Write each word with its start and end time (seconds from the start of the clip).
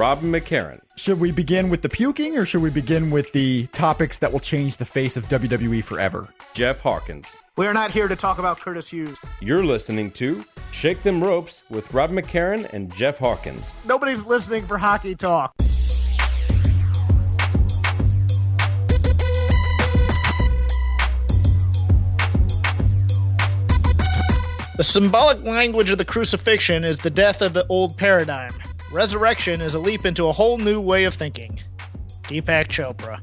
Rob 0.00 0.22
McCarran. 0.22 0.80
Should 0.96 1.20
we 1.20 1.30
begin 1.30 1.68
with 1.68 1.82
the 1.82 1.88
puking 1.90 2.38
or 2.38 2.46
should 2.46 2.62
we 2.62 2.70
begin 2.70 3.10
with 3.10 3.30
the 3.32 3.66
topics 3.66 4.18
that 4.20 4.32
will 4.32 4.40
change 4.40 4.78
the 4.78 4.86
face 4.86 5.14
of 5.14 5.28
WWE 5.28 5.84
forever? 5.84 6.26
Jeff 6.54 6.80
Hawkins. 6.80 7.36
We 7.58 7.66
are 7.66 7.74
not 7.74 7.90
here 7.90 8.08
to 8.08 8.16
talk 8.16 8.38
about 8.38 8.58
Curtis 8.58 8.88
Hughes. 8.88 9.18
You're 9.42 9.62
listening 9.62 10.10
to 10.12 10.42
Shake 10.72 11.02
Them 11.02 11.22
Ropes 11.22 11.64
with 11.68 11.92
Rob 11.92 12.08
McCarran 12.08 12.72
and 12.72 12.90
Jeff 12.94 13.18
Hawkins. 13.18 13.76
Nobody's 13.84 14.24
listening 14.24 14.66
for 14.66 14.78
hockey 14.78 15.14
talk. 15.14 15.54
The 24.78 24.84
symbolic 24.84 25.44
language 25.44 25.90
of 25.90 25.98
the 25.98 26.06
crucifixion 26.06 26.84
is 26.84 26.96
the 26.96 27.10
death 27.10 27.42
of 27.42 27.52
the 27.52 27.66
old 27.68 27.98
paradigm. 27.98 28.54
Resurrection 28.90 29.60
is 29.60 29.74
a 29.74 29.78
leap 29.78 30.04
into 30.04 30.26
a 30.26 30.32
whole 30.32 30.58
new 30.58 30.80
way 30.80 31.04
of 31.04 31.14
thinking. 31.14 31.60
Deepak 32.22 32.66
Chopra. 32.66 33.20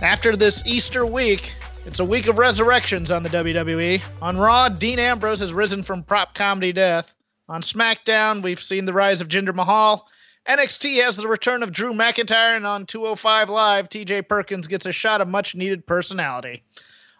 After 0.00 0.34
this 0.34 0.62
Easter 0.64 1.04
week, 1.04 1.52
it's 1.84 2.00
a 2.00 2.04
week 2.04 2.28
of 2.28 2.38
resurrections 2.38 3.10
on 3.10 3.22
the 3.22 3.28
WWE. 3.28 4.02
On 4.22 4.38
Raw, 4.38 4.70
Dean 4.70 4.98
Ambrose 4.98 5.40
has 5.40 5.52
risen 5.52 5.82
from 5.82 6.02
prop 6.02 6.34
comedy 6.34 6.72
death. 6.72 7.12
On 7.50 7.60
SmackDown, 7.60 8.42
we've 8.42 8.62
seen 8.62 8.86
the 8.86 8.94
rise 8.94 9.20
of 9.20 9.28
Jinder 9.28 9.54
Mahal. 9.54 10.08
NXT 10.48 11.04
has 11.04 11.16
the 11.16 11.28
return 11.28 11.62
of 11.62 11.72
Drew 11.72 11.92
McIntyre, 11.92 12.56
and 12.56 12.66
on 12.66 12.86
205 12.86 13.50
Live, 13.50 13.90
TJ 13.90 14.26
Perkins 14.26 14.66
gets 14.66 14.86
a 14.86 14.92
shot 14.92 15.20
of 15.20 15.28
much 15.28 15.54
needed 15.54 15.86
personality. 15.86 16.64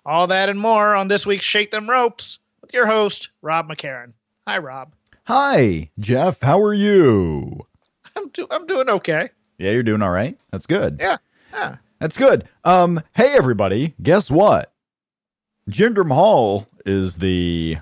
All 0.06 0.28
that 0.28 0.48
and 0.48 0.58
more 0.58 0.94
on 0.94 1.08
this 1.08 1.26
week's 1.26 1.44
Shake 1.44 1.70
Them 1.70 1.90
Ropes 1.90 2.38
with 2.62 2.72
your 2.72 2.86
host, 2.86 3.28
Rob 3.42 3.68
McCarran. 3.68 4.14
Hi, 4.46 4.56
Rob. 4.56 4.94
Hi, 5.24 5.90
Jeff. 5.98 6.40
How 6.40 6.58
are 6.62 6.74
you? 6.74 7.66
I'm, 8.16 8.28
do- 8.28 8.46
I'm 8.50 8.66
doing 8.66 8.88
okay. 8.88 9.28
Yeah, 9.58 9.70
you're 9.70 9.82
doing 9.82 10.02
all 10.02 10.10
right. 10.10 10.38
That's 10.50 10.66
good. 10.66 10.98
Yeah. 11.00 11.18
Yeah. 11.52 11.76
That's 12.00 12.16
good. 12.16 12.48
Um, 12.64 13.00
hey 13.14 13.34
everybody, 13.34 13.94
guess 14.02 14.30
what? 14.30 14.72
Jinder 15.70 16.04
Mahal 16.04 16.66
is 16.84 17.18
the 17.18 17.78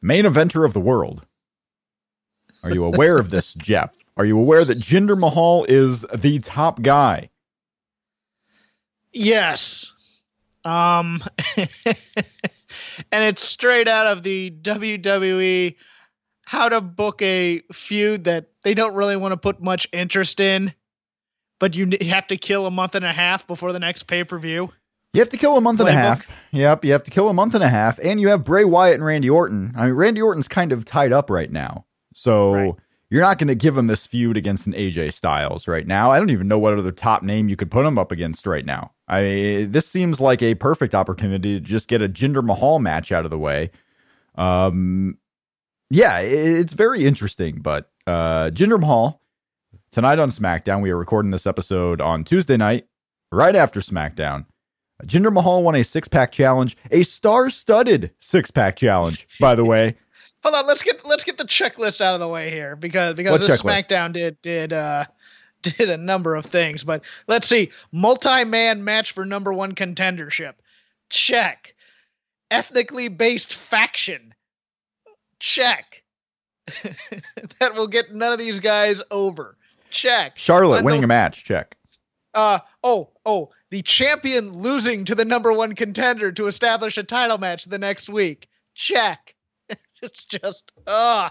main 0.00 0.24
eventer 0.24 0.64
of 0.64 0.72
the 0.72 0.80
world. 0.80 1.26
Are 2.62 2.70
you 2.70 2.84
aware 2.84 3.18
of 3.18 3.30
this, 3.30 3.52
Jeff? 3.58 3.90
Are 4.16 4.24
you 4.24 4.38
aware 4.38 4.64
that 4.64 4.78
Jinder 4.78 5.18
Mahal 5.18 5.64
is 5.68 6.06
the 6.14 6.38
top 6.38 6.80
guy? 6.82 7.30
Yes. 9.12 9.92
Um 10.64 11.22
and 11.56 13.24
it's 13.24 13.42
straight 13.42 13.88
out 13.88 14.06
of 14.06 14.22
the 14.22 14.50
WWE 14.62 15.76
how 16.46 16.68
to 16.68 16.80
book 16.80 17.20
a 17.22 17.60
feud 17.72 18.24
that 18.24 18.49
they 18.64 18.74
don't 18.74 18.94
really 18.94 19.16
want 19.16 19.32
to 19.32 19.36
put 19.36 19.62
much 19.62 19.88
interest 19.92 20.40
in, 20.40 20.74
but 21.58 21.74
you 21.74 21.88
have 22.08 22.26
to 22.28 22.36
kill 22.36 22.66
a 22.66 22.70
month 22.70 22.94
and 22.94 23.04
a 23.04 23.12
half 23.12 23.46
before 23.46 23.72
the 23.72 23.78
next 23.80 24.04
pay-per-view. 24.04 24.70
You 25.12 25.20
have 25.20 25.28
to 25.30 25.36
kill 25.36 25.56
a 25.56 25.60
month 25.60 25.80
and 25.80 25.88
a 25.88 25.92
half. 25.92 26.24
Yep, 26.52 26.84
you 26.84 26.92
have 26.92 27.02
to 27.02 27.10
kill 27.10 27.28
a 27.28 27.34
month 27.34 27.54
and 27.54 27.64
a 27.64 27.68
half, 27.68 27.98
and 27.98 28.20
you 28.20 28.28
have 28.28 28.44
Bray 28.44 28.64
Wyatt 28.64 28.94
and 28.94 29.04
Randy 29.04 29.28
Orton. 29.28 29.72
I 29.76 29.86
mean, 29.86 29.94
Randy 29.94 30.22
Orton's 30.22 30.46
kind 30.48 30.72
of 30.72 30.84
tied 30.84 31.12
up 31.12 31.30
right 31.30 31.50
now, 31.50 31.84
so 32.14 32.52
Right. 32.52 32.74
you're 33.08 33.22
not 33.22 33.38
going 33.38 33.48
to 33.48 33.56
give 33.56 33.76
him 33.76 33.88
this 33.88 34.06
feud 34.06 34.36
against 34.36 34.66
an 34.68 34.72
AJ 34.72 35.12
Styles 35.14 35.66
right 35.66 35.84
now. 35.86 36.12
I 36.12 36.18
don't 36.18 36.30
even 36.30 36.46
know 36.46 36.60
what 36.60 36.78
other 36.78 36.92
top 36.92 37.24
name 37.24 37.48
you 37.48 37.56
could 37.56 37.72
put 37.72 37.84
him 37.84 37.98
up 37.98 38.12
against 38.12 38.46
right 38.46 38.64
now. 38.64 38.92
I 39.08 39.66
this 39.68 39.88
seems 39.88 40.20
like 40.20 40.42
a 40.42 40.54
perfect 40.54 40.94
opportunity 40.94 41.54
to 41.54 41.60
just 41.60 41.88
get 41.88 42.02
a 42.02 42.08
Jinder 42.08 42.44
Mahal 42.44 42.78
match 42.78 43.10
out 43.10 43.24
of 43.24 43.32
the 43.32 43.38
way. 43.38 43.72
Um, 44.36 45.18
yeah, 45.90 46.18
it's 46.20 46.72
very 46.72 47.04
interesting, 47.04 47.60
but 47.62 47.89
uh, 48.06 48.50
Jinder 48.50 48.80
Mahal 48.80 49.20
tonight 49.92 50.18
on 50.18 50.30
SmackDown. 50.30 50.82
We 50.82 50.90
are 50.90 50.96
recording 50.96 51.30
this 51.30 51.46
episode 51.46 52.00
on 52.00 52.24
Tuesday 52.24 52.56
night, 52.56 52.86
right 53.32 53.54
after 53.56 53.80
SmackDown. 53.80 54.46
Jinder 55.04 55.32
Mahal 55.32 55.62
won 55.62 55.74
a 55.74 55.82
six 55.82 56.08
pack 56.08 56.32
challenge, 56.32 56.76
a 56.90 57.02
star 57.02 57.50
studded 57.50 58.12
six 58.20 58.50
pack 58.50 58.76
challenge, 58.76 59.26
by 59.38 59.54
the 59.54 59.64
way. 59.64 59.96
Hold 60.42 60.54
on, 60.54 60.66
let's 60.66 60.82
get 60.82 61.04
let's 61.06 61.24
get 61.24 61.36
the 61.36 61.44
checklist 61.44 62.00
out 62.00 62.14
of 62.14 62.20
the 62.20 62.28
way 62.28 62.50
here 62.50 62.76
because 62.76 63.14
because 63.14 63.32
What 63.32 63.46
this 63.46 63.60
checklist? 63.60 63.88
SmackDown 63.88 64.12
did 64.12 64.40
did 64.42 64.72
uh 64.72 65.04
did 65.62 65.90
a 65.90 65.96
number 65.96 66.34
of 66.34 66.46
things, 66.46 66.84
but 66.84 67.02
let's 67.28 67.46
see. 67.46 67.70
Multi-man 67.92 68.82
match 68.84 69.12
for 69.12 69.26
number 69.26 69.52
one 69.52 69.74
contendership. 69.74 70.54
Check. 71.10 71.74
Ethnically 72.50 73.08
based 73.08 73.54
faction. 73.54 74.34
Check. 75.38 75.89
that 77.58 77.74
will 77.74 77.88
get 77.88 78.14
none 78.14 78.32
of 78.32 78.38
these 78.38 78.60
guys 78.60 79.02
over. 79.10 79.54
Check. 79.90 80.36
Charlotte 80.36 80.84
winning 80.84 81.04
a 81.04 81.06
match, 81.08 81.44
check. 81.44 81.76
Uh 82.32 82.60
oh, 82.84 83.10
oh, 83.26 83.50
the 83.70 83.82
champion 83.82 84.52
losing 84.52 85.04
to 85.04 85.14
the 85.14 85.24
number 85.24 85.52
one 85.52 85.74
contender 85.74 86.30
to 86.32 86.46
establish 86.46 86.96
a 86.96 87.02
title 87.02 87.38
match 87.38 87.64
the 87.64 87.78
next 87.78 88.08
week. 88.08 88.48
Check. 88.74 89.34
it's 90.02 90.24
just 90.24 90.70
uh 90.86 91.30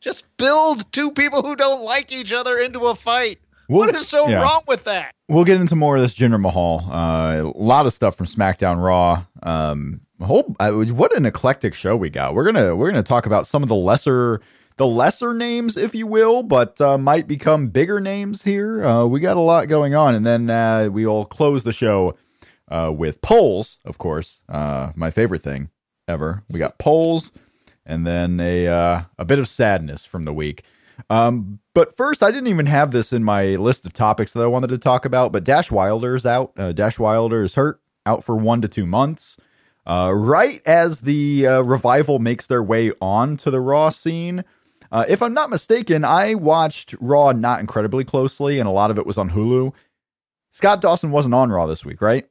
just 0.00 0.36
build 0.36 0.90
two 0.92 1.10
people 1.10 1.42
who 1.42 1.56
don't 1.56 1.82
like 1.82 2.12
each 2.12 2.32
other 2.32 2.58
into 2.58 2.80
a 2.80 2.94
fight. 2.94 3.38
We'll- 3.68 3.86
what 3.86 3.94
is 3.94 4.06
so 4.06 4.28
yeah. 4.28 4.42
wrong 4.42 4.62
with 4.68 4.84
that? 4.84 5.14
We'll 5.28 5.44
get 5.44 5.60
into 5.60 5.76
more 5.76 5.96
of 5.96 6.02
this 6.02 6.14
Jinder 6.14 6.38
Mahal. 6.38 6.86
Uh, 6.90 7.40
a 7.42 7.58
lot 7.58 7.86
of 7.86 7.94
stuff 7.94 8.16
from 8.16 8.26
SmackDown 8.26 8.82
Raw. 8.82 9.24
Um, 9.42 10.02
whole 10.26 10.56
uh, 10.60 10.72
what 10.72 11.16
an 11.16 11.26
eclectic 11.26 11.74
show 11.74 11.96
we 11.96 12.10
got. 12.10 12.34
We're 12.34 12.44
gonna 12.44 12.74
we're 12.76 12.90
gonna 12.90 13.02
talk 13.02 13.26
about 13.26 13.46
some 13.46 13.62
of 13.62 13.68
the 13.68 13.74
lesser 13.74 14.40
the 14.76 14.86
lesser 14.86 15.34
names, 15.34 15.76
if 15.76 15.94
you 15.94 16.06
will, 16.06 16.42
but 16.42 16.80
uh, 16.80 16.98
might 16.98 17.28
become 17.28 17.68
bigger 17.68 18.00
names 18.00 18.42
here. 18.42 18.84
Uh, 18.84 19.06
we 19.06 19.20
got 19.20 19.36
a 19.36 19.40
lot 19.40 19.68
going 19.68 19.94
on, 19.94 20.14
and 20.14 20.24
then 20.24 20.48
uh, 20.50 20.88
we'll 20.90 21.24
close 21.24 21.62
the 21.62 21.72
show 21.72 22.16
uh, 22.68 22.92
with 22.94 23.20
polls, 23.20 23.78
of 23.84 23.98
course. 23.98 24.40
Uh, 24.48 24.92
my 24.94 25.10
favorite 25.10 25.42
thing 25.42 25.70
ever. 26.08 26.42
We 26.48 26.58
got 26.58 26.78
polls, 26.78 27.32
and 27.84 28.06
then 28.06 28.40
a 28.40 28.66
a 29.18 29.24
bit 29.24 29.38
of 29.38 29.48
sadness 29.48 30.06
from 30.06 30.24
the 30.24 30.32
week. 30.32 30.64
Um, 31.10 31.58
but 31.74 31.96
first, 31.96 32.22
I 32.22 32.30
didn't 32.30 32.48
even 32.48 32.66
have 32.66 32.92
this 32.92 33.12
in 33.12 33.24
my 33.24 33.56
list 33.56 33.86
of 33.86 33.92
topics 33.92 34.32
that 34.32 34.40
I 34.40 34.46
wanted 34.46 34.68
to 34.70 34.78
talk 34.78 35.04
about. 35.04 35.32
But 35.32 35.44
Dash 35.44 35.70
Wilder 35.70 36.14
is 36.14 36.26
out. 36.26 36.54
Dash 36.74 36.98
Wilder 36.98 37.42
is 37.42 37.54
hurt, 37.54 37.80
out 38.06 38.24
for 38.24 38.36
one 38.36 38.60
to 38.62 38.68
two 38.68 38.86
months. 38.86 39.36
Uh, 39.84 40.12
right 40.14 40.62
as 40.64 41.00
the 41.00 41.46
uh, 41.46 41.60
revival 41.62 42.18
makes 42.18 42.46
their 42.46 42.62
way 42.62 42.92
on 43.00 43.36
to 43.36 43.50
the 43.50 43.60
Raw 43.60 43.90
scene. 43.90 44.44
Uh, 44.92 45.04
if 45.08 45.22
I'm 45.22 45.34
not 45.34 45.50
mistaken, 45.50 46.04
I 46.04 46.34
watched 46.34 46.94
Raw 47.00 47.32
not 47.32 47.60
incredibly 47.60 48.04
closely, 48.04 48.58
and 48.58 48.68
a 48.68 48.72
lot 48.72 48.90
of 48.90 48.98
it 48.98 49.06
was 49.06 49.18
on 49.18 49.30
Hulu. 49.30 49.72
Scott 50.52 50.80
Dawson 50.80 51.10
wasn't 51.10 51.34
on 51.34 51.50
Raw 51.50 51.66
this 51.66 51.84
week, 51.84 52.00
right? 52.02 52.28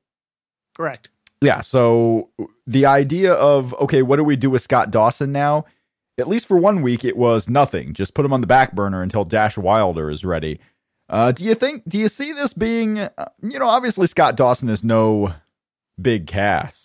Correct. 0.77 1.09
Yeah. 1.41 1.61
So 1.61 2.29
the 2.67 2.85
idea 2.85 3.33
of, 3.33 3.73
okay, 3.75 4.03
what 4.03 4.17
do 4.17 4.23
we 4.23 4.35
do 4.35 4.49
with 4.49 4.61
Scott 4.61 4.91
Dawson 4.91 5.31
now? 5.31 5.65
At 6.17 6.27
least 6.27 6.45
for 6.45 6.57
one 6.57 6.83
week, 6.83 7.03
it 7.03 7.17
was 7.17 7.49
nothing. 7.49 7.93
Just 7.93 8.13
put 8.13 8.25
him 8.25 8.31
on 8.31 8.41
the 8.41 8.47
back 8.47 8.73
burner 8.73 9.01
until 9.01 9.23
Dash 9.23 9.57
Wilder 9.57 10.11
is 10.11 10.23
ready. 10.23 10.59
Uh, 11.09 11.31
do 11.31 11.43
you 11.43 11.55
think, 11.55 11.83
do 11.89 11.97
you 11.97 12.07
see 12.07 12.31
this 12.31 12.53
being, 12.53 12.99
uh, 12.99 13.09
you 13.41 13.57
know, 13.57 13.67
obviously 13.67 14.05
Scott 14.07 14.35
Dawson 14.35 14.69
is 14.69 14.83
no 14.83 15.33
big 15.99 16.27
cast. 16.27 16.80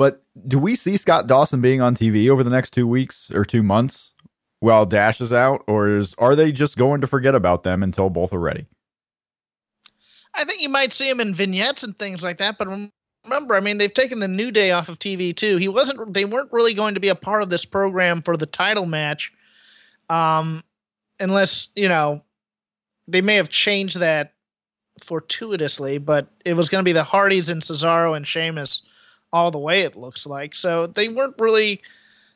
But 0.00 0.22
do 0.48 0.58
we 0.58 0.76
see 0.76 0.96
Scott 0.96 1.26
Dawson 1.26 1.60
being 1.60 1.82
on 1.82 1.94
TV 1.94 2.30
over 2.30 2.42
the 2.42 2.48
next 2.48 2.70
two 2.72 2.86
weeks 2.86 3.30
or 3.34 3.44
two 3.44 3.62
months 3.62 4.12
while 4.60 4.86
Dash 4.86 5.20
is 5.20 5.30
out? 5.30 5.62
Or 5.66 5.90
is, 5.90 6.14
are 6.16 6.34
they 6.34 6.52
just 6.52 6.78
going 6.78 7.02
to 7.02 7.06
forget 7.06 7.34
about 7.34 7.64
them 7.64 7.82
until 7.82 8.08
both 8.08 8.32
are 8.32 8.38
ready? 8.38 8.64
I 10.32 10.44
think 10.44 10.62
you 10.62 10.70
might 10.70 10.94
see 10.94 11.06
him 11.06 11.20
in 11.20 11.34
vignettes 11.34 11.82
and 11.82 11.98
things 11.98 12.22
like 12.22 12.38
that, 12.38 12.56
but 12.56 12.66
remember, 13.26 13.54
I 13.54 13.60
mean, 13.60 13.76
they've 13.76 13.92
taken 13.92 14.20
the 14.20 14.26
New 14.26 14.50
Day 14.50 14.70
off 14.70 14.88
of 14.88 14.98
TV 14.98 15.36
too. 15.36 15.58
He 15.58 15.68
wasn't. 15.68 16.14
They 16.14 16.24
weren't 16.24 16.50
really 16.50 16.72
going 16.72 16.94
to 16.94 17.00
be 17.00 17.08
a 17.08 17.14
part 17.14 17.42
of 17.42 17.50
this 17.50 17.66
program 17.66 18.22
for 18.22 18.38
the 18.38 18.46
title 18.46 18.86
match, 18.86 19.30
um, 20.08 20.64
unless 21.18 21.68
you 21.76 21.90
know, 21.90 22.22
they 23.06 23.20
may 23.20 23.34
have 23.34 23.50
changed 23.50 24.00
that 24.00 24.32
fortuitously. 25.04 25.98
But 25.98 26.28
it 26.42 26.54
was 26.54 26.70
going 26.70 26.82
to 26.82 26.88
be 26.88 26.92
the 26.92 27.04
Hardys 27.04 27.50
and 27.50 27.60
Cesaro 27.60 28.16
and 28.16 28.26
Sheamus 28.26 28.80
all 29.32 29.50
the 29.50 29.58
way. 29.58 29.82
It 29.82 29.96
looks 29.96 30.26
like 30.26 30.54
so 30.54 30.86
they 30.86 31.08
weren't 31.08 31.36
really 31.38 31.82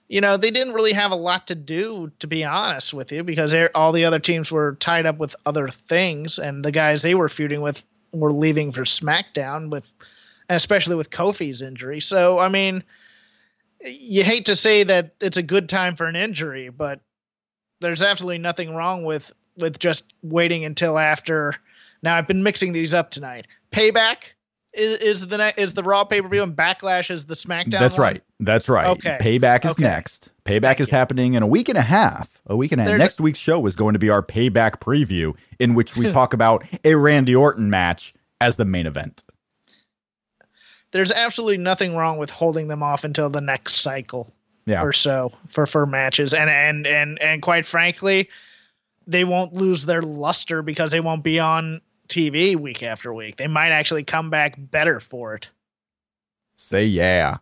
you 0.08 0.20
know, 0.20 0.36
they 0.36 0.50
didn't 0.50 0.74
really 0.74 0.92
have 0.92 1.10
a 1.10 1.16
lot 1.16 1.46
to 1.46 1.54
do, 1.54 2.12
to 2.18 2.26
be 2.26 2.44
honest 2.44 2.92
with 2.92 3.10
you, 3.10 3.24
because 3.24 3.54
all 3.74 3.92
the 3.92 4.04
other 4.04 4.18
teams 4.18 4.52
were 4.52 4.74
tied 4.74 5.06
up 5.06 5.18
with 5.18 5.34
other 5.46 5.68
things, 5.68 6.38
and 6.38 6.64
the 6.64 6.72
guys 6.72 7.02
they 7.02 7.14
were 7.14 7.28
feuding 7.28 7.62
with 7.62 7.84
were 8.12 8.32
leaving 8.32 8.70
for 8.70 8.82
SmackDown 8.82 9.70
with, 9.70 9.90
especially 10.48 10.94
with 10.94 11.10
Kofi's 11.10 11.62
injury. 11.62 12.00
So, 12.00 12.38
I 12.38 12.48
mean, 12.48 12.84
you 13.84 14.22
hate 14.22 14.46
to 14.46 14.56
say 14.56 14.82
that 14.84 15.14
it's 15.20 15.36
a 15.36 15.42
good 15.42 15.68
time 15.68 15.96
for 15.96 16.06
an 16.06 16.16
injury, 16.16 16.68
but 16.68 17.00
there's 17.80 18.02
absolutely 18.02 18.38
nothing 18.38 18.74
wrong 18.74 19.04
with 19.04 19.32
with 19.56 19.78
just 19.78 20.12
waiting 20.22 20.64
until 20.64 20.98
after. 20.98 21.54
Now, 22.02 22.16
I've 22.16 22.26
been 22.26 22.42
mixing 22.42 22.72
these 22.72 22.92
up 22.92 23.10
tonight. 23.10 23.46
Payback 23.72 24.32
is, 24.74 25.20
is 25.20 25.28
the 25.28 25.60
is 25.60 25.74
the 25.74 25.82
Raw 25.82 26.04
pay 26.04 26.20
per 26.22 26.28
view 26.28 26.42
and 26.42 26.54
Backlash 26.56 27.10
is 27.10 27.24
the 27.24 27.34
SmackDown. 27.34 27.78
That's 27.80 27.94
one? 27.98 28.02
right. 28.02 28.22
That's 28.40 28.68
right. 28.68 28.86
Okay. 28.88 29.18
Payback 29.20 29.64
is 29.64 29.72
Okay. 29.72 29.82
next. 29.82 30.30
Payback 30.44 30.60
Thank 30.62 30.80
is 30.80 30.90
you. 30.90 30.96
happening 30.96 31.34
in 31.34 31.42
a 31.42 31.46
week 31.46 31.68
and 31.68 31.78
a 31.78 31.82
half. 31.82 32.28
A 32.46 32.56
week 32.56 32.72
and 32.72 32.80
a 32.80 32.84
half. 32.84 32.88
There's- 32.88 33.00
Next 33.00 33.20
week's 33.20 33.38
show 33.38 33.64
is 33.66 33.76
going 33.76 33.94
to 33.94 33.98
be 33.98 34.10
our 34.10 34.22
payback 34.22 34.78
preview, 34.80 35.34
in 35.58 35.74
which 35.74 35.96
we 35.96 36.10
talk 36.12 36.34
about 36.34 36.64
a 36.84 36.94
Randy 36.94 37.34
Orton 37.34 37.70
match 37.70 38.12
as 38.40 38.56
the 38.56 38.64
main 38.64 38.86
event. 38.86 39.22
There's 40.92 41.10
absolutely 41.10 41.58
nothing 41.58 41.96
wrong 41.96 42.18
with 42.18 42.30
holding 42.30 42.68
them 42.68 42.82
off 42.82 43.04
until 43.04 43.28
the 43.30 43.40
next 43.40 43.76
cycle 43.76 44.32
Yeah. 44.66 44.82
or 44.82 44.92
so 44.92 45.32
for 45.48 45.66
for 45.66 45.86
matches, 45.86 46.32
and 46.32 46.48
and 46.48 46.86
and 46.86 47.20
and 47.20 47.42
quite 47.42 47.66
frankly, 47.66 48.28
they 49.06 49.24
won't 49.24 49.54
lose 49.54 49.86
their 49.86 50.02
luster 50.02 50.62
because 50.62 50.90
they 50.92 51.00
won't 51.00 51.24
be 51.24 51.40
on 51.40 51.80
TV 52.08 52.56
week 52.56 52.82
after 52.82 53.12
week. 53.12 53.36
They 53.36 53.46
might 53.46 53.70
actually 53.70 54.04
come 54.04 54.30
back 54.30 54.54
better 54.58 55.00
for 55.00 55.34
it. 55.34 55.50
Say 56.56 56.86
yeah. 56.86 57.38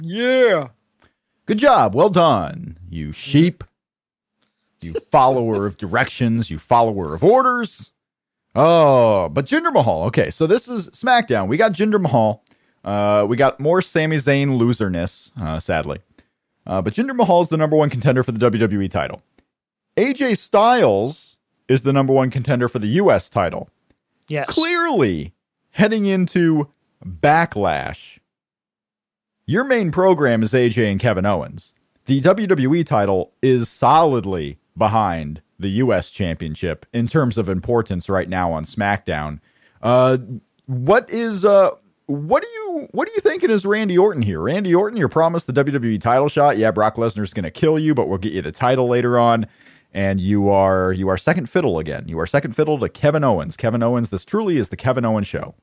Yeah. 0.00 0.68
Good 1.46 1.58
job. 1.58 1.94
Well 1.94 2.10
done, 2.10 2.78
you 2.88 3.12
sheep. 3.12 3.64
You 4.80 4.94
follower 5.10 5.66
of 5.66 5.76
directions, 5.76 6.50
you 6.50 6.58
follower 6.58 7.14
of 7.14 7.24
orders. 7.24 7.90
Oh, 8.54 9.28
but 9.28 9.46
Jinder 9.46 9.72
Mahal. 9.72 10.04
Okay, 10.04 10.30
so 10.30 10.46
this 10.46 10.68
is 10.68 10.88
SmackDown. 10.90 11.48
We 11.48 11.56
got 11.56 11.72
Jinder 11.72 12.00
Mahal. 12.00 12.42
Uh, 12.84 13.24
we 13.28 13.36
got 13.36 13.58
more 13.60 13.82
Sami 13.82 14.16
Zayn 14.16 14.58
loserness, 14.58 15.30
uh, 15.40 15.58
sadly. 15.58 16.00
Uh, 16.66 16.82
but 16.82 16.92
Jinder 16.92 17.14
Mahal 17.16 17.42
is 17.42 17.48
the 17.48 17.56
number 17.56 17.76
one 17.76 17.90
contender 17.90 18.22
for 18.22 18.32
the 18.32 18.50
WWE 18.50 18.90
title. 18.90 19.22
AJ 19.96 20.38
Styles 20.38 21.37
is 21.68 21.82
the 21.82 21.92
number 21.92 22.12
one 22.12 22.30
contender 22.30 22.68
for 22.68 22.78
the 22.78 22.88
US 22.88 23.28
title. 23.28 23.68
Yes. 24.28 24.48
Clearly 24.48 25.34
heading 25.70 26.06
into 26.06 26.68
Backlash. 27.04 28.18
Your 29.46 29.64
main 29.64 29.90
program 29.90 30.42
is 30.42 30.52
AJ 30.52 30.90
and 30.90 31.00
Kevin 31.00 31.24
Owens. 31.24 31.72
The 32.06 32.20
WWE 32.20 32.84
title 32.86 33.32
is 33.42 33.68
solidly 33.68 34.58
behind 34.76 35.42
the 35.58 35.68
US 35.68 36.10
championship 36.10 36.86
in 36.92 37.06
terms 37.06 37.36
of 37.36 37.48
importance 37.48 38.08
right 38.08 38.28
now 38.28 38.52
on 38.52 38.64
SmackDown. 38.64 39.40
Uh 39.82 40.18
what 40.66 41.08
is 41.10 41.44
uh 41.44 41.70
what 42.06 42.42
do 42.42 42.48
you 42.48 42.88
what 42.92 43.08
are 43.08 43.12
you 43.12 43.20
thinking 43.20 43.50
is 43.50 43.66
Randy 43.66 43.98
Orton 43.98 44.22
here? 44.22 44.40
Randy 44.40 44.74
Orton, 44.74 44.98
you're 44.98 45.08
promised 45.08 45.46
the 45.46 45.52
WWE 45.52 46.00
title 46.00 46.28
shot. 46.28 46.56
Yeah, 46.56 46.70
Brock 46.70 46.96
Lesnar's 46.96 47.34
going 47.34 47.44
to 47.44 47.50
kill 47.50 47.78
you, 47.78 47.94
but 47.94 48.08
we'll 48.08 48.18
get 48.18 48.32
you 48.32 48.40
the 48.40 48.52
title 48.52 48.88
later 48.88 49.18
on. 49.18 49.46
And 49.92 50.20
you 50.20 50.50
are 50.50 50.92
you 50.92 51.08
are 51.08 51.16
second 51.16 51.48
fiddle 51.48 51.78
again. 51.78 52.04
You 52.08 52.18
are 52.20 52.26
second 52.26 52.54
fiddle 52.54 52.78
to 52.78 52.88
Kevin 52.88 53.24
Owens. 53.24 53.56
Kevin 53.56 53.82
Owens, 53.82 54.10
this 54.10 54.24
truly 54.24 54.58
is 54.58 54.68
the 54.68 54.76
Kevin 54.76 55.04
Owens 55.04 55.26
show. 55.26 55.54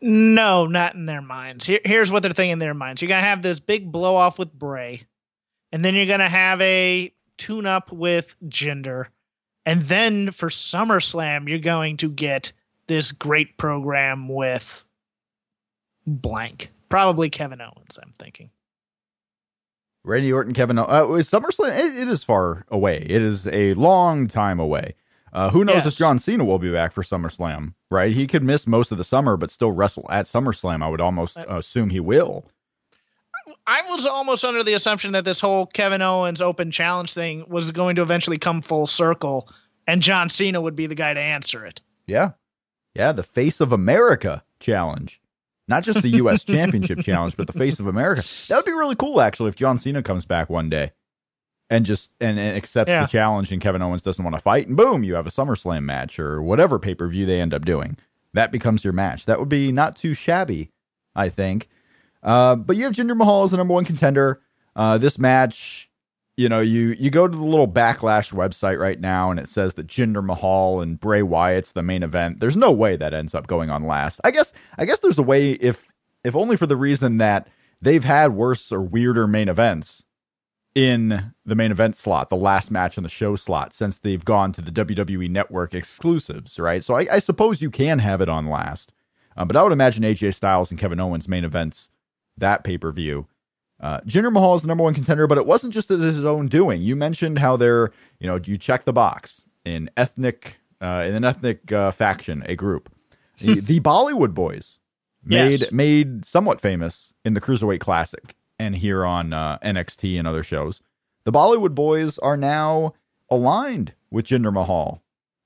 No, 0.00 0.66
not 0.66 0.94
in 0.94 1.06
their 1.06 1.22
minds. 1.22 1.64
Here, 1.64 1.78
here's 1.84 2.10
what 2.10 2.24
they're 2.24 2.32
thinking 2.32 2.54
in 2.54 2.58
their 2.58 2.74
minds. 2.74 3.00
You're 3.00 3.08
gonna 3.08 3.22
have 3.22 3.42
this 3.42 3.60
big 3.60 3.92
blow 3.92 4.16
off 4.16 4.38
with 4.38 4.52
Bray, 4.52 5.04
and 5.70 5.84
then 5.84 5.94
you're 5.94 6.06
gonna 6.06 6.28
have 6.28 6.60
a 6.60 7.14
tune 7.36 7.66
up 7.66 7.92
with 7.92 8.34
Jinder, 8.48 9.06
and 9.64 9.82
then 9.82 10.32
for 10.32 10.48
SummerSlam 10.48 11.48
you're 11.48 11.60
going 11.60 11.98
to 11.98 12.10
get 12.10 12.52
this 12.88 13.12
great 13.12 13.56
program 13.56 14.28
with 14.28 14.84
blank, 16.04 16.72
probably 16.88 17.30
Kevin 17.30 17.60
Owens. 17.60 17.96
I'm 18.02 18.12
thinking. 18.18 18.50
Randy 20.04 20.32
Orton, 20.32 20.52
Kevin. 20.54 20.78
O- 20.78 20.84
Uh, 20.84 21.14
is 21.14 21.30
SummerSlam? 21.30 21.76
It, 21.78 21.96
it 22.02 22.08
is 22.08 22.24
far 22.24 22.64
away. 22.68 22.98
It 23.08 23.22
is 23.22 23.46
a 23.46 23.74
long 23.74 24.26
time 24.26 24.58
away. 24.60 24.94
Uh, 25.32 25.48
who 25.50 25.64
knows 25.64 25.76
Yes. 25.76 25.86
if 25.86 25.94
John 25.96 26.18
Cena 26.18 26.44
will 26.44 26.58
be 26.58 26.70
back 26.70 26.92
for 26.92 27.02
SummerSlam? 27.02 27.72
Right, 27.90 28.12
he 28.12 28.26
could 28.26 28.42
miss 28.42 28.66
most 28.66 28.92
of 28.92 28.98
the 28.98 29.04
summer, 29.04 29.36
but 29.38 29.50
still 29.50 29.72
wrestle 29.72 30.06
at 30.10 30.26
SummerSlam. 30.26 30.82
I 30.82 30.88
would 30.88 31.00
almost 31.00 31.38
Uh, 31.38 31.44
assume 31.48 31.88
he 31.90 32.00
will. 32.00 32.44
I 33.66 33.80
was 33.88 34.04
almost 34.06 34.44
under 34.44 34.62
the 34.62 34.74
assumption 34.74 35.12
that 35.12 35.24
this 35.24 35.40
whole 35.40 35.66
Kevin 35.66 36.02
Owens 36.02 36.42
open 36.42 36.70
challenge 36.70 37.14
thing 37.14 37.44
was 37.48 37.70
going 37.70 37.96
to 37.96 38.02
eventually 38.02 38.36
come 38.38 38.60
full 38.60 38.86
circle, 38.86 39.48
and 39.86 40.02
John 40.02 40.28
Cena 40.28 40.60
would 40.60 40.76
be 40.76 40.86
the 40.86 40.94
guy 40.96 41.14
to 41.14 41.20
answer 41.20 41.64
it. 41.64 41.80
Yeah, 42.06 42.32
yeah. 42.94 43.12
The 43.12 43.22
Face 43.22 43.60
of 43.60 43.72
America 43.72 44.42
challenge, 44.60 45.21
not 45.72 45.82
just 45.84 46.02
the 46.02 46.08
U.S. 46.10 46.44
Championship 46.56 47.00
challenge, 47.00 47.36
but 47.36 47.46
the 47.46 47.52
Face 47.52 47.80
of 47.80 47.86
America. 47.86 48.22
That 48.48 48.56
would 48.56 48.64
be 48.64 48.72
really 48.72 48.94
cool, 48.96 49.20
actually, 49.20 49.48
if 49.48 49.56
John 49.56 49.78
Cena 49.78 50.02
comes 50.02 50.24
back 50.24 50.48
one 50.50 50.68
day 50.68 50.92
and 51.70 51.86
just 51.86 52.10
and, 52.20 52.38
and 52.38 52.56
accepts 52.56 52.90
Yeah. 52.90 53.02
the 53.02 53.06
challenge, 53.08 53.50
and 53.50 53.60
Kevin 53.60 53.80
Owens 53.82 54.02
doesn't 54.02 54.22
want 54.24 54.36
to 54.36 54.42
fight, 54.42 54.68
and 54.68 54.76
boom, 54.76 55.02
you 55.02 55.14
have 55.14 55.26
a 55.26 55.30
SummerSlam 55.30 55.84
match 55.84 56.18
or 56.18 56.42
whatever 56.42 56.78
pay 56.78 56.94
per 56.94 57.08
view 57.08 57.26
they 57.26 57.40
end 57.40 57.54
up 57.54 57.64
doing. 57.64 57.96
That 58.34 58.52
becomes 58.52 58.84
your 58.84 58.92
match. 58.92 59.26
That 59.26 59.38
would 59.40 59.48
be 59.48 59.72
not 59.72 59.96
too 59.96 60.14
shabby, 60.14 60.70
I 61.14 61.28
think. 61.28 61.68
Uh, 62.22 62.56
but 62.56 62.76
you 62.76 62.84
have 62.84 62.92
Jinder 62.92 63.16
Mahal 63.16 63.44
as 63.44 63.50
the 63.50 63.56
number 63.56 63.74
one 63.74 63.84
contender. 63.84 64.40
Uh, 64.76 64.96
this 64.96 65.18
match, 65.18 65.90
you 66.42 66.48
know, 66.48 66.58
you 66.58 66.96
you 66.98 67.08
go 67.08 67.28
to 67.28 67.36
the 67.36 67.44
little 67.44 67.68
backlash 67.68 68.32
website 68.32 68.80
right 68.80 68.98
now, 68.98 69.30
and 69.30 69.38
it 69.38 69.48
says 69.48 69.74
that 69.74 69.86
Jinder 69.86 70.24
Mahal 70.24 70.80
and 70.80 70.98
Bray 70.98 71.22
Wyatt's 71.22 71.70
the 71.70 71.84
main 71.84 72.02
event. 72.02 72.40
There's 72.40 72.56
no 72.56 72.72
way 72.72 72.96
that 72.96 73.14
ends 73.14 73.32
up 73.32 73.46
going 73.46 73.70
on 73.70 73.86
last. 73.86 74.20
I 74.24 74.32
guess 74.32 74.52
I 74.76 74.84
guess 74.84 74.98
there's 74.98 75.18
a 75.18 75.22
way 75.22 75.52
if 75.52 75.86
if 76.24 76.34
only 76.34 76.56
for 76.56 76.66
the 76.66 76.76
reason 76.76 77.18
that 77.18 77.46
they've 77.80 78.02
had 78.02 78.32
worse 78.32 78.72
or 78.72 78.82
weirder 78.82 79.28
main 79.28 79.48
events 79.48 80.02
in 80.74 81.32
the 81.44 81.54
main 81.54 81.70
event 81.70 81.94
slot, 81.94 82.28
the 82.28 82.36
last 82.36 82.72
match 82.72 82.96
in 82.96 83.04
the 83.04 83.08
show 83.08 83.36
slot, 83.36 83.72
since 83.72 83.98
they've 83.98 84.24
gone 84.24 84.52
to 84.52 84.60
the 84.60 84.72
WWE 84.72 85.30
Network 85.30 85.74
exclusives, 85.74 86.58
right? 86.58 86.82
So 86.82 86.94
I, 86.94 87.06
I 87.12 87.18
suppose 87.20 87.62
you 87.62 87.70
can 87.70 88.00
have 88.00 88.20
it 88.20 88.28
on 88.28 88.48
last. 88.48 88.92
Uh, 89.36 89.44
but 89.44 89.54
I 89.54 89.62
would 89.62 89.72
imagine 89.72 90.02
AJ 90.02 90.34
Styles 90.34 90.70
and 90.70 90.80
Kevin 90.80 90.98
Owens 90.98 91.28
main 91.28 91.44
events 91.44 91.90
that 92.36 92.64
pay 92.64 92.78
per 92.78 92.90
view. 92.90 93.28
Uh, 93.82 94.00
Jinder 94.06 94.32
Mahal 94.32 94.54
is 94.54 94.62
the 94.62 94.68
number 94.68 94.84
one 94.84 94.94
contender, 94.94 95.26
but 95.26 95.38
it 95.38 95.44
wasn't 95.46 95.74
just 95.74 95.88
his 95.88 96.24
own 96.24 96.46
doing. 96.46 96.80
You 96.82 96.94
mentioned 96.94 97.40
how 97.40 97.56
they're, 97.56 97.90
you 98.20 98.28
know, 98.28 98.38
you 98.44 98.56
check 98.56 98.84
the 98.84 98.92
box 98.92 99.44
in 99.64 99.90
ethnic, 99.96 100.56
uh, 100.80 101.04
in 101.06 101.14
an 101.16 101.24
ethnic 101.24 101.72
uh, 101.72 101.90
faction, 101.90 102.44
a 102.46 102.54
group. 102.54 102.90
the, 103.38 103.60
the 103.60 103.80
Bollywood 103.80 104.34
Boys 104.34 104.78
made 105.24 105.60
Yes. 105.62 105.72
made 105.72 106.24
somewhat 106.24 106.60
famous 106.60 107.12
in 107.24 107.34
the 107.34 107.40
Cruiserweight 107.40 107.80
Classic 107.80 108.34
and 108.58 108.76
here 108.76 109.04
on 109.04 109.32
uh, 109.32 109.58
NXT 109.64 110.16
and 110.18 110.28
other 110.28 110.42
shows. 110.44 110.80
The 111.24 111.32
Bollywood 111.32 111.74
Boys 111.74 112.18
are 112.18 112.36
now 112.36 112.94
aligned 113.30 113.94
with 114.10 114.26
Jinder 114.26 114.52
Mahal, 114.52 115.02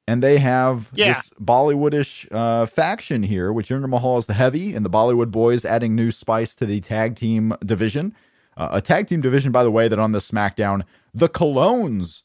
and 0.09 0.23
they 0.23 0.39
have 0.39 0.91
Yeah. 0.95 1.15
this 1.15 1.31
Bollywoodish 1.41 2.29
uh, 2.31 2.67
faction 2.67 3.23
here, 3.23 3.53
which 3.53 3.69
Jinder 3.69 3.89
Mahal 3.89 4.17
as 4.19 4.27
the 4.27 4.35
heavy, 4.35 4.75
and 4.75 4.85
the 4.85 4.91
Bollywood 4.91 5.31
Boys 5.31 5.65
adding 5.65 5.95
new 5.95 6.11
spice 6.13 6.55
to 6.57 6.67
the 6.67 6.81
tag 6.81 7.17
team 7.17 7.55
division. 7.65 8.15
Uh, 8.57 8.69
a 8.73 8.81
tag 8.81 9.07
team 9.09 9.21
division, 9.21 9.53
by 9.53 9.63
the 9.65 9.71
way, 9.71 9.89
that 9.89 9.99
on 9.99 10.13
the 10.13 10.19
SmackDown, 10.19 10.83
the 11.13 11.29
Colóns 11.29 12.23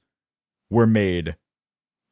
were 0.70 0.88
made 0.88 1.36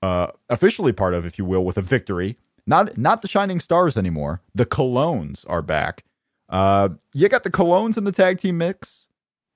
uh, 0.02 0.28
officially 0.50 0.92
part 0.92 1.14
of, 1.14 1.26
if 1.26 1.38
you 1.38 1.46
will, 1.46 1.64
with 1.64 1.78
a 1.78 1.82
victory. 1.82 2.38
Not 2.68 2.98
not 2.98 3.22
the 3.22 3.28
Shining 3.28 3.60
Stars 3.60 3.98
anymore. 3.98 4.42
The 4.54 4.66
Colóns 4.66 5.44
are 5.48 5.62
back. 5.62 6.04
Uh, 6.50 6.90
you 7.14 7.28
got 7.30 7.44
the 7.44 7.52
Colóns 7.52 7.98
in 7.98 8.04
the 8.04 8.12
tag 8.12 8.40
team 8.40 8.58
mix, 8.58 9.08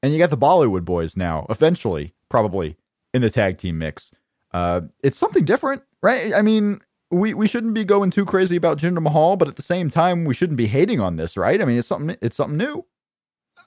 and 0.01 0.13
you 0.13 0.19
got 0.19 0.29
the 0.29 0.37
Bollywood 0.37 0.85
Boys 0.85 1.15
now. 1.17 1.45
Eventually, 1.49 2.13
probably 2.29 2.77
in 3.13 3.21
the 3.21 3.29
tag 3.29 3.57
team 3.57 3.77
mix. 3.77 4.11
Uh, 4.53 4.81
it's 5.01 5.17
something 5.17 5.45
different, 5.45 5.83
right? 6.01 6.33
I 6.33 6.41
mean, 6.41 6.81
we 7.09 7.33
we 7.33 7.47
shouldn't 7.47 7.73
be 7.73 7.85
going 7.85 8.11
too 8.11 8.25
crazy 8.25 8.55
about 8.55 8.77
Jinder 8.77 9.01
Mahal, 9.01 9.35
but 9.35 9.47
at 9.47 9.55
the 9.55 9.61
same 9.61 9.89
time, 9.89 10.25
we 10.25 10.33
shouldn't 10.33 10.57
be 10.57 10.67
hating 10.67 10.99
on 10.99 11.15
this, 11.15 11.37
right? 11.37 11.61
I 11.61 11.65
mean, 11.65 11.79
it's 11.79 11.87
something 11.87 12.15
it's 12.21 12.37
something 12.37 12.57
new. 12.57 12.85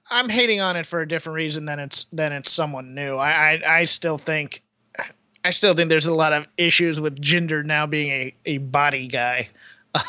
I'm 0.08 0.28
hating 0.28 0.60
on 0.60 0.76
it 0.76 0.86
for 0.86 1.00
a 1.00 1.08
different 1.08 1.34
reason 1.34 1.64
than 1.64 1.78
it's 1.78 2.04
than 2.12 2.32
it's 2.32 2.50
someone 2.50 2.94
new. 2.94 3.16
I 3.16 3.30
I, 3.30 3.78
I 3.80 3.84
still 3.86 4.18
think 4.18 4.62
I 5.44 5.50
still 5.50 5.74
think 5.74 5.90
there's 5.90 6.06
a 6.06 6.14
lot 6.14 6.32
of 6.32 6.46
issues 6.56 7.00
with 7.00 7.20
Jinder 7.20 7.64
now 7.64 7.86
being 7.86 8.10
a, 8.10 8.34
a 8.46 8.58
body 8.58 9.06
guy, 9.06 9.48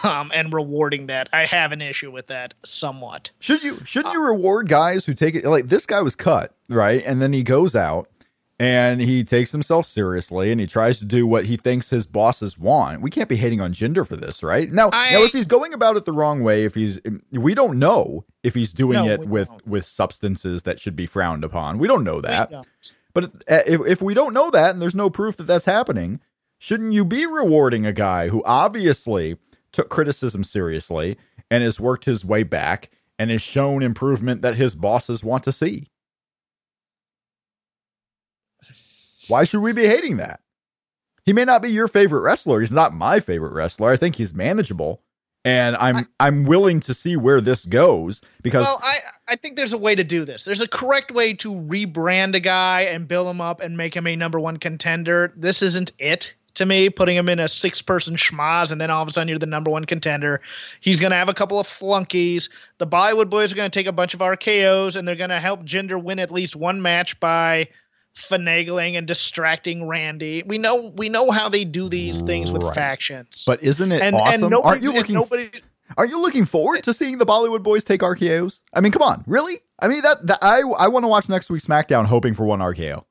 um, 0.04 0.32
and 0.34 0.52
rewarding 0.52 1.08
that. 1.08 1.30
I 1.32 1.46
have 1.46 1.72
an 1.72 1.82
issue 1.82 2.12
with 2.12 2.28
that 2.28 2.54
somewhat. 2.66 3.32
Should 3.40 3.64
you 3.64 3.80
shouldn't 3.86 4.14
you 4.14 4.26
reward 4.26 4.68
guys 4.68 5.06
who 5.06 5.14
take 5.14 5.36
it 5.36 5.46
like 5.46 5.68
this 5.68 5.86
guy 5.86 6.02
was 6.02 6.16
cut, 6.16 6.56
right? 6.70 7.04
And 7.06 7.22
then 7.22 7.34
he 7.34 7.44
goes 7.44 7.76
out 7.76 8.10
and 8.60 9.02
he 9.02 9.24
takes 9.24 9.52
himself 9.52 9.86
seriously 9.86 10.52
and 10.52 10.60
he 10.60 10.66
tries 10.68 10.98
to 11.00 11.06
do 11.06 11.28
what 11.28 11.46
he 11.46 11.58
thinks 11.58 11.90
his 11.90 12.06
bosses 12.06 12.58
want. 12.58 13.02
We 13.02 13.10
can't 13.12 13.30
be 13.30 13.36
hating 13.36 13.62
on 13.62 13.72
Jinder 13.74 14.06
for 14.08 14.16
this, 14.16 14.42
right? 14.42 14.72
Now, 14.72 14.90
I- 14.92 15.12
now 15.12 15.24
if 15.24 15.32
he's 15.32 15.46
going 15.48 15.74
about 15.74 15.96
it 15.98 16.06
the 16.06 16.12
wrong 16.14 16.42
way, 16.42 16.66
if 16.66 16.74
he's 16.76 17.00
we 17.32 17.54
don't 17.54 17.78
know 17.80 18.26
if 18.44 18.54
he's 18.56 18.74
doing 18.74 18.94
No, 19.06 19.08
it 19.08 19.28
with 19.28 19.48
don't. 19.48 19.68
with 19.68 19.88
substances 19.88 20.64
that 20.64 20.80
should 20.80 20.96
be 20.96 21.06
frowned 21.06 21.44
upon. 21.44 21.78
We 21.78 21.88
don't 21.88 22.04
know 22.04 22.20
that. 22.22 22.50
don't. 22.50 22.68
But 23.14 23.26
uh, 23.50 23.62
if 23.66 23.82
if 23.88 24.02
we 24.02 24.14
don't 24.14 24.34
know 24.34 24.50
that 24.52 24.72
and 24.72 24.82
there's 24.82 24.96
no 24.96 25.10
proof 25.10 25.38
that 25.38 25.48
that's 25.48 25.66
happening, 25.66 26.20
shouldn't 26.60 26.94
you 26.94 27.06
be 27.06 27.26
rewarding 27.26 27.86
a 27.86 27.94
guy 27.94 28.30
who 28.30 28.44
obviously 28.46 29.38
took 29.72 29.90
criticism 29.90 30.44
seriously 30.44 31.18
and 31.52 31.64
has 31.64 31.80
worked 31.80 32.06
his 32.06 32.24
way 32.26 32.44
back 32.44 32.90
and 33.20 33.30
has 33.32 33.42
shown 33.42 33.82
improvement 33.84 34.42
that 34.42 34.56
his 34.56 34.76
bosses 34.76 35.24
want 35.24 35.44
to 35.44 35.52
see? 35.52 35.90
Why 39.28 39.44
should 39.44 39.62
we 39.62 39.74
be 39.74 39.88
hating 39.88 40.18
that? 40.18 40.42
He 41.26 41.34
may 41.34 41.44
not 41.44 41.62
be 41.62 41.70
your 41.70 41.88
favorite 41.90 42.22
wrestler. 42.22 42.62
He's 42.62 42.72
not 42.72 42.94
my 42.94 43.20
favorite 43.20 43.54
wrestler. 43.54 43.92
I 43.92 43.98
think 43.98 44.16
he's 44.16 44.34
manageable. 44.34 45.02
And 45.44 45.76
I'm 45.78 45.98
I- 45.98 46.06
I, 46.20 46.28
am 46.28 46.46
willing 46.46 46.80
to 46.82 46.94
see 46.94 47.16
where 47.16 47.42
this 47.42 47.66
goes 47.66 48.22
because 48.42 48.64
Well, 48.64 48.80
I 48.84 48.98
I 49.30 49.36
think 49.36 49.56
there's 49.56 49.74
a 49.74 49.78
way 49.78 49.94
to 49.96 50.04
do 50.04 50.26
this. 50.26 50.44
There's 50.44 50.62
a 50.62 50.68
correct 50.68 51.12
way 51.12 51.34
to 51.34 51.54
rebrand 51.54 52.36
a 52.36 52.40
guy 52.40 52.82
and 52.82 53.08
build 53.08 53.28
him 53.28 53.42
up 53.42 53.62
and 53.62 53.78
make 53.78 53.96
him 53.96 54.08
a 54.08 54.16
number 54.16 54.40
one 54.40 54.58
contender. 54.58 55.34
This 55.36 55.62
isn't 55.62 55.92
it 56.00 56.34
to 56.56 56.66
me. 56.66 56.90
Putting 56.90 57.16
him 57.16 57.30
in 57.30 57.40
a 57.40 57.48
six 57.48 57.82
person 57.82 58.16
schmaz 58.16 58.72
and 58.72 58.82
then 58.82 58.90
all 58.90 59.02
of 59.02 59.08
a 59.08 59.12
sudden 59.12 59.28
you're 59.30 59.40
the 59.40 59.46
number 59.46 59.70
one 59.72 59.86
contender. 59.86 60.42
He's 60.82 61.00
gonna 61.00 61.16
have 61.16 61.30
a 61.30 61.34
couple 61.34 61.60
of 61.60 61.68
flunkies. 61.68 62.50
The 62.78 62.88
Bollywood 62.88 63.30
boys 63.30 63.52
are 63.52 63.56
gonna 63.56 63.70
take 63.70 63.88
a 63.88 63.92
bunch 63.94 64.14
of 64.14 64.22
RKO's 64.22 64.96
and 64.96 65.08
they're 65.08 65.16
gonna 65.16 65.40
help 65.40 65.64
Jinder 65.64 66.02
win 66.02 66.20
at 66.20 66.32
least 66.32 66.56
one 66.56 66.82
match 66.82 67.20
by 67.20 67.68
finagling 68.18 68.98
and 68.98 69.06
distracting 69.08 69.88
Randy. 69.88 70.44
We 70.46 70.58
know 70.58 70.92
we 70.96 71.10
know 71.10 71.30
how 71.32 71.50
they 71.50 71.64
do 71.66 71.88
these 71.90 72.22
things 72.22 72.52
with 72.52 72.64
Right. 72.64 72.76
factions. 72.76 73.44
but 73.46 73.62
isn't 73.64 73.92
it 73.92 74.02
and 74.02 74.16
awesome? 74.16 74.46
and 74.46 74.56
Aren't 74.56 74.82
you 74.84 74.92
looking 74.92 75.16
nobody 75.16 75.50
Are 75.98 76.06
you 76.06 76.20
looking 76.22 76.46
forward 76.46 76.84
to 76.84 76.94
seeing 76.94 77.18
the 77.18 77.26
Bollywood 77.26 77.64
boys 77.64 77.84
take 77.86 78.02
RKO's? 78.02 78.60
I 78.74 78.82
mean, 78.82 78.92
come 78.92 79.02
on, 79.04 79.24
really? 79.28 79.60
I 79.80 79.88
mean 79.88 80.02
that, 80.02 80.26
that 80.28 80.40
I 80.42 80.62
I 80.78 80.88
want 80.88 81.04
to 81.04 81.08
watch 81.08 81.30
next 81.30 81.50
week's 81.50 81.66
SmackDown 81.68 82.06
hoping 82.06 82.34
for 82.34 82.46
one 82.46 82.60
RKO. 82.60 83.06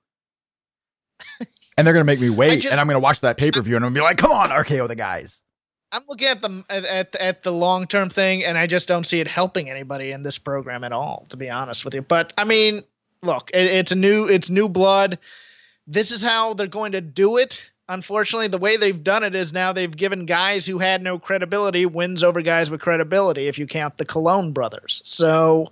and 1.77 1.87
they're 1.87 1.95
gonna 1.95 2.05
make 2.05 2.21
me 2.21 2.31
wait, 2.31 2.61
just- 2.63 2.73
and 2.73 2.81
I'm 2.81 2.87
gonna 2.87 2.99
watch 3.01 3.21
that 3.21 3.37
pay 3.37 3.51
per 3.51 3.63
view, 3.63 3.77
and 3.77 3.85
I'm 3.85 3.93
gonna 3.93 4.01
be 4.01 4.05
like, 4.05 4.19
"Come 4.19 4.33
on, 4.33 4.51
RKO 4.51 4.89
the 4.89 4.97
guys." 4.97 5.41
I'm 5.93 6.03
looking 6.09 6.27
at 6.29 6.43
the 6.43 6.65
at 6.69 6.85
at, 6.85 7.17
at 7.17 7.43
the 7.45 7.53
long 7.53 7.87
term 7.87 8.11
thing, 8.11 8.45
and 8.45 8.59
I 8.59 8.67
just 8.67 8.89
don't 8.89 9.05
see 9.05 9.21
it 9.21 9.29
helping 9.29 9.71
anybody 9.71 10.11
in 10.11 10.23
this 10.23 10.37
program 10.39 10.85
at 10.85 10.93
all. 10.93 11.27
To 11.31 11.37
be 11.37 11.49
honest 11.49 11.85
with 11.85 11.95
you, 11.95 12.03
but 12.03 12.33
I 12.37 12.45
mean, 12.45 12.83
look, 13.23 13.51
it, 13.53 13.67
it's 13.67 13.93
a 13.93 13.97
new 13.97 14.27
it's 14.27 14.51
new 14.51 14.69
blood. 14.69 15.19
This 15.87 16.11
is 16.11 16.23
how 16.23 16.55
they're 16.55 16.67
going 16.67 16.93
to 16.93 17.01
do 17.01 17.37
it. 17.37 17.71
Unfortunately, 17.89 18.49
the 18.49 18.59
way 18.59 18.77
they've 18.77 19.05
done 19.05 19.23
it 19.23 19.37
is 19.37 19.53
now 19.53 19.73
they've 19.73 19.97
given 19.97 20.27
guys 20.27 20.67
who 20.67 20.79
had 20.79 21.03
no 21.03 21.19
credibility 21.21 21.87
wins 21.87 22.25
over 22.25 22.43
guys 22.43 22.71
with 22.71 22.81
credibility. 22.81 23.47
If 23.47 23.59
you 23.59 23.67
count 23.67 23.97
the 23.97 24.05
Colón 24.05 24.53
brothers, 24.53 25.01
so 25.05 25.71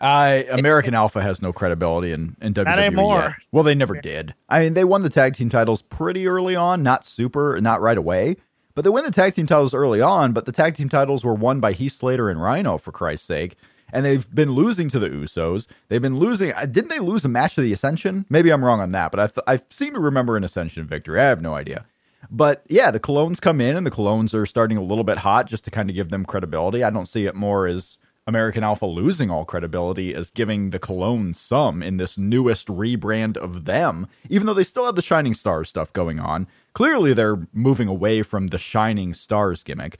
I 0.00 0.46
American 0.50 0.94
Alpha 0.94 1.22
has 1.22 1.40
no 1.40 1.52
credibility 1.52 2.12
in 2.12 2.36
in 2.42 2.52
WWE. 2.52 2.66
anymore. 2.66 3.20
yet. 3.20 3.32
Well, 3.52 3.64
they 3.64 3.74
never 3.74 3.98
did. 4.00 4.34
I 4.48 4.60
mean, 4.60 4.74
they 4.74 4.84
won 4.84 5.02
the 5.02 5.10
tag 5.10 5.34
team 5.34 5.48
titles 5.48 5.80
pretty 5.82 6.26
early 6.26 6.54
on, 6.54 6.82
not 6.82 7.06
super, 7.06 7.58
not 7.60 7.80
right 7.80 7.96
away, 7.96 8.36
but 8.74 8.84
they 8.84 8.90
win 8.90 9.04
the 9.04 9.10
tag 9.10 9.34
team 9.34 9.46
titles 9.46 9.72
early 9.72 10.02
on. 10.02 10.32
But 10.32 10.44
the 10.44 10.52
tag 10.52 10.74
team 10.74 10.90
titles 10.90 11.24
were 11.24 11.34
won 11.34 11.60
by 11.60 11.72
Heath 11.72 11.94
Slater 11.94 12.28
and 12.28 12.42
Rhino, 12.42 12.76
for 12.76 12.92
Christ's 12.92 13.26
sake. 13.26 13.56
And 13.94 14.04
they've 14.04 14.28
been 14.34 14.52
losing 14.52 14.88
to 14.90 14.98
the 14.98 15.08
Usos. 15.08 15.66
They've 15.88 16.02
been 16.02 16.18
losing. 16.18 16.52
uh, 16.52 16.66
Didn't 16.66 16.88
they 16.90 16.98
lose 16.98 17.24
a 17.24 17.28
match 17.28 17.54
to 17.54 17.62
the 17.62 17.72
Ascension? 17.72 18.26
Maybe 18.28 18.50
I'm 18.50 18.64
wrong 18.64 18.80
on 18.80 18.90
that, 18.92 19.10
but 19.12 19.20
I 19.20 19.26
th- 19.28 19.44
I 19.46 19.60
seem 19.70 19.94
to 19.94 20.00
remember 20.00 20.36
an 20.36 20.44
Ascension 20.44 20.84
victory. 20.86 21.20
I 21.20 21.24
have 21.28 21.40
no 21.40 21.54
idea. 21.54 21.86
But 22.30 22.64
yeah, 22.68 22.90
the 22.90 22.98
Colóns 23.00 23.40
come 23.40 23.60
in 23.60 23.76
and 23.76 23.86
the 23.86 23.90
Colóns 23.90 24.34
are 24.34 24.46
starting 24.46 24.76
a 24.76 24.82
little 24.82 25.04
bit 25.04 25.18
hot 25.18 25.46
just 25.46 25.64
to 25.64 25.70
kind 25.70 25.88
of 25.90 25.94
give 25.96 26.10
them 26.10 26.24
credibility. 26.24 26.82
I 26.82 26.90
don't 26.90 27.06
see 27.06 27.26
it 27.26 27.34
more 27.34 27.66
as 27.66 27.98
American 28.26 28.64
Alpha 28.64 28.86
losing 28.86 29.30
all 29.30 29.44
credibility 29.44 30.14
as 30.14 30.30
giving 30.30 30.70
the 30.70 30.78
Colóns 30.78 31.36
some 31.36 31.82
in 31.82 31.98
this 31.98 32.16
newest 32.16 32.68
rebrand 32.68 33.36
of 33.36 33.66
them, 33.66 34.08
even 34.30 34.46
though 34.46 34.54
they 34.54 34.64
still 34.64 34.86
have 34.86 34.96
the 34.96 35.02
Shining 35.02 35.34
Stars 35.34 35.68
stuff 35.68 35.92
going 35.92 36.18
on. 36.18 36.46
Clearly, 36.72 37.12
they're 37.12 37.46
moving 37.52 37.86
away 37.86 38.22
from 38.22 38.46
the 38.46 38.58
Shining 38.58 39.12
Stars 39.12 39.62
gimmick. 39.62 39.98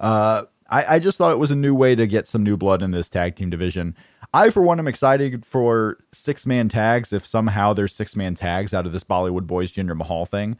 Uh, 0.00 0.44
I, 0.68 0.96
I 0.96 0.98
just 0.98 1.18
thought 1.18 1.32
it 1.32 1.38
was 1.38 1.50
a 1.50 1.56
new 1.56 1.74
way 1.74 1.94
to 1.94 2.06
get 2.06 2.26
some 2.26 2.42
new 2.42 2.56
blood 2.56 2.82
in 2.82 2.90
this 2.90 3.08
tag 3.08 3.36
team 3.36 3.50
division. 3.50 3.96
I, 4.34 4.50
for 4.50 4.62
one, 4.62 4.78
am 4.78 4.88
excited 4.88 5.46
for 5.46 5.98
six 6.12 6.46
man 6.46 6.68
tags 6.68 7.12
if 7.12 7.26
somehow 7.26 7.72
there's 7.72 7.94
six 7.94 8.16
man 8.16 8.34
tags 8.34 8.74
out 8.74 8.86
of 8.86 8.92
this 8.92 9.04
Bollywood 9.04 9.46
Boys 9.46 9.72
Jinder 9.72 9.96
Mahal 9.96 10.26
thing 10.26 10.56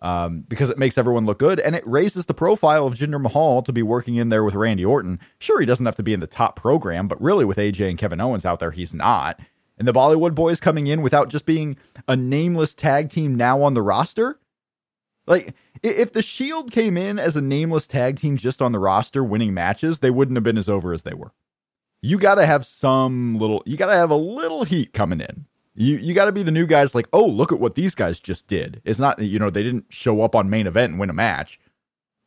um, 0.00 0.44
because 0.48 0.70
it 0.70 0.78
makes 0.78 0.96
everyone 0.96 1.26
look 1.26 1.38
good 1.38 1.60
and 1.60 1.74
it 1.74 1.86
raises 1.86 2.26
the 2.26 2.34
profile 2.34 2.86
of 2.86 2.94
Jinder 2.94 3.20
Mahal 3.20 3.62
to 3.62 3.72
be 3.72 3.82
working 3.82 4.16
in 4.16 4.28
there 4.28 4.44
with 4.44 4.54
Randy 4.54 4.84
Orton. 4.84 5.18
Sure, 5.38 5.60
he 5.60 5.66
doesn't 5.66 5.86
have 5.86 5.96
to 5.96 6.02
be 6.02 6.14
in 6.14 6.20
the 6.20 6.26
top 6.26 6.56
program, 6.56 7.08
but 7.08 7.20
really 7.20 7.44
with 7.44 7.58
AJ 7.58 7.90
and 7.90 7.98
Kevin 7.98 8.20
Owens 8.20 8.44
out 8.44 8.60
there, 8.60 8.70
he's 8.70 8.94
not. 8.94 9.40
And 9.76 9.86
the 9.86 9.92
Bollywood 9.92 10.34
boys 10.34 10.60
coming 10.60 10.86
in 10.86 11.02
without 11.02 11.28
just 11.28 11.46
being 11.46 11.76
a 12.06 12.16
nameless 12.16 12.74
tag 12.74 13.10
team 13.10 13.34
now 13.34 13.62
on 13.62 13.74
the 13.74 13.82
roster. 13.82 14.38
Like, 15.28 15.54
if 15.82 16.12
the 16.12 16.22
Shield 16.22 16.72
came 16.72 16.96
in 16.96 17.18
as 17.18 17.36
a 17.36 17.40
nameless 17.40 17.86
tag 17.86 18.16
team 18.16 18.36
just 18.36 18.60
on 18.62 18.72
the 18.72 18.78
roster 18.78 19.22
winning 19.22 19.54
matches, 19.54 19.98
they 20.00 20.10
wouldn't 20.10 20.36
have 20.36 20.44
been 20.44 20.58
as 20.58 20.68
over 20.68 20.92
as 20.92 21.02
they 21.02 21.14
were. 21.14 21.32
You 22.02 22.18
got 22.18 22.36
to 22.36 22.46
have 22.46 22.64
some 22.64 23.38
little, 23.38 23.62
you 23.66 23.76
got 23.76 23.86
to 23.86 23.94
have 23.96 24.10
a 24.10 24.16
little 24.16 24.64
heat 24.64 24.92
coming 24.92 25.20
in. 25.20 25.46
You 25.74 25.96
you 25.98 26.12
got 26.12 26.24
to 26.24 26.32
be 26.32 26.42
the 26.42 26.50
new 26.50 26.66
guys 26.66 26.94
like, 26.94 27.06
oh, 27.12 27.24
look 27.26 27.52
at 27.52 27.60
what 27.60 27.76
these 27.76 27.94
guys 27.94 28.18
just 28.18 28.48
did. 28.48 28.80
It's 28.84 28.98
not, 28.98 29.20
you 29.20 29.38
know, 29.38 29.48
they 29.50 29.62
didn't 29.62 29.84
show 29.90 30.22
up 30.22 30.34
on 30.34 30.50
main 30.50 30.66
event 30.66 30.90
and 30.92 30.98
win 31.00 31.10
a 31.10 31.12
match. 31.12 31.60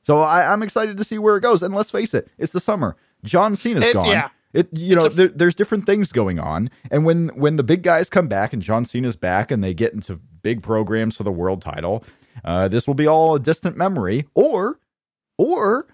So 0.04 0.20
I, 0.22 0.52
I'm 0.52 0.64
excited 0.64 0.96
to 0.98 1.04
see 1.04 1.18
where 1.20 1.36
it 1.36 1.42
goes. 1.42 1.62
And 1.62 1.76
let's 1.76 1.92
face 1.92 2.14
it, 2.14 2.30
it's 2.38 2.54
the 2.54 2.60
summer. 2.62 2.96
John 3.26 3.56
Cena's 3.58 3.84
It- 3.86 3.94
gone. 3.94 4.08
yeah. 4.08 4.30
It 4.54 4.68
you 4.78 4.96
know 4.98 5.06
a- 5.06 5.10
there, 5.10 5.28
there's 5.30 5.56
different 5.56 5.86
things 5.86 6.12
going 6.12 6.38
on, 6.38 6.70
and 6.90 7.06
when 7.06 7.30
when 7.30 7.56
the 7.56 7.64
big 7.64 7.84
guys 7.84 8.10
come 8.10 8.28
back 8.28 8.52
and 8.52 8.62
John 8.62 8.84
Cena's 8.84 9.16
back 9.16 9.50
and 9.50 9.64
they 9.64 9.74
get 9.74 9.94
into 9.94 10.20
big 10.42 10.62
programs 10.62 11.16
for 11.16 11.24
the 11.24 11.32
world 11.32 11.62
title, 11.62 12.04
uh, 12.44 12.68
this 12.68 12.88
will 12.88 12.94
be 12.94 13.08
all 13.08 13.36
a 13.36 13.40
distant 13.40 13.78
memory. 13.78 14.26
Or 14.34 14.80
or 15.38 15.88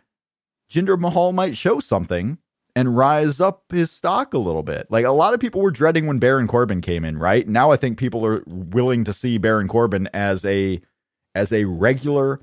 Jinder 0.69 0.99
Mahal 0.99 1.31
might 1.31 1.55
show 1.55 1.79
something 1.79 2.37
and 2.75 2.95
rise 2.95 3.39
up 3.39 3.63
his 3.69 3.91
stock 3.91 4.33
a 4.33 4.37
little 4.37 4.61
bit. 4.63 4.85
Like 4.89 5.05
a 5.05 5.11
lot 5.11 5.33
of 5.33 5.39
people 5.39 5.61
were 5.61 5.71
dreading 5.71 6.05
when 6.05 6.19
Baron 6.19 6.47
Corbin 6.47 6.81
came 6.81 7.03
in, 7.03 7.17
right? 7.17 7.47
Now 7.47 7.71
I 7.71 7.77
think 7.77 7.97
people 7.97 8.25
are 8.25 8.43
willing 8.45 9.03
to 9.05 9.13
see 9.13 9.37
Baron 9.37 9.67
Corbin 9.67 10.07
as 10.13 10.45
a 10.45 10.81
as 11.33 11.51
a 11.51 11.65
regular 11.65 12.39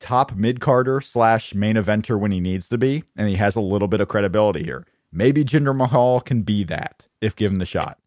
top 0.00 0.34
mid 0.34 0.60
carder 0.60 1.00
slash 1.00 1.54
main 1.54 1.76
eventer 1.76 2.18
when 2.18 2.30
he 2.30 2.40
needs 2.40 2.68
to 2.68 2.78
be, 2.78 3.04
and 3.16 3.28
he 3.28 3.36
has 3.36 3.56
a 3.56 3.60
little 3.60 3.88
bit 3.88 4.00
of 4.00 4.08
credibility 4.08 4.62
here. 4.62 4.86
Maybe 5.10 5.44
Jinder 5.44 5.74
Mahal 5.74 6.20
can 6.20 6.42
be 6.42 6.64
that 6.64 7.06
if 7.20 7.34
given 7.36 7.58
the 7.58 7.66
shot. 7.66 7.98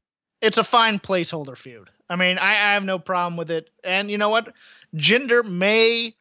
it's 0.42 0.58
a 0.58 0.64
fine 0.64 1.00
placeholder 1.00 1.58
feud. 1.58 1.90
I 2.10 2.16
mean, 2.16 2.38
I, 2.38 2.52
I 2.52 2.74
have 2.74 2.84
no 2.86 3.00
problem 3.00 3.36
with 3.38 3.50
it. 3.52 3.70
And 3.84 4.10
you 4.12 4.18
know 4.18 4.30
what? 4.30 4.54
Jinder 4.96 5.44
may 5.44 6.16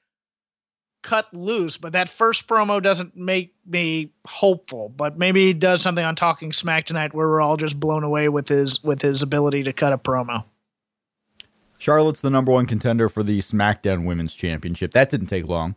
cut 1.03 1.33
loose, 1.33 1.79
but 1.79 1.93
that 1.93 2.09
first 2.09 2.49
promo 2.49 2.83
doesn't 2.83 3.17
make 3.17 3.55
me 3.65 4.11
hopeful. 4.27 4.89
But 4.89 5.17
maybe 5.17 5.47
he 5.47 5.53
does 5.53 5.81
something 5.81 6.05
on 6.05 6.17
Talking 6.17 6.53
Smack 6.53 6.85
tonight 6.85 7.15
where 7.15 7.29
we're 7.29 7.41
all 7.41 7.57
just 7.57 7.79
blown 7.79 8.03
away 8.03 8.29
with 8.29 8.49
his 8.49 8.83
with 8.83 9.01
his 9.01 9.23
ability 9.23 9.63
to 9.65 9.73
cut 9.73 9.93
a 9.93 9.99
promo. 9.99 10.45
Charlotte's 11.79 12.21
the 12.21 12.31
number 12.31 12.53
one 12.53 12.67
contender 12.67 13.09
for 13.09 13.23
the 13.23 13.41
SmackDown 13.41 14.05
Women's 14.05 14.35
Championship. 14.35 14.93
That 14.93 15.11
didn't 15.11 15.29
take 15.29 15.47
long. 15.47 15.77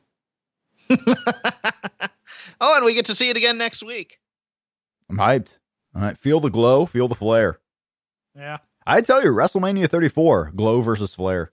oh, 0.89 0.98
and 2.62 2.86
we 2.86 2.93
get 2.93 3.05
to 3.05 3.15
see 3.15 3.29
it 3.29 3.38
again 3.38 3.58
next 3.58 3.84
week. 3.84 4.19
I'm 5.10 5.17
hyped. 5.17 5.58
All 5.96 6.01
right, 6.01 6.17
feel 6.17 6.39
the 6.39 6.50
glow, 6.50 6.86
feel 6.86 7.08
the 7.08 7.15
flare. 7.15 7.60
Yeah. 8.36 8.60
I 8.88 9.01
tell 9.01 9.24
you, 9.24 9.31
WrestleMania 9.31 9.89
34, 9.89 10.53
Glow 10.55 10.81
versus 10.81 11.13
Flair. 11.13 11.51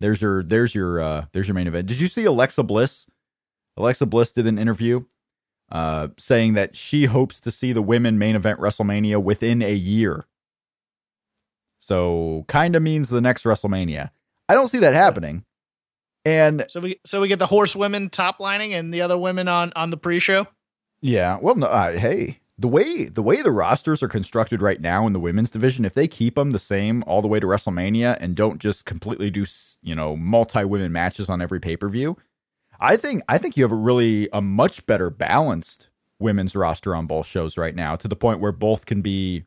There's 0.00 0.20
your 0.20 0.42
there's 0.42 0.74
your 0.74 1.00
uh 1.00 1.26
there's 1.32 1.48
your 1.48 1.54
main 1.54 1.66
event. 1.66 1.86
Did 1.86 2.00
you 2.00 2.06
see 2.06 2.24
Alexa 2.24 2.62
Bliss? 2.62 3.06
Alexa 3.76 4.06
Bliss 4.06 4.32
did 4.32 4.46
an 4.46 4.58
interview 4.58 5.04
uh 5.70 6.08
saying 6.18 6.54
that 6.54 6.76
she 6.76 7.06
hopes 7.06 7.40
to 7.40 7.50
see 7.50 7.72
the 7.72 7.82
women 7.82 8.18
main 8.18 8.36
event 8.36 8.60
WrestleMania 8.60 9.22
within 9.22 9.62
a 9.62 9.74
year. 9.74 10.26
So 11.78 12.44
kind 12.48 12.74
of 12.74 12.82
means 12.82 13.08
the 13.08 13.20
next 13.20 13.44
WrestleMania. 13.44 14.10
I 14.48 14.54
don't 14.54 14.68
see 14.68 14.78
that 14.78 14.94
happening. 14.94 15.44
And 16.24 16.66
So 16.68 16.80
we 16.80 17.00
so 17.06 17.20
we 17.20 17.28
get 17.28 17.38
the 17.38 17.46
horsewomen 17.46 18.10
top 18.10 18.40
lining 18.40 18.74
and 18.74 18.92
the 18.92 19.02
other 19.02 19.16
women 19.16 19.46
on 19.48 19.72
on 19.76 19.90
the 19.90 19.96
pre-show. 19.96 20.46
Yeah, 21.00 21.38
well, 21.40 21.54
no, 21.54 21.66
uh, 21.66 21.92
hey, 21.92 22.40
the 22.58 22.68
way 22.68 23.04
the 23.04 23.22
way 23.22 23.42
the 23.42 23.50
rosters 23.52 24.02
are 24.02 24.08
constructed 24.08 24.62
right 24.62 24.80
now 24.80 25.06
in 25.06 25.12
the 25.12 25.20
women's 25.20 25.50
division, 25.50 25.84
if 25.84 25.92
they 25.94 26.08
keep 26.08 26.36
them 26.36 26.52
the 26.52 26.58
same 26.58 27.04
all 27.06 27.20
the 27.22 27.28
way 27.28 27.38
to 27.40 27.46
WrestleMania 27.46 28.16
and 28.20 28.34
don't 28.34 28.58
just 28.60 28.84
completely 28.86 29.30
do 29.30 29.44
you 29.82 29.94
know 29.94 30.16
multi 30.16 30.64
women 30.64 30.90
matches 30.92 31.28
on 31.28 31.42
every 31.42 31.60
pay 31.60 31.76
per 31.76 31.88
view, 31.88 32.16
I 32.80 32.96
think 32.96 33.22
I 33.28 33.36
think 33.38 33.56
you 33.56 33.64
have 33.64 33.72
a 33.72 33.76
really 33.76 34.28
a 34.32 34.40
much 34.40 34.86
better 34.86 35.10
balanced 35.10 35.88
women's 36.18 36.56
roster 36.56 36.94
on 36.96 37.06
both 37.06 37.26
shows 37.26 37.58
right 37.58 37.74
now 37.74 37.94
to 37.96 38.08
the 38.08 38.16
point 38.16 38.40
where 38.40 38.52
both 38.52 38.86
can 38.86 39.02
be 39.02 39.44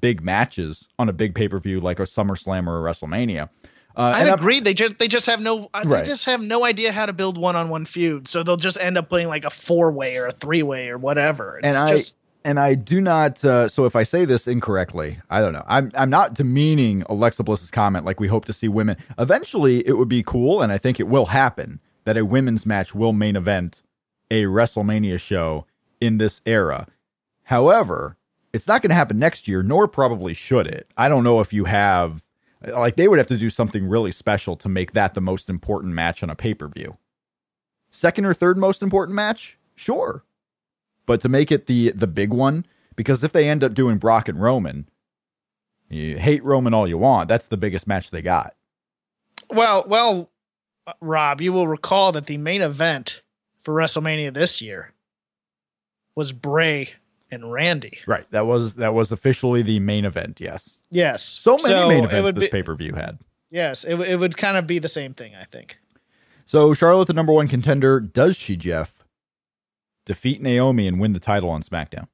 big 0.00 0.22
matches 0.22 0.88
on 0.98 1.08
a 1.08 1.12
big 1.12 1.34
pay 1.34 1.48
per 1.48 1.58
view 1.58 1.80
like 1.80 1.98
a 1.98 2.04
SummerSlam 2.04 2.66
or 2.66 2.86
a 2.86 2.90
WrestleMania. 2.90 3.50
Uh, 3.96 4.00
I 4.14 4.20
and 4.20 4.28
I'm- 4.30 4.38
agree. 4.38 4.60
They 4.60 4.72
just 4.74 4.98
they 4.98 5.08
just 5.08 5.26
have 5.26 5.40
no 5.40 5.68
uh, 5.74 5.82
Right. 5.84 6.04
they 6.04 6.10
just 6.10 6.24
have 6.26 6.40
no 6.40 6.64
idea 6.64 6.92
how 6.92 7.04
to 7.04 7.12
build 7.12 7.36
one 7.36 7.56
on 7.56 7.68
one 7.68 7.84
feud. 7.84 8.26
So 8.28 8.42
they'll 8.42 8.56
just 8.56 8.78
end 8.80 8.96
up 8.96 9.10
putting 9.10 9.28
like 9.28 9.44
a 9.44 9.50
four 9.50 9.90
way 9.92 10.16
or 10.16 10.26
a 10.26 10.32
three 10.32 10.62
way 10.62 10.88
or 10.88 10.96
whatever. 10.96 11.58
It's 11.62 11.66
and 11.66 11.76
I 11.76 11.96
just 11.96 12.14
and 12.44 12.58
I 12.58 12.74
do 12.74 13.00
not. 13.00 13.44
Uh, 13.44 13.68
so 13.68 13.84
if 13.84 13.96
I 13.96 14.02
say 14.02 14.24
this 14.24 14.46
incorrectly, 14.46 15.18
I 15.30 15.40
don't 15.40 15.52
know. 15.52 15.64
I'm 15.66 15.90
I'm 15.94 16.10
not 16.10 16.34
demeaning 16.34 17.02
Alexa 17.08 17.42
Bliss's 17.42 17.70
comment. 17.70 18.04
Like 18.04 18.20
we 18.20 18.28
hope 18.28 18.44
to 18.46 18.52
see 18.52 18.68
women. 18.68 18.96
Eventually, 19.18 19.86
it 19.86 19.98
would 19.98 20.08
be 20.08 20.22
cool, 20.22 20.62
and 20.62 20.72
I 20.72 20.78
think 20.78 21.00
it 21.00 21.08
will 21.08 21.26
happen 21.26 21.80
that 22.04 22.16
a 22.16 22.24
women's 22.24 22.64
match 22.64 22.94
will 22.94 23.12
main 23.12 23.36
event 23.36 23.82
a 24.30 24.44
WrestleMania 24.44 25.20
show 25.20 25.66
in 26.00 26.18
this 26.18 26.40
era. 26.46 26.86
However, 27.44 28.16
it's 28.52 28.66
not 28.66 28.82
going 28.82 28.90
to 28.90 28.94
happen 28.96 29.18
next 29.18 29.48
year, 29.48 29.62
nor 29.62 29.88
probably 29.88 30.34
should 30.34 30.66
it. 30.66 30.86
I 30.96 31.08
don't 31.08 31.24
know 31.24 31.40
if 31.40 31.52
you 31.52 31.64
have 31.64 32.22
like 32.66 32.96
they 32.96 33.08
would 33.08 33.18
have 33.18 33.28
to 33.28 33.36
do 33.36 33.50
something 33.50 33.86
really 33.86 34.12
special 34.12 34.56
to 34.56 34.68
make 34.68 34.92
that 34.92 35.14
the 35.14 35.20
most 35.20 35.48
important 35.48 35.94
match 35.94 36.22
on 36.22 36.30
a 36.30 36.34
pay 36.34 36.54
per 36.54 36.68
view. 36.68 36.98
Second 37.90 38.26
or 38.26 38.34
third 38.34 38.58
most 38.58 38.82
important 38.82 39.16
match, 39.16 39.58
sure 39.74 40.24
but 41.08 41.22
to 41.22 41.28
make 41.28 41.50
it 41.50 41.66
the 41.66 41.90
the 41.90 42.06
big 42.06 42.32
one 42.32 42.64
because 42.94 43.24
if 43.24 43.32
they 43.32 43.48
end 43.48 43.64
up 43.64 43.74
doing 43.74 43.98
Brock 43.98 44.28
and 44.28 44.40
Roman, 44.40 44.88
you 45.88 46.18
hate 46.18 46.44
Roman 46.44 46.74
all 46.74 46.86
you 46.86 46.98
want, 46.98 47.28
that's 47.28 47.46
the 47.46 47.56
biggest 47.56 47.88
match 47.88 48.10
they 48.10 48.22
got. 48.22 48.54
well 49.50 49.84
well 49.88 50.30
uh, 50.86 50.92
Rob, 51.00 51.40
you 51.40 51.52
will 51.52 51.66
recall 51.66 52.12
that 52.12 52.26
the 52.26 52.36
main 52.36 52.62
event 52.62 53.22
for 53.62 53.74
WrestleMania 53.74 54.32
this 54.32 54.62
year 54.62 54.92
was 56.14 56.32
Bray 56.32 56.90
and 57.30 57.50
Randy. 57.50 57.98
Right. 58.06 58.30
That 58.30 58.46
was 58.46 58.74
that 58.74 58.94
was 58.94 59.10
officially 59.10 59.62
the 59.62 59.80
main 59.80 60.04
event. 60.04 60.40
Yes. 60.40 60.78
Yes. 60.90 61.24
So 61.24 61.56
many 61.56 61.88
main 61.88 62.04
it 62.04 62.12
events 62.12 62.38
this 62.38 62.50
pay 62.50 62.62
per 62.62 62.74
view 62.74 62.92
had. 62.92 63.18
Yes, 63.50 63.84
it, 63.84 63.98
it 64.00 64.16
would 64.16 64.36
kind 64.36 64.58
of 64.58 64.66
be 64.66 64.78
the 64.78 64.90
same 64.90 65.14
thing, 65.14 65.34
I 65.34 65.44
think. 65.44 65.78
So 66.44 66.74
Charlotte, 66.74 67.06
the 67.06 67.14
number 67.14 67.32
one 67.32 67.48
contender, 67.48 67.98
does 67.98 68.36
she, 68.36 68.56
Jeff, 68.56 68.97
defeat 70.08 70.40
Naomi 70.42 70.88
and 70.88 70.98
win 70.98 71.12
the 71.12 71.20
title 71.20 71.50
on 71.50 71.62
SmackDown? 71.62 72.08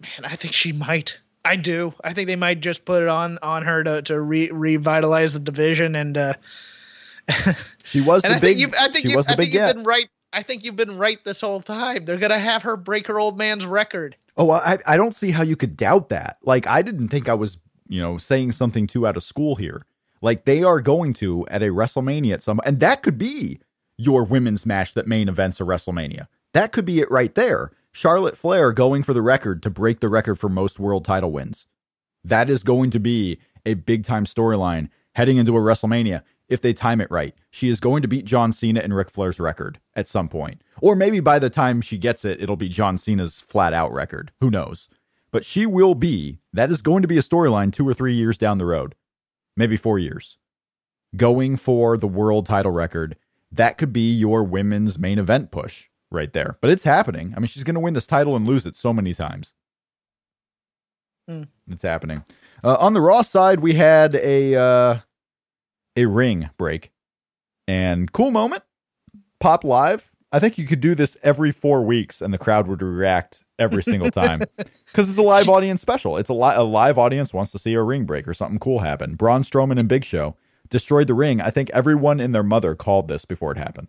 Man, 0.00 0.24
I 0.24 0.34
think 0.36 0.54
she 0.54 0.72
might. 0.72 1.20
I 1.44 1.56
do. 1.56 1.94
I 2.02 2.14
think 2.14 2.26
they 2.26 2.36
might 2.36 2.60
just 2.60 2.84
put 2.84 3.02
it 3.02 3.08
on 3.08 3.38
on 3.42 3.62
her 3.62 3.84
to 3.84 4.02
to 4.02 4.20
re- 4.20 4.50
revitalize 4.50 5.34
the 5.34 5.38
division 5.38 5.94
and 5.94 6.16
uh 6.16 6.34
She 7.84 8.00
was 8.00 8.24
and 8.24 8.32
the 8.32 8.36
I 8.36 8.40
big. 8.40 8.56
think 8.58 8.80
I 8.80 8.88
think 8.88 9.06
she 9.06 9.14
was 9.16 9.26
the 9.26 9.32
I 9.32 9.36
big 9.36 9.52
think 9.52 9.54
you've 9.54 9.74
been 9.76 9.84
right. 9.84 10.08
I 10.32 10.42
think 10.42 10.64
you've 10.64 10.76
been 10.76 10.96
right 10.98 11.18
this 11.24 11.40
whole 11.40 11.60
time. 11.60 12.04
They're 12.04 12.16
gonna 12.18 12.38
have 12.38 12.62
her 12.62 12.76
break 12.76 13.06
her 13.06 13.20
old 13.20 13.38
man's 13.38 13.66
record. 13.66 14.16
Oh, 14.36 14.50
I 14.50 14.78
I 14.86 14.96
don't 14.96 15.14
see 15.14 15.30
how 15.30 15.42
you 15.42 15.56
could 15.56 15.76
doubt 15.76 16.08
that. 16.08 16.38
Like 16.42 16.66
I 16.66 16.82
didn't 16.82 17.08
think 17.08 17.28
I 17.28 17.34
was, 17.34 17.58
you 17.88 18.00
know, 18.00 18.16
saying 18.18 18.52
something 18.52 18.86
too 18.86 19.06
out 19.06 19.16
of 19.16 19.22
school 19.22 19.56
here. 19.56 19.84
Like 20.22 20.44
they 20.46 20.62
are 20.62 20.80
going 20.80 21.12
to 21.14 21.46
at 21.48 21.62
a 21.62 21.66
WrestleMania 21.66 22.34
at 22.34 22.42
some 22.42 22.60
and 22.64 22.80
that 22.80 23.02
could 23.02 23.18
be 23.18 23.60
your 23.98 24.24
women's 24.24 24.64
match 24.64 24.94
that 24.94 25.06
main 25.06 25.28
events 25.28 25.60
a 25.60 25.64
WrestleMania. 25.64 26.26
That 26.52 26.72
could 26.72 26.84
be 26.84 27.00
it 27.00 27.10
right 27.10 27.34
there. 27.34 27.70
Charlotte 27.92 28.36
Flair 28.36 28.72
going 28.72 29.02
for 29.02 29.12
the 29.12 29.22
record 29.22 29.62
to 29.62 29.70
break 29.70 30.00
the 30.00 30.08
record 30.08 30.36
for 30.36 30.48
most 30.48 30.78
world 30.78 31.04
title 31.04 31.30
wins. 31.30 31.66
That 32.24 32.50
is 32.50 32.62
going 32.62 32.90
to 32.90 33.00
be 33.00 33.38
a 33.64 33.74
big 33.74 34.04
time 34.04 34.24
storyline 34.24 34.88
heading 35.14 35.36
into 35.36 35.56
a 35.56 35.60
WrestleMania 35.60 36.22
if 36.48 36.60
they 36.60 36.72
time 36.72 37.00
it 37.00 37.10
right. 37.10 37.34
She 37.50 37.68
is 37.68 37.78
going 37.78 38.02
to 38.02 38.08
beat 38.08 38.24
John 38.24 38.52
Cena 38.52 38.80
and 38.80 38.94
Ric 38.94 39.10
Flair's 39.10 39.38
record 39.38 39.78
at 39.94 40.08
some 40.08 40.28
point. 40.28 40.62
Or 40.80 40.96
maybe 40.96 41.20
by 41.20 41.38
the 41.38 41.50
time 41.50 41.80
she 41.80 41.98
gets 41.98 42.24
it, 42.24 42.42
it'll 42.42 42.56
be 42.56 42.68
John 42.68 42.98
Cena's 42.98 43.40
flat 43.40 43.72
out 43.72 43.92
record. 43.92 44.32
Who 44.40 44.50
knows? 44.50 44.88
But 45.30 45.44
she 45.44 45.66
will 45.66 45.94
be, 45.94 46.40
that 46.52 46.70
is 46.70 46.82
going 46.82 47.02
to 47.02 47.08
be 47.08 47.18
a 47.18 47.22
storyline 47.22 47.72
two 47.72 47.88
or 47.88 47.94
three 47.94 48.14
years 48.14 48.36
down 48.36 48.58
the 48.58 48.66
road, 48.66 48.96
maybe 49.56 49.76
four 49.76 49.98
years. 49.98 50.38
Going 51.16 51.56
for 51.56 51.96
the 51.96 52.08
world 52.08 52.46
title 52.46 52.72
record. 52.72 53.16
That 53.52 53.78
could 53.78 53.92
be 53.92 54.12
your 54.12 54.44
women's 54.44 54.98
main 54.98 55.18
event 55.18 55.50
push 55.50 55.89
right 56.10 56.32
there. 56.32 56.56
But 56.60 56.70
it's 56.70 56.84
happening. 56.84 57.32
I 57.36 57.40
mean, 57.40 57.46
she's 57.46 57.64
going 57.64 57.74
to 57.74 57.80
win 57.80 57.94
this 57.94 58.06
title 58.06 58.36
and 58.36 58.46
lose 58.46 58.66
it 58.66 58.76
so 58.76 58.92
many 58.92 59.14
times. 59.14 59.52
Hmm. 61.28 61.44
It's 61.68 61.82
happening. 61.82 62.24
Uh, 62.64 62.76
on 62.80 62.94
the 62.94 63.00
Raw 63.00 63.22
side, 63.22 63.60
we 63.60 63.74
had 63.74 64.14
a 64.16 64.54
uh, 64.56 64.98
a 65.96 66.06
ring 66.06 66.50
break, 66.58 66.90
and 67.68 68.10
cool 68.12 68.30
moment. 68.30 68.62
Pop 69.38 69.64
live. 69.64 70.10
I 70.32 70.38
think 70.38 70.58
you 70.58 70.66
could 70.66 70.80
do 70.80 70.94
this 70.94 71.16
every 71.22 71.50
four 71.50 71.82
weeks, 71.82 72.20
and 72.20 72.32
the 72.32 72.38
crowd 72.38 72.66
would 72.68 72.82
react 72.82 73.44
every 73.58 73.82
single 73.82 74.10
time 74.10 74.40
because 74.56 75.08
it's 75.08 75.18
a 75.18 75.22
live 75.22 75.48
audience 75.48 75.80
special. 75.80 76.16
It's 76.16 76.28
a, 76.28 76.34
li- 76.34 76.54
a 76.54 76.62
live 76.62 76.98
audience 76.98 77.34
wants 77.34 77.50
to 77.52 77.58
see 77.58 77.74
a 77.74 77.82
ring 77.82 78.04
break 78.04 78.28
or 78.28 78.34
something 78.34 78.58
cool 78.58 78.80
happen. 78.80 79.14
Braun 79.14 79.42
Strowman 79.42 79.78
and 79.78 79.88
Big 79.88 80.04
Show 80.04 80.36
destroyed 80.68 81.08
the 81.08 81.14
ring. 81.14 81.40
I 81.40 81.50
think 81.50 81.70
everyone 81.70 82.20
and 82.20 82.34
their 82.34 82.42
mother 82.42 82.74
called 82.74 83.08
this 83.08 83.24
before 83.24 83.52
it 83.52 83.58
happened. 83.58 83.88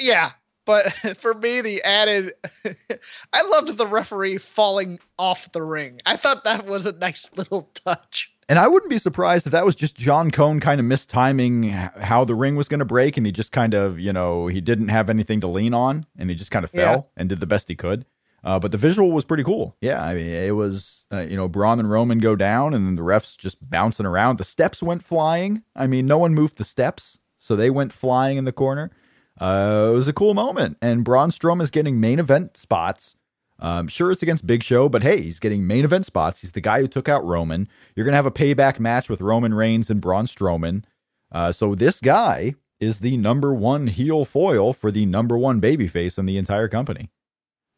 Yeah, 0.00 0.32
but 0.66 0.92
for 1.18 1.32
me, 1.34 1.60
the 1.62 1.82
added, 1.84 2.34
I 3.32 3.42
loved 3.52 3.78
the 3.78 3.86
referee 3.86 4.38
falling 4.38 4.98
off 5.18 5.50
the 5.52 5.62
ring. 5.62 6.00
I 6.04 6.16
thought 6.16 6.44
that 6.44 6.66
was 6.66 6.84
a 6.86 6.92
nice 6.92 7.30
little 7.36 7.70
touch. 7.84 8.30
And 8.48 8.58
I 8.60 8.68
wouldn't 8.68 8.90
be 8.90 8.98
surprised 8.98 9.46
if 9.46 9.52
that 9.52 9.64
was 9.64 9.74
just 9.74 9.96
John 9.96 10.30
Cone 10.30 10.60
kind 10.60 10.78
of 10.80 10.86
mistiming 10.86 11.70
how 12.00 12.24
the 12.24 12.34
ring 12.34 12.54
was 12.54 12.68
going 12.68 12.78
to 12.78 12.84
break, 12.84 13.16
and 13.16 13.26
he 13.26 13.32
just 13.32 13.50
kind 13.50 13.74
of, 13.74 13.98
you 13.98 14.12
know, 14.12 14.46
he 14.46 14.60
didn't 14.60 14.88
have 14.88 15.10
anything 15.10 15.40
to 15.40 15.48
lean 15.48 15.74
on, 15.74 16.06
and 16.16 16.30
he 16.30 16.36
just 16.36 16.50
kind 16.52 16.64
of 16.64 16.70
fell 16.70 16.92
Yeah. 16.92 17.00
and 17.16 17.28
did 17.28 17.40
the 17.40 17.46
best 17.46 17.68
he 17.68 17.74
could. 17.74 18.04
Uh, 18.44 18.60
but 18.60 18.70
the 18.70 18.78
visual 18.78 19.10
was 19.10 19.24
pretty 19.24 19.42
cool. 19.42 19.74
Yeah, 19.80 20.00
I 20.00 20.14
mean, 20.14 20.26
it 20.28 20.54
was, 20.54 21.04
uh, 21.12 21.20
you 21.22 21.36
know, 21.36 21.48
Braun 21.48 21.80
and 21.80 21.90
Roman 21.90 22.20
go 22.20 22.36
down, 22.36 22.72
and 22.74 22.86
then 22.86 22.94
the 22.94 23.02
refs 23.02 23.36
just 23.36 23.58
bouncing 23.68 24.06
around. 24.06 24.38
The 24.38 24.44
steps 24.44 24.80
went 24.80 25.02
flying. 25.02 25.64
I 25.74 25.88
mean, 25.88 26.06
no 26.06 26.18
one 26.18 26.32
moved 26.32 26.56
the 26.56 26.64
steps, 26.64 27.18
so 27.38 27.56
they 27.56 27.70
went 27.70 27.92
flying 27.92 28.36
in 28.38 28.44
the 28.44 28.52
corner. 28.52 28.92
Uh, 29.40 29.88
it 29.92 29.94
was 29.94 30.08
a 30.08 30.12
cool 30.12 30.34
moment, 30.34 30.78
and 30.80 31.04
Braun 31.04 31.30
Strowman 31.30 31.62
is 31.62 31.70
getting 31.70 32.00
main 32.00 32.18
event 32.18 32.56
spots. 32.56 33.16
Um, 33.58 33.88
sure, 33.88 34.10
it's 34.12 34.22
against 34.22 34.46
Big 34.46 34.62
Show, 34.62 34.88
but 34.88 35.02
hey, 35.02 35.22
he's 35.22 35.38
getting 35.40 35.66
main 35.66 35.84
event 35.84 36.06
spots. 36.06 36.40
He's 36.42 36.52
the 36.52 36.60
guy 36.60 36.80
who 36.80 36.88
took 36.88 37.08
out 37.08 37.24
Roman. 37.24 37.68
You're 37.94 38.04
gonna 38.04 38.16
have 38.16 38.26
a 38.26 38.30
payback 38.30 38.78
match 38.78 39.08
with 39.08 39.20
Roman 39.20 39.54
Reigns 39.54 39.88
and 39.90 40.00
Braun 40.00 40.26
Strowman. 40.26 40.84
Uh, 41.32 41.52
so 41.52 41.74
this 41.74 42.00
guy 42.00 42.54
is 42.80 43.00
the 43.00 43.16
number 43.16 43.54
one 43.54 43.86
heel 43.86 44.24
foil 44.26 44.72
for 44.74 44.90
the 44.90 45.06
number 45.06 45.36
one 45.38 45.60
babyface 45.60 46.18
in 46.18 46.26
the 46.26 46.36
entire 46.36 46.68
company. 46.68 47.10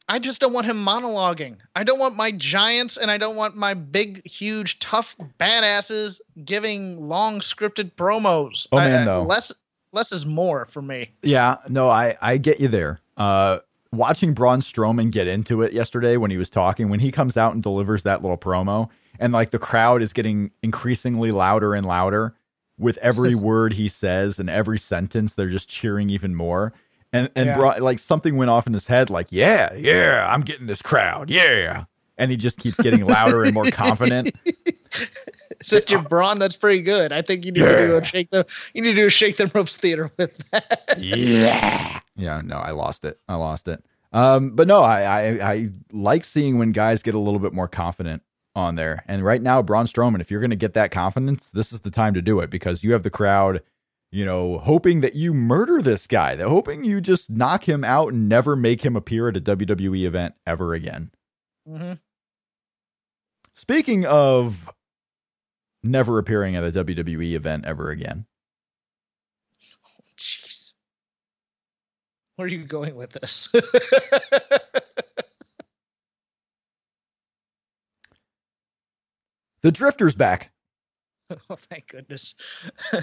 I 0.08 0.18
just 0.18 0.40
don't 0.40 0.52
want 0.52 0.66
him 0.66 0.82
monologuing. 0.84 1.58
I 1.76 1.84
don't 1.84 1.98
want 1.98 2.16
my 2.16 2.32
giants 2.32 2.96
and 2.96 3.10
I 3.10 3.18
don't 3.18 3.36
want 3.36 3.56
my 3.56 3.74
big, 3.74 4.26
huge, 4.26 4.78
tough 4.78 5.14
badasses 5.38 6.18
giving 6.44 7.08
long 7.08 7.40
scripted 7.40 7.92
promos. 7.94 8.66
Oh, 8.72 8.78
I- 8.78 8.88
man, 8.88 9.02
I- 9.02 9.04
though. 9.04 9.22
less 9.24 9.52
less 9.92 10.12
is 10.12 10.26
more 10.26 10.66
for 10.66 10.82
me. 10.82 11.10
Yeah, 11.22 11.56
no, 11.68 11.88
I 11.88 12.16
I 12.20 12.36
get 12.36 12.60
you 12.60 12.68
there. 12.68 13.00
Uh, 13.16 13.58
watching 13.92 14.34
Braun 14.34 14.60
Strowman 14.60 15.10
get 15.10 15.26
into 15.26 15.62
it 15.62 15.72
yesterday 15.72 16.16
when 16.16 16.30
he 16.30 16.36
was 16.36 16.50
talking, 16.50 16.88
when 16.88 17.00
he 17.00 17.10
comes 17.10 17.36
out 17.36 17.54
and 17.54 17.62
delivers 17.62 18.02
that 18.04 18.22
little 18.22 18.38
promo, 18.38 18.88
and 19.18 19.32
like 19.32 19.50
the 19.50 19.58
crowd 19.58 20.02
is 20.02 20.12
getting 20.12 20.50
increasingly 20.62 21.32
louder 21.32 21.74
and 21.74 21.86
louder 21.86 22.34
with 22.78 22.96
every 22.98 23.34
word 23.50 23.72
he 23.74 23.88
says 23.88 24.38
and 24.38 24.48
every 24.48 24.78
sentence, 24.78 25.34
they're 25.34 25.48
just 25.48 25.68
cheering 25.68 26.10
even 26.10 26.34
more. 26.34 26.72
And 27.12 27.30
and 27.34 27.46
Yeah. 27.48 27.56
Braun, 27.56 27.80
like 27.80 27.98
something 27.98 28.36
went 28.36 28.50
off 28.50 28.66
in 28.66 28.74
his 28.74 28.86
head, 28.86 29.08
like 29.10 29.28
yeah, 29.30 29.72
yeah, 29.74 30.28
I'm 30.30 30.42
getting 30.42 30.66
this 30.66 30.82
crowd, 30.82 31.30
yeah, 31.30 31.84
and 32.18 32.30
he 32.30 32.36
just 32.36 32.58
keeps 32.58 32.76
getting 32.80 33.06
louder 33.06 33.44
and 33.44 33.54
more 33.54 33.70
confident. 33.70 34.36
Such 35.62 35.92
a 35.92 35.98
brawn, 35.98 36.38
that's 36.38 36.56
pretty 36.56 36.82
good. 36.82 37.12
I 37.12 37.22
think 37.22 37.44
you 37.44 37.52
need 37.52 37.60
to 37.60 37.86
do 37.88 37.96
a 37.96 38.04
shake 38.04 38.30
the 38.30 38.46
you 38.74 38.82
need 38.82 38.90
to 38.90 38.96
do 38.96 39.06
a 39.06 39.10
shake 39.10 39.36
the 39.38 39.50
ropes 39.54 39.76
theater 39.76 40.10
with 40.16 40.36
that. 40.50 40.94
yeah. 40.98 42.00
Yeah, 42.16 42.40
no, 42.44 42.56
I 42.56 42.70
lost 42.72 43.04
it. 43.04 43.20
I 43.28 43.34
lost 43.36 43.68
it. 43.68 43.84
Um, 44.12 44.50
but 44.50 44.66
no, 44.68 44.80
I, 44.80 45.02
I 45.02 45.52
I 45.52 45.68
like 45.92 46.24
seeing 46.24 46.58
when 46.58 46.72
guys 46.72 47.02
get 47.02 47.14
a 47.14 47.18
little 47.18 47.40
bit 47.40 47.52
more 47.52 47.68
confident 47.68 48.22
on 48.54 48.74
there. 48.74 49.04
And 49.06 49.22
right 49.22 49.42
now, 49.42 49.62
Braun 49.62 49.86
Strowman, 49.86 50.20
if 50.20 50.30
you're 50.30 50.40
going 50.40 50.50
to 50.50 50.56
get 50.56 50.74
that 50.74 50.90
confidence, 50.90 51.50
this 51.50 51.72
is 51.72 51.80
the 51.80 51.90
time 51.90 52.14
to 52.14 52.22
do 52.22 52.40
it 52.40 52.50
because 52.50 52.82
you 52.82 52.92
have 52.92 53.02
the 53.02 53.10
crowd, 53.10 53.62
you 54.10 54.24
know, 54.24 54.58
hoping 54.58 55.00
that 55.00 55.14
you 55.14 55.34
murder 55.34 55.80
this 55.82 56.06
guy. 56.06 56.34
They're 56.34 56.48
hoping 56.48 56.84
you 56.84 57.00
just 57.00 57.30
knock 57.30 57.68
him 57.68 57.84
out 57.84 58.12
and 58.12 58.28
never 58.28 58.56
make 58.56 58.84
him 58.84 58.96
appear 58.96 59.28
at 59.28 59.36
a 59.36 59.40
WWE 59.40 60.04
event 60.04 60.34
ever 60.46 60.74
again. 60.74 61.10
hmm 61.66 61.92
Speaking 63.58 64.06
of 64.06 64.70
never 65.82 66.20
appearing 66.20 66.54
at 66.54 66.62
a 66.62 66.70
WWE 66.70 67.32
event 67.32 67.64
ever 67.64 67.90
again, 67.90 68.24
Jeez. 70.16 70.74
Where 72.36 72.46
are 72.46 72.48
you 72.48 72.62
going 72.64 72.94
with 72.94 73.10
this? 73.10 73.48
the 79.62 79.72
Drifter's 79.72 80.14
back. 80.14 80.52
oh, 81.50 81.58
thank 81.68 81.88
goodness. 81.88 82.36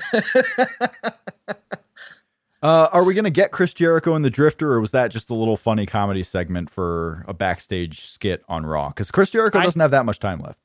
Uh, 2.63 2.87
are 2.91 3.03
we 3.03 3.13
going 3.13 3.25
to 3.25 3.29
get 3.29 3.51
Chris 3.51 3.73
Jericho 3.73 4.15
and 4.15 4.25
the 4.25 4.29
Drifter, 4.29 4.71
or 4.73 4.81
was 4.81 4.91
that 4.91 5.11
just 5.11 5.29
a 5.29 5.35
little 5.35 5.57
funny 5.57 5.85
comedy 5.85 6.23
segment 6.23 6.69
for 6.69 7.23
a 7.27 7.33
backstage 7.33 8.01
skit 8.09 8.43
on 8.49 8.65
Raw? 8.65 8.89
Because 8.89 9.11
Chris 9.11 9.31
Jericho 9.31 9.59
I- 9.59 9.63
doesn't 9.63 9.81
have 9.81 9.91
that 9.91 10.05
much 10.05 10.19
time 10.19 10.39
left. 10.39 10.59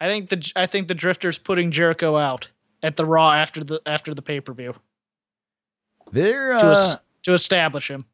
I 0.00 0.06
think 0.06 0.28
the 0.30 0.52
I 0.56 0.66
think 0.66 0.88
the 0.88 0.94
Drifter's 0.94 1.38
putting 1.38 1.70
Jericho 1.70 2.16
out 2.16 2.48
at 2.82 2.96
the 2.96 3.04
Raw 3.04 3.32
after 3.32 3.62
the 3.64 3.80
after 3.86 4.14
the 4.14 4.22
pay 4.22 4.40
per 4.40 4.52
view 4.52 4.74
They're. 6.12 6.50
to 6.58 6.66
Uh, 6.66 6.70
es- 6.70 6.96
to 7.24 7.32
establish 7.34 7.90
him. 7.90 8.04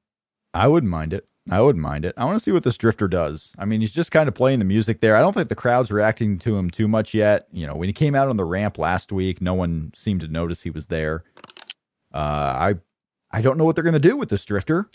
I 0.54 0.66
wouldn't 0.68 0.90
mind 0.90 1.12
it. 1.12 1.26
I 1.50 1.60
wouldn't 1.60 1.82
mind 1.82 2.06
it. 2.06 2.14
I 2.16 2.24
want 2.24 2.36
to 2.38 2.42
see 2.42 2.52
what 2.52 2.62
this 2.64 2.78
drifter 2.78 3.06
does. 3.06 3.52
I 3.58 3.66
mean, 3.66 3.82
he's 3.82 3.92
just 3.92 4.10
kind 4.10 4.28
of 4.28 4.34
playing 4.34 4.60
the 4.60 4.64
music 4.64 5.00
there. 5.00 5.14
I 5.14 5.20
don't 5.20 5.34
think 5.34 5.50
the 5.50 5.54
crowd's 5.54 5.90
reacting 5.92 6.38
to 6.38 6.56
him 6.56 6.70
too 6.70 6.88
much 6.88 7.12
yet. 7.12 7.48
You 7.52 7.66
know, 7.66 7.74
when 7.74 7.88
he 7.88 7.92
came 7.92 8.14
out 8.14 8.28
on 8.30 8.38
the 8.38 8.46
ramp 8.46 8.78
last 8.78 9.12
week, 9.12 9.42
no 9.42 9.52
one 9.52 9.92
seemed 9.94 10.22
to 10.22 10.28
notice 10.28 10.62
he 10.62 10.70
was 10.70 10.86
there. 10.86 11.22
Uh, 12.14 12.16
I 12.18 12.74
I 13.34 13.42
don't 13.42 13.58
know 13.58 13.64
what 13.64 13.74
they're 13.74 13.82
going 13.82 13.94
to 13.94 13.98
do 13.98 14.16
with 14.16 14.28
this 14.28 14.44
drifter, 14.44 14.88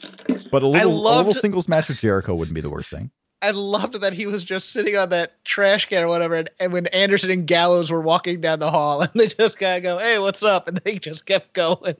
but 0.49 0.63
a 0.63 0.67
little, 0.67 1.09
a 1.09 1.17
little 1.17 1.33
singles 1.33 1.67
match 1.67 1.89
with 1.89 1.99
Jericho 1.99 2.33
wouldn't 2.33 2.55
be 2.55 2.61
the 2.61 2.69
worst 2.69 2.89
thing. 2.89 3.11
I 3.41 3.51
loved 3.51 3.99
that 3.99 4.13
he 4.13 4.27
was 4.27 4.45
just 4.45 4.71
sitting 4.71 4.95
on 4.95 5.09
that 5.09 5.43
trash 5.43 5.87
can 5.87 6.03
or 6.03 6.07
whatever, 6.07 6.35
and, 6.35 6.49
and 6.57 6.71
when 6.71 6.87
Anderson 6.87 7.31
and 7.31 7.45
Gallows 7.45 7.91
were 7.91 7.99
walking 7.99 8.39
down 8.39 8.59
the 8.59 8.71
hall, 8.71 9.01
and 9.03 9.11
they 9.13 9.27
just 9.27 9.59
kind 9.59 9.77
of 9.77 9.83
go, 9.83 9.99
"Hey, 9.99 10.19
what's 10.19 10.41
up?" 10.41 10.69
and 10.69 10.77
they 10.77 10.99
just 10.99 11.25
kept 11.25 11.51
going. 11.51 11.97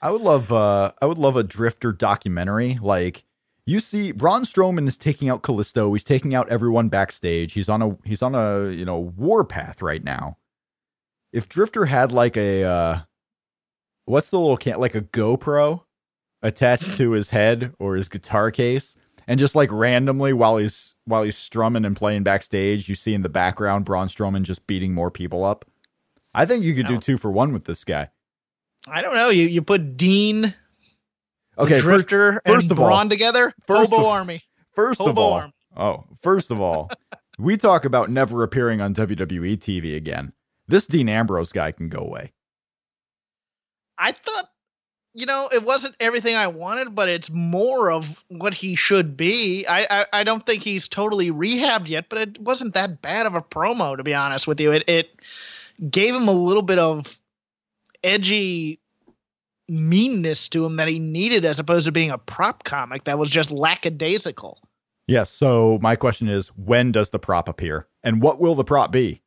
I 0.00 0.10
would 0.10 0.22
love 0.22 0.50
uh 0.50 0.92
I 1.02 1.06
would 1.06 1.18
love 1.18 1.36
a 1.36 1.42
drifter 1.42 1.92
documentary. 1.92 2.78
Like 2.80 3.24
you 3.66 3.80
see 3.80 4.12
Braun 4.12 4.44
Strowman 4.44 4.88
is 4.88 4.96
taking 4.96 5.28
out 5.28 5.42
Kalisto, 5.42 5.92
he's 5.92 6.04
taking 6.04 6.34
out 6.34 6.48
everyone 6.48 6.88
backstage. 6.88 7.52
He's 7.52 7.68
on 7.68 7.82
a 7.82 7.98
he's 8.02 8.22
on 8.22 8.34
a, 8.34 8.70
you 8.70 8.86
know, 8.86 8.98
war 8.98 9.44
path 9.44 9.82
right 9.82 10.02
now. 10.02 10.38
If 11.34 11.50
Drifter 11.50 11.84
had 11.84 12.12
like 12.12 12.36
a 12.38 12.64
uh 12.64 13.00
what's 14.08 14.30
the 14.30 14.38
little 14.38 14.56
can 14.56 14.78
like 14.78 14.94
a 14.94 15.02
GoPro 15.02 15.82
attached 16.42 16.96
to 16.96 17.10
his 17.12 17.30
head 17.30 17.74
or 17.78 17.96
his 17.96 18.08
guitar 18.08 18.50
case 18.50 18.96
and 19.26 19.38
just 19.38 19.54
like 19.54 19.70
randomly 19.72 20.32
while 20.32 20.56
he's 20.56 20.94
while 21.04 21.22
he's 21.22 21.36
strumming 21.36 21.84
and 21.84 21.96
playing 21.96 22.22
backstage, 22.22 22.88
you 22.88 22.94
see 22.94 23.14
in 23.14 23.22
the 23.22 23.28
background 23.28 23.84
Braun 23.84 24.08
Strowman 24.08 24.42
just 24.42 24.66
beating 24.66 24.94
more 24.94 25.10
people 25.10 25.44
up. 25.44 25.64
I 26.34 26.44
think 26.46 26.64
you 26.64 26.74
could 26.74 26.86
do 26.86 26.98
two 26.98 27.18
for 27.18 27.30
one 27.30 27.52
with 27.52 27.64
this 27.64 27.84
guy. 27.84 28.10
I 28.86 29.02
don't 29.02 29.14
know. 29.14 29.28
You 29.30 29.46
you 29.46 29.62
put 29.62 29.96
Dean, 29.96 30.54
Okay, 31.58 31.80
first, 31.80 32.06
Drifter, 32.08 32.40
first 32.46 32.64
and 32.64 32.72
of 32.72 32.78
all- 32.80 32.86
Braun 32.86 33.08
together. 33.08 33.52
first 33.66 33.90
Hobo 33.90 34.02
of- 34.04 34.12
Army. 34.12 34.42
First 34.72 35.00
of 35.00 35.18
all, 35.18 35.32
arm. 35.32 35.52
oh, 35.76 36.04
first 36.22 36.52
of 36.52 36.60
all, 36.60 36.88
we 37.38 37.56
talk 37.56 37.84
about 37.84 38.08
never 38.10 38.44
appearing 38.44 38.80
on 38.80 38.94
WWE 38.94 39.56
TV 39.58 39.96
again. 39.96 40.32
This 40.68 40.86
Dean 40.86 41.08
Ambrose 41.08 41.50
guy 41.50 41.72
can 41.72 41.88
go 41.88 41.98
away. 41.98 42.32
I 43.98 44.12
thought, 44.12 44.48
you 45.14 45.26
know, 45.26 45.48
it 45.52 45.64
wasn't 45.64 45.96
everything 45.98 46.36
I 46.36 46.46
wanted, 46.46 46.94
but 46.94 47.08
it's 47.08 47.30
more 47.30 47.90
of 47.90 48.22
what 48.28 48.54
he 48.54 48.76
should 48.76 49.16
be. 49.16 49.66
I, 49.66 49.86
I, 49.90 50.06
I 50.12 50.24
don't 50.24 50.46
think 50.46 50.62
he's 50.62 50.86
totally 50.86 51.30
rehabbed 51.30 51.88
yet, 51.88 52.08
but 52.08 52.18
it 52.18 52.40
wasn't 52.40 52.74
that 52.74 53.02
bad 53.02 53.26
of 53.26 53.34
a 53.34 53.42
promo, 53.42 53.96
to 53.96 54.04
be 54.04 54.14
honest 54.14 54.46
with 54.46 54.60
you. 54.60 54.70
It, 54.72 54.88
it 54.88 55.20
gave 55.90 56.14
him 56.14 56.28
a 56.28 56.32
little 56.32 56.62
bit 56.62 56.78
of 56.78 57.18
edgy 58.04 58.80
meanness 59.68 60.48
to 60.50 60.64
him 60.64 60.76
that 60.76 60.88
he 60.88 60.98
needed 60.98 61.44
as 61.44 61.58
opposed 61.58 61.86
to 61.86 61.92
being 61.92 62.10
a 62.10 62.18
prop 62.18 62.64
comic 62.64 63.04
that 63.04 63.18
was 63.18 63.28
just 63.28 63.50
lackadaisical. 63.50 64.60
Yes. 65.06 65.30
So 65.30 65.78
my 65.82 65.96
question 65.96 66.28
is, 66.28 66.48
when 66.48 66.92
does 66.92 67.10
the 67.10 67.18
prop 67.18 67.48
appear, 67.48 67.88
and 68.04 68.22
what 68.22 68.40
will 68.40 68.54
the 68.54 68.64
prop 68.64 68.92
be? 68.92 69.22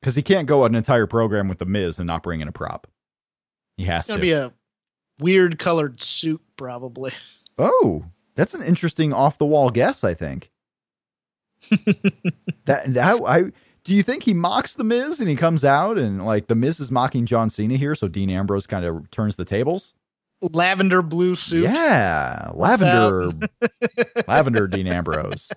Because 0.00 0.16
he 0.16 0.22
can't 0.22 0.48
go 0.48 0.64
an 0.64 0.74
entire 0.74 1.06
program 1.06 1.46
with 1.46 1.58
the 1.58 1.66
Miz 1.66 1.98
and 1.98 2.06
not 2.06 2.22
bring 2.22 2.40
in 2.40 2.48
a 2.48 2.52
prop. 2.52 2.86
He 3.80 3.86
has 3.86 4.02
It's 4.02 4.08
going 4.08 4.20
to. 4.20 4.26
to 4.26 4.30
be 4.30 4.32
a 4.32 4.52
weird 5.18 5.58
colored 5.58 6.02
suit, 6.02 6.42
probably. 6.56 7.12
oh, 7.58 8.04
that's 8.34 8.52
an 8.52 8.62
interesting 8.62 9.12
off 9.12 9.38
the 9.38 9.46
wall 9.46 9.70
guess. 9.70 10.04
I 10.04 10.12
think. 10.14 10.50
that 12.64 12.92
that 12.94 13.20
I 13.26 13.52
do 13.84 13.94
you 13.94 14.02
think 14.02 14.22
he 14.24 14.34
mocks 14.34 14.74
the 14.74 14.84
Miz 14.84 15.20
and 15.20 15.28
he 15.28 15.36
comes 15.36 15.64
out 15.64 15.98
and 15.98 16.24
like 16.24 16.46
the 16.46 16.54
Miz 16.54 16.78
is 16.80 16.90
mocking 16.90 17.24
John 17.26 17.48
Cena 17.48 17.76
here, 17.76 17.94
so 17.94 18.06
Dean 18.06 18.28
Ambrose 18.30 18.66
kind 18.66 18.84
of 18.84 19.10
turns 19.10 19.36
the 19.36 19.44
tables. 19.44 19.94
Lavender 20.42 21.02
blue 21.02 21.36
suit. 21.36 21.64
Yeah, 21.64 22.50
lavender, 22.54 23.30
lavender 24.28 24.66
Dean 24.68 24.86
Ambrose. 24.86 25.50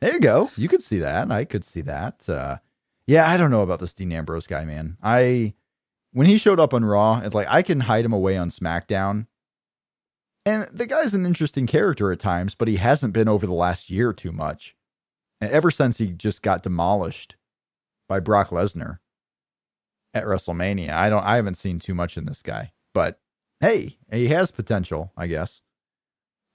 There 0.00 0.14
you 0.14 0.20
go. 0.20 0.50
You 0.56 0.68
could 0.68 0.82
see 0.82 0.98
that. 0.98 1.30
I 1.30 1.44
could 1.44 1.64
see 1.64 1.82
that. 1.82 2.28
Uh, 2.28 2.58
yeah, 3.06 3.28
I 3.28 3.36
don't 3.36 3.50
know 3.50 3.62
about 3.62 3.80
this 3.80 3.92
Dean 3.92 4.10
Ambrose 4.12 4.46
guy, 4.46 4.64
man. 4.64 4.96
I 5.02 5.52
when 6.12 6.26
he 6.26 6.38
showed 6.38 6.60
up 6.60 6.74
on 6.74 6.84
Raw, 6.84 7.20
it's 7.24 7.34
like 7.34 7.48
I 7.48 7.62
can 7.62 7.80
hide 7.80 8.04
him 8.04 8.12
away 8.12 8.36
on 8.36 8.50
SmackDown. 8.50 9.26
And 10.44 10.68
the 10.72 10.86
guy's 10.86 11.14
an 11.14 11.24
interesting 11.24 11.66
character 11.66 12.10
at 12.10 12.18
times, 12.18 12.54
but 12.54 12.68
he 12.68 12.76
hasn't 12.76 13.12
been 13.12 13.28
over 13.28 13.46
the 13.46 13.52
last 13.52 13.90
year 13.90 14.12
too 14.12 14.32
much. 14.32 14.74
And 15.40 15.50
ever 15.50 15.70
since 15.70 15.98
he 15.98 16.08
just 16.08 16.42
got 16.42 16.62
demolished 16.62 17.36
by 18.08 18.20
Brock 18.20 18.50
Lesnar 18.50 18.98
at 20.12 20.24
WrestleMania, 20.24 20.90
I 20.90 21.08
don't 21.08 21.24
I 21.24 21.36
haven't 21.36 21.58
seen 21.58 21.78
too 21.78 21.94
much 21.94 22.16
in 22.16 22.26
this 22.26 22.42
guy. 22.42 22.72
But 22.92 23.20
hey, 23.60 23.98
he 24.10 24.28
has 24.28 24.50
potential, 24.50 25.12
I 25.16 25.28
guess. 25.28 25.60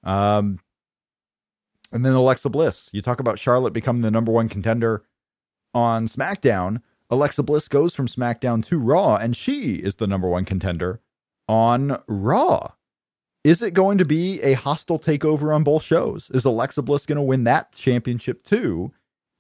Um, 0.04 0.60
and 1.92 2.06
then 2.06 2.14
Alexa 2.14 2.50
Bliss. 2.50 2.90
You 2.92 3.02
talk 3.02 3.20
about 3.20 3.40
Charlotte 3.40 3.74
becoming 3.74 4.02
the 4.02 4.12
number 4.12 4.32
one 4.32 4.50
contender 4.50 5.04
on 5.74 6.08
SmackDown. 6.08 6.82
Alexa 7.10 7.44
Bliss 7.44 7.68
goes 7.68 7.96
from 7.96 8.08
SmackDown 8.08 8.66
to 8.66 8.78
Raw, 8.78 9.16
and 9.16 9.36
she 9.36 9.76
is 9.76 9.96
the 9.96 10.08
number 10.08 10.28
one 10.28 10.46
contender 10.46 11.00
on 11.48 12.02
Raw. 12.08 12.68
Is 13.44 13.62
it 13.62 13.74
going 13.74 13.98
to 13.98 14.06
be 14.06 14.42
a 14.42 14.54
hostile 14.54 15.00
takeover 15.00 15.56
on 15.56 15.64
both 15.64 15.84
shows? 15.84 16.30
Is 16.32 16.44
Alexa 16.44 16.82
Bliss 16.82 17.06
going 17.06 17.16
to 17.16 17.22
win 17.22 17.46
that 17.46 17.72
championship 17.72 18.44
too? 18.44 18.92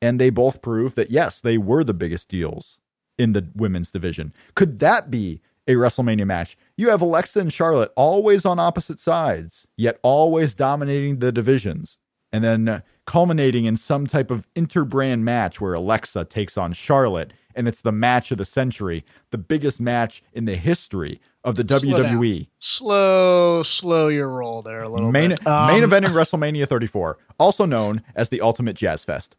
And 0.01 0.17
they 0.17 0.29
both 0.29 0.61
prove 0.61 0.95
that 0.95 1.11
yes, 1.11 1.41
they 1.41 1.57
were 1.57 1.83
the 1.83 1.93
biggest 1.93 2.29
deals 2.29 2.79
in 3.17 3.33
the 3.33 3.49
women's 3.53 3.91
division. 3.91 4.33
Could 4.55 4.79
that 4.79 5.11
be 5.11 5.41
a 5.67 5.73
WrestleMania 5.73 6.25
match? 6.25 6.57
You 6.77 6.89
have 6.89 7.01
Alexa 7.01 7.39
and 7.39 7.51
Charlotte 7.51 7.91
always 7.97 8.45
on 8.45 8.59
opposite 8.59 8.99
sides, 8.99 9.67
yet 9.75 9.99
always 10.03 10.55
dominating 10.55 11.19
the 11.19 11.33
divisions, 11.33 11.97
and 12.31 12.43
then 12.43 12.83
culminating 13.05 13.65
in 13.65 13.75
some 13.75 14.07
type 14.07 14.31
of 14.31 14.47
interbrand 14.53 15.21
match 15.21 15.59
where 15.59 15.73
Alexa 15.73 16.25
takes 16.25 16.57
on 16.57 16.71
Charlotte, 16.71 17.33
and 17.57 17.67
it's 17.67 17.81
the 17.81 17.91
match 17.91 18.31
of 18.31 18.37
the 18.37 18.45
century, 18.45 19.03
the 19.31 19.37
biggest 19.37 19.81
match 19.81 20.23
in 20.31 20.45
the 20.45 20.55
history 20.55 21.19
of 21.43 21.55
the 21.55 21.67
Slow 21.67 21.97
down. 21.97 22.17
WWE. 22.17 22.47
Slow, 22.59 23.63
slow 23.63 24.07
your 24.07 24.29
roll 24.29 24.61
there 24.61 24.83
a 24.83 24.89
little 24.89 25.11
Main, 25.11 25.31
bit. 25.31 25.45
Um, 25.47 25.67
main 25.67 25.83
eventing 25.83 26.13
WrestleMania 26.13 26.67
34, 26.67 27.17
also 27.39 27.65
known 27.65 28.03
as 28.15 28.29
the 28.29 28.41
Ultimate 28.41 28.75
Jazz 28.75 29.03
Fest. 29.03 29.35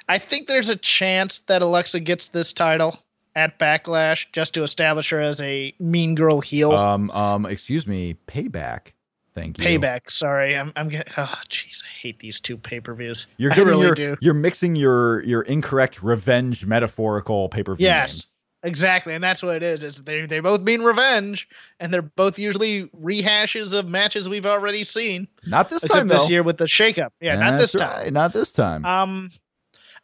I 0.10 0.17
think 0.17 0.48
there's 0.48 0.69
a 0.69 0.76
chance 0.76 1.39
that 1.48 1.62
Alexa 1.62 2.00
gets 2.00 2.30
this 2.30 2.52
title 2.52 2.98
at 3.36 3.60
Backlash 3.60 4.26
just 4.32 4.56
to 4.56 4.63
establish 4.63 5.12
her 5.12 5.22
as 5.22 5.39
a 5.39 5.74
mean 5.80 6.15
girl 6.15 6.41
heel. 6.41 6.72
Um, 6.72 7.12
um, 7.12 7.46
excuse 7.46 7.86
me, 7.86 8.15
payback. 8.28 8.92
Thank 9.34 9.58
you. 9.58 9.65
Payback. 9.65 10.10
Sorry, 10.12 10.56
I'm. 10.56 10.72
I'm 10.76 10.89
getting. 10.89 11.12
Oh, 11.17 11.34
jeez, 11.50 11.84
I 11.84 11.88
hate 12.00 12.19
these 12.19 12.39
two 12.39 12.58
pay 12.58 12.80
per 12.80 12.93
views. 12.93 13.26
You're 13.38 13.52
I 13.54 13.58
really 13.58 13.86
your, 13.88 13.96
do. 13.96 14.17
you're 14.22 14.34
mixing 14.34 14.76
your 14.76 15.24
your 15.24 15.41
incorrect 15.41 16.04
revenge 16.04 16.65
metaphorical 16.65 17.50
pay 17.50 17.63
per 17.63 17.76
view 17.76 17.88
Yes, 17.88 18.13
names. 18.13 18.34
exactly, 18.62 19.15
and 19.15 19.24
that's 19.24 19.41
what 19.41 19.56
it 19.56 19.63
is. 19.63 19.82
It's 19.84 20.00
they 20.02 20.26
they 20.28 20.39
both 20.39 20.62
mean 20.62 20.84
revenge, 20.84 21.48
and 21.80 21.91
they're 21.91 22.04
both 22.04 22.38
usually 22.38 22.86
rehashes 23.02 23.74
of 23.74 23.88
matches 23.88 24.30
we've 24.30 24.46
already 24.46 24.84
seen, 24.84 25.28
Not 25.48 25.69
this 25.72 25.84
except 25.84 25.98
time 25.98 26.08
this 26.10 26.30
year 26.30 26.43
with 26.43 26.58
the 26.58 26.65
shakeup. 26.65 27.10
Yeah, 27.19 27.36
not 27.39 27.58
this 27.60 27.72
time. 27.72 28.04
right, 28.04 28.13
Not 28.13 28.34
this 28.34 28.52
time. 28.52 28.86
Um, 28.86 29.32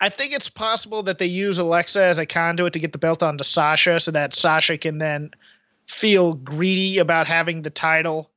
I 0.02 0.10
think 0.10 0.34
it's 0.34 0.50
possible 0.50 1.04
that 1.04 1.20
they 1.20 1.26
use 1.28 1.58
Alexa 1.60 2.02
as 2.02 2.18
a 2.18 2.26
conduit 2.26 2.74
to 2.74 2.80
get 2.80 2.94
the 2.94 2.98
belt 2.98 3.22
onto 3.22 3.44
Sasha, 3.44 4.00
so 4.00 4.10
that 4.12 4.34
Sasha 4.34 4.78
can 4.78 4.98
then 4.98 5.32
feel 5.88 6.34
greedy 6.34 6.98
about 7.00 7.28
having 7.28 7.62
the 7.62 7.70
title 7.70 8.32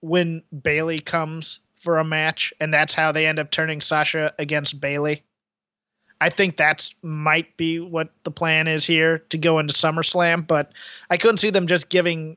when 0.00 0.42
Bayley 0.62 0.98
comes 0.98 1.60
for 1.76 1.98
a 1.98 2.04
match, 2.04 2.52
and 2.60 2.72
that's 2.72 2.94
how 2.94 3.12
they 3.12 3.26
end 3.26 3.38
up 3.38 3.50
turning 3.50 3.80
Sasha 3.80 4.34
against 4.38 4.80
Bayley. 4.80 5.22
I 6.20 6.28
think 6.28 6.56
that's 6.56 6.94
might 7.02 7.56
be 7.56 7.80
what 7.80 8.10
the 8.24 8.30
plan 8.30 8.68
is 8.68 8.84
here 8.84 9.18
to 9.30 9.38
go 9.38 9.58
into 9.58 9.72
SummerSlam, 9.72 10.46
but 10.46 10.72
I 11.08 11.16
couldn't 11.16 11.38
see 11.38 11.48
them 11.48 11.66
just 11.66 11.88
giving 11.88 12.36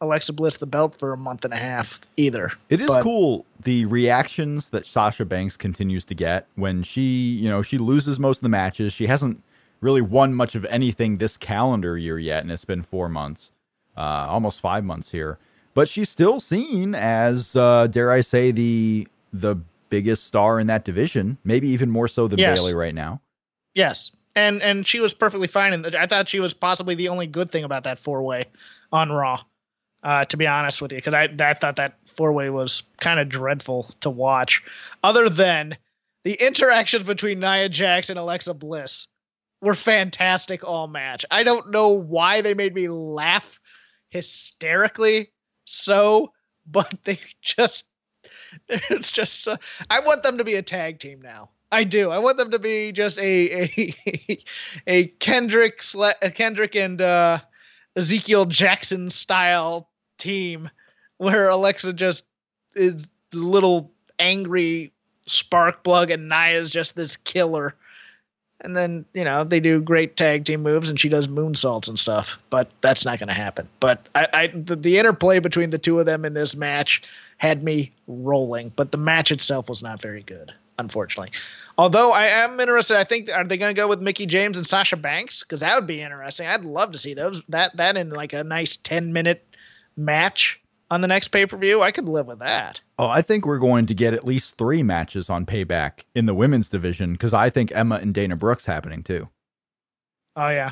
Alexa 0.00 0.32
Bliss 0.32 0.56
the 0.58 0.66
belt 0.66 0.96
for 0.96 1.12
a 1.12 1.16
month 1.16 1.44
and 1.44 1.52
a 1.52 1.56
half 1.56 2.00
either. 2.16 2.52
It 2.68 2.80
is 2.80 2.86
but- 2.86 3.02
cool 3.02 3.44
the 3.64 3.86
reactions 3.86 4.68
that 4.68 4.86
Sasha 4.86 5.24
Banks 5.24 5.56
continues 5.56 6.04
to 6.06 6.14
get 6.14 6.46
when 6.54 6.84
she, 6.84 7.02
you 7.02 7.48
know, 7.48 7.60
she 7.62 7.76
loses 7.76 8.18
most 8.20 8.38
of 8.38 8.42
the 8.42 8.48
matches. 8.48 8.92
She 8.92 9.08
hasn't 9.08 9.42
really 9.80 10.02
won 10.02 10.32
much 10.34 10.54
of 10.54 10.64
anything 10.66 11.16
this 11.16 11.36
calendar 11.36 11.98
year 11.98 12.18
yet, 12.18 12.42
and 12.42 12.52
it's 12.52 12.64
been 12.64 12.82
four 12.82 13.08
months, 13.08 13.50
uh, 13.96 14.00
almost 14.00 14.60
five 14.60 14.84
months 14.84 15.10
here. 15.10 15.38
But 15.78 15.88
she's 15.88 16.08
still 16.08 16.40
seen 16.40 16.96
as, 16.96 17.54
uh, 17.54 17.86
dare 17.86 18.10
I 18.10 18.20
say, 18.20 18.50
the 18.50 19.06
the 19.32 19.54
biggest 19.90 20.24
star 20.24 20.58
in 20.58 20.66
that 20.66 20.84
division, 20.84 21.38
maybe 21.44 21.68
even 21.68 21.88
more 21.88 22.08
so 22.08 22.26
than 22.26 22.40
Yes. 22.40 22.58
Bayley 22.58 22.74
right 22.74 22.96
now. 22.96 23.20
Yes, 23.76 24.10
and 24.34 24.60
and 24.60 24.84
she 24.84 24.98
was 24.98 25.14
perfectly 25.14 25.46
fine. 25.46 25.72
And 25.72 25.94
I 25.94 26.06
thought 26.06 26.28
she 26.28 26.40
was 26.40 26.52
possibly 26.52 26.96
the 26.96 27.10
only 27.10 27.28
good 27.28 27.50
thing 27.50 27.62
about 27.62 27.84
that 27.84 28.00
four 28.00 28.24
way 28.24 28.46
on 28.90 29.12
Raw. 29.12 29.42
Uh, 30.02 30.24
to 30.24 30.36
be 30.36 30.48
honest 30.48 30.82
with 30.82 30.90
you, 30.90 30.98
because 30.98 31.14
I 31.14 31.28
I 31.38 31.54
thought 31.54 31.76
that 31.76 31.96
four 32.16 32.32
way 32.32 32.50
was 32.50 32.82
kind 32.96 33.20
of 33.20 33.28
dreadful 33.28 33.84
to 34.00 34.10
watch. 34.10 34.64
Other 35.04 35.28
than 35.28 35.76
the 36.24 36.34
interactions 36.44 37.04
between 37.04 37.38
Nia 37.38 37.68
Jax 37.68 38.10
and 38.10 38.18
Alexa 38.18 38.54
Bliss 38.54 39.06
were 39.62 39.76
fantastic 39.76 40.66
all 40.66 40.88
match. 40.88 41.24
I 41.30 41.44
don't 41.44 41.70
know 41.70 41.90
why 41.90 42.40
they 42.40 42.54
made 42.54 42.74
me 42.74 42.88
laugh 42.88 43.60
hysterically 44.10 45.30
so, 45.68 46.32
but 46.66 46.92
they 47.04 47.18
just 47.42 47.84
it's 48.68 49.10
just 49.10 49.46
uh, 49.48 49.56
I 49.90 50.00
want 50.00 50.22
them 50.22 50.38
to 50.38 50.44
be 50.44 50.54
a 50.54 50.62
tag 50.62 50.98
team 50.98 51.20
now. 51.20 51.50
I 51.70 51.84
do. 51.84 52.10
I 52.10 52.18
want 52.18 52.38
them 52.38 52.50
to 52.52 52.58
be 52.58 52.92
just 52.92 53.18
a 53.18 53.68
a 53.78 54.44
a 54.86 55.06
Kendrick 55.06 55.82
Kendrick 56.34 56.74
and 56.76 57.00
uh, 57.00 57.40
Ezekiel 57.96 58.46
Jackson 58.46 59.10
style 59.10 59.90
team 60.18 60.70
where 61.18 61.48
Alexa 61.48 61.92
just 61.92 62.24
is 62.74 63.06
the 63.30 63.38
little 63.38 63.92
angry 64.18 64.92
spark 65.26 65.84
plug 65.84 66.10
and 66.10 66.28
Nia's 66.28 66.70
just 66.70 66.94
this 66.96 67.16
killer. 67.16 67.74
And 68.60 68.76
then, 68.76 69.04
you 69.14 69.22
know, 69.22 69.44
they 69.44 69.60
do 69.60 69.80
great 69.80 70.16
tag 70.16 70.44
team 70.44 70.62
moves 70.62 70.88
and 70.88 70.98
she 70.98 71.08
does 71.08 71.28
moonsaults 71.28 71.88
and 71.88 71.98
stuff, 71.98 72.38
but 72.50 72.68
that's 72.80 73.04
not 73.04 73.20
going 73.20 73.28
to 73.28 73.34
happen. 73.34 73.68
But 73.78 74.08
I, 74.14 74.28
I 74.32 74.46
the, 74.48 74.74
the 74.74 74.98
interplay 74.98 75.38
between 75.38 75.70
the 75.70 75.78
two 75.78 75.98
of 76.00 76.06
them 76.06 76.24
in 76.24 76.34
this 76.34 76.56
match 76.56 77.02
had 77.36 77.62
me 77.62 77.92
rolling, 78.08 78.72
but 78.74 78.90
the 78.90 78.98
match 78.98 79.30
itself 79.30 79.68
was 79.68 79.82
not 79.82 80.02
very 80.02 80.22
good, 80.24 80.52
unfortunately. 80.78 81.30
Although 81.76 82.10
I 82.10 82.26
am 82.26 82.58
interested, 82.58 82.96
I 82.96 83.04
think 83.04 83.30
are 83.30 83.44
they 83.44 83.56
going 83.56 83.72
to 83.72 83.80
go 83.80 83.86
with 83.86 84.00
Mickie 84.00 84.26
James 84.26 84.56
and 84.56 84.66
Sasha 84.66 84.96
Banks? 84.96 85.44
Because 85.44 85.60
that 85.60 85.76
would 85.76 85.86
be 85.86 86.02
interesting. 86.02 86.48
I'd 86.48 86.64
love 86.64 86.90
to 86.92 86.98
see 86.98 87.14
those 87.14 87.40
that 87.48 87.76
that 87.76 87.96
in 87.96 88.10
like 88.10 88.32
a 88.32 88.42
nice 88.42 88.76
ten 88.76 89.12
minute 89.12 89.44
match 89.96 90.60
on 90.90 91.00
the 91.00 91.08
next 91.08 91.28
pay 91.28 91.46
per 91.46 91.56
view. 91.56 91.82
I 91.82 91.90
could 91.90 92.08
live 92.08 92.26
with 92.26 92.38
that. 92.40 92.80
Oh, 92.98 93.08
I 93.08 93.22
think 93.22 93.46
we're 93.46 93.58
going 93.58 93.86
to 93.86 93.94
get 93.94 94.14
at 94.14 94.24
least 94.24 94.56
three 94.56 94.82
matches 94.82 95.28
on 95.30 95.46
Payback 95.46 96.00
in 96.14 96.26
the 96.26 96.34
women's 96.34 96.68
division 96.68 97.12
because 97.12 97.34
I 97.34 97.50
think 97.50 97.72
Emma 97.72 97.96
and 97.96 98.14
Dana 98.14 98.36
Brooks 98.36 98.66
happening 98.66 99.02
too. 99.02 99.28
Oh 100.36 100.48
yeah, 100.48 100.70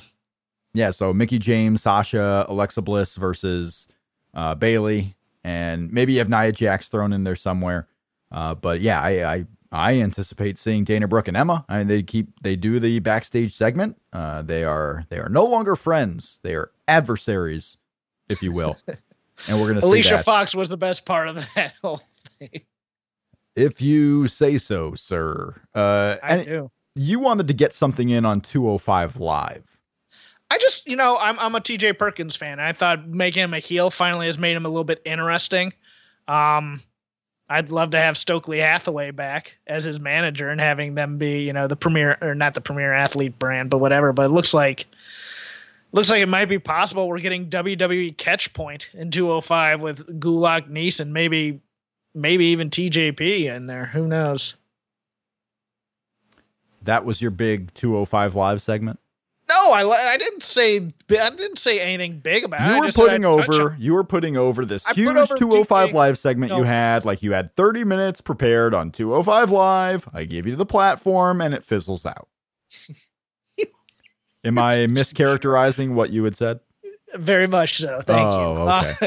yeah. 0.75 0.91
So 0.91 1.13
Mickie 1.13 1.39
James, 1.39 1.83
Sasha, 1.83 2.47
Alexa 2.49 2.83
Bliss 2.83 3.17
versus 3.17 3.89
uh, 4.35 4.55
Bayley, 4.55 5.17
and 5.43 5.93
maybe 5.93 6.13
you 6.15 6.19
have 6.21 6.29
Nia 6.29 6.53
Jax 6.53 6.89
thrown 6.89 7.13
in 7.13 7.25
there 7.25 7.37
somewhere. 7.37 7.89
Uh, 8.31 8.55
but 8.55 8.81
yeah, 8.81 9.01
I, 9.01 9.35
I 9.35 9.47
I 9.73 10.01
anticipate 10.01 10.59
seeing 10.59 10.85
Dana 10.85 11.09
Brooke 11.09 11.29
and 11.29 11.37
Emma. 11.37 11.65
I 11.69 11.79
mean, 11.79 11.89
they 11.89 12.03
keep 12.03 12.41
they 12.43 12.57
do 12.57 12.79
the 12.79 12.99
backstage 13.01 13.55
segment. 13.55 14.01
Uh, 14.13 14.43
they 14.43 14.65
are 14.65 15.05
they 15.09 15.19
are 15.19 15.29
no 15.29 15.45
longer 15.45 15.77
friends. 15.77 16.39
They 16.43 16.55
are 16.55 16.71
adversaries, 16.87 17.77
if 18.29 18.43
you 18.43 18.53
will. 18.53 18.77
and 19.49 19.61
we're 19.61 19.69
gonna 19.69 19.87
Alicia 19.87 20.23
Fox 20.23 20.55
was 20.55 20.69
the 20.69 20.77
best 20.77 21.05
part 21.05 21.29
of 21.29 21.35
that 21.55 21.75
whole 21.83 22.01
thing. 22.39 22.63
If 23.55 23.81
you 23.81 24.29
say 24.29 24.59
so, 24.59 24.95
sir. 24.95 25.55
Uh, 25.75 26.17
I 26.23 26.45
do. 26.45 26.71
You 26.95 27.19
wanted 27.19 27.49
to 27.49 27.55
get 27.55 27.75
something 27.75 28.09
in 28.09 28.25
on 28.25 28.41
205 28.41 29.21
Live. 29.21 29.79
I 30.51 30.59
just, 30.59 30.87
you 30.87 30.97
know, 30.97 31.17
I'm 31.19 31.39
I'm 31.39 31.55
a 31.55 31.61
TJ 31.61 31.99
Perkins 31.99 32.37
fan. 32.37 32.61
I 32.61 32.73
thought 32.73 33.09
making 33.09 33.43
him 33.45 33.55
a 33.55 33.59
heel 33.59 33.91
finally 33.91 34.27
has 34.27 34.39
made 34.39 34.57
him 34.57 34.65
a 34.65 34.69
little 34.69 34.85
bit 34.85 35.03
interesting. 35.05 35.73
Um, 36.29 36.81
I'd 37.49 37.71
love 37.71 37.91
to 37.91 37.99
have 37.99 38.17
Stokely 38.17 38.59
Hathaway 38.59 39.11
back 39.13 39.57
as 39.67 39.85
his 39.85 40.01
manager 40.01 40.51
and 40.51 40.61
having 40.61 40.95
them 40.95 41.17
be, 41.17 41.43
you 41.43 41.53
know, 41.53 41.69
the 41.69 41.77
premier 41.77 42.19
or 42.21 42.35
not 42.35 42.55
the 42.55 42.61
premier 42.61 42.93
athlete 42.93 43.39
brand, 43.39 43.71
but 43.71 43.79
whatever. 43.79 44.13
But 44.13 44.27
it 44.27 44.31
looks 44.31 44.53
like 44.53 44.87
looks 45.93 46.11
like 46.11 46.23
it 46.23 46.29
might 46.29 46.47
be 46.47 46.59
possible 46.59 47.09
we're 47.09 47.21
getting 47.21 47.49
WWE 47.49 48.17
catch 48.17 48.53
point 48.53 48.91
in 48.95 49.11
205 49.11 49.81
with 49.81 50.21
Gulak 50.21 50.71
Neeson, 50.71 51.09
maybe 51.09 51.61
maybe 52.15 52.47
even 52.47 52.71
TJP 52.71 53.55
in 53.55 53.67
there. 53.67 53.87
Who 53.87 54.07
knows? 54.07 54.55
That 56.83 57.05
was 57.05 57.21
your 57.21 57.31
big 57.31 57.75
205 57.75 58.35
live 58.35 58.63
segment? 58.63 59.01
No, 59.49 59.71
I, 59.71 60.13
I 60.13 60.19
didn't 60.19 60.43
say 60.43 60.77
I 60.77 61.31
didn't 61.31 61.59
say 61.59 61.81
anything 61.81 62.19
big 62.19 62.45
about 62.45 62.61
it. 62.61 62.75
you 62.75 62.83
it. 62.83 62.87
Were 62.87 62.93
putting 62.93 63.25
over 63.25 63.77
you 63.79 63.95
were 63.95 64.05
putting 64.05 64.37
over 64.37 64.65
this 64.65 64.87
I 64.87 64.95
huge 64.95 65.17
over 65.17 65.37
205 65.37 65.93
live 65.93 66.19
segment 66.19 66.51
no. 66.51 66.59
you 66.59 66.65
had. 66.65 67.05
Like 67.05 67.23
you 67.23 67.33
had 67.33 67.55
30 67.55 67.85
minutes 67.85 68.21
prepared 68.21 68.75
on 68.75 68.91
205 68.91 69.51
live. 69.51 70.09
I 70.13 70.25
gave 70.25 70.47
you 70.47 70.57
the 70.57 70.67
platform 70.67 71.41
and 71.41 71.55
it 71.55 71.65
fizzles 71.65 72.05
out. 72.05 72.29
Am 74.47 74.59
I 74.59 74.77
mischaracterizing 74.87 75.95
what 75.95 76.11
you 76.11 76.23
had 76.23 76.37
said? 76.37 76.61
Very 77.15 77.49
much 77.49 77.79
so. 77.79 78.01
Thank 78.01 78.21
oh, 78.33 79.03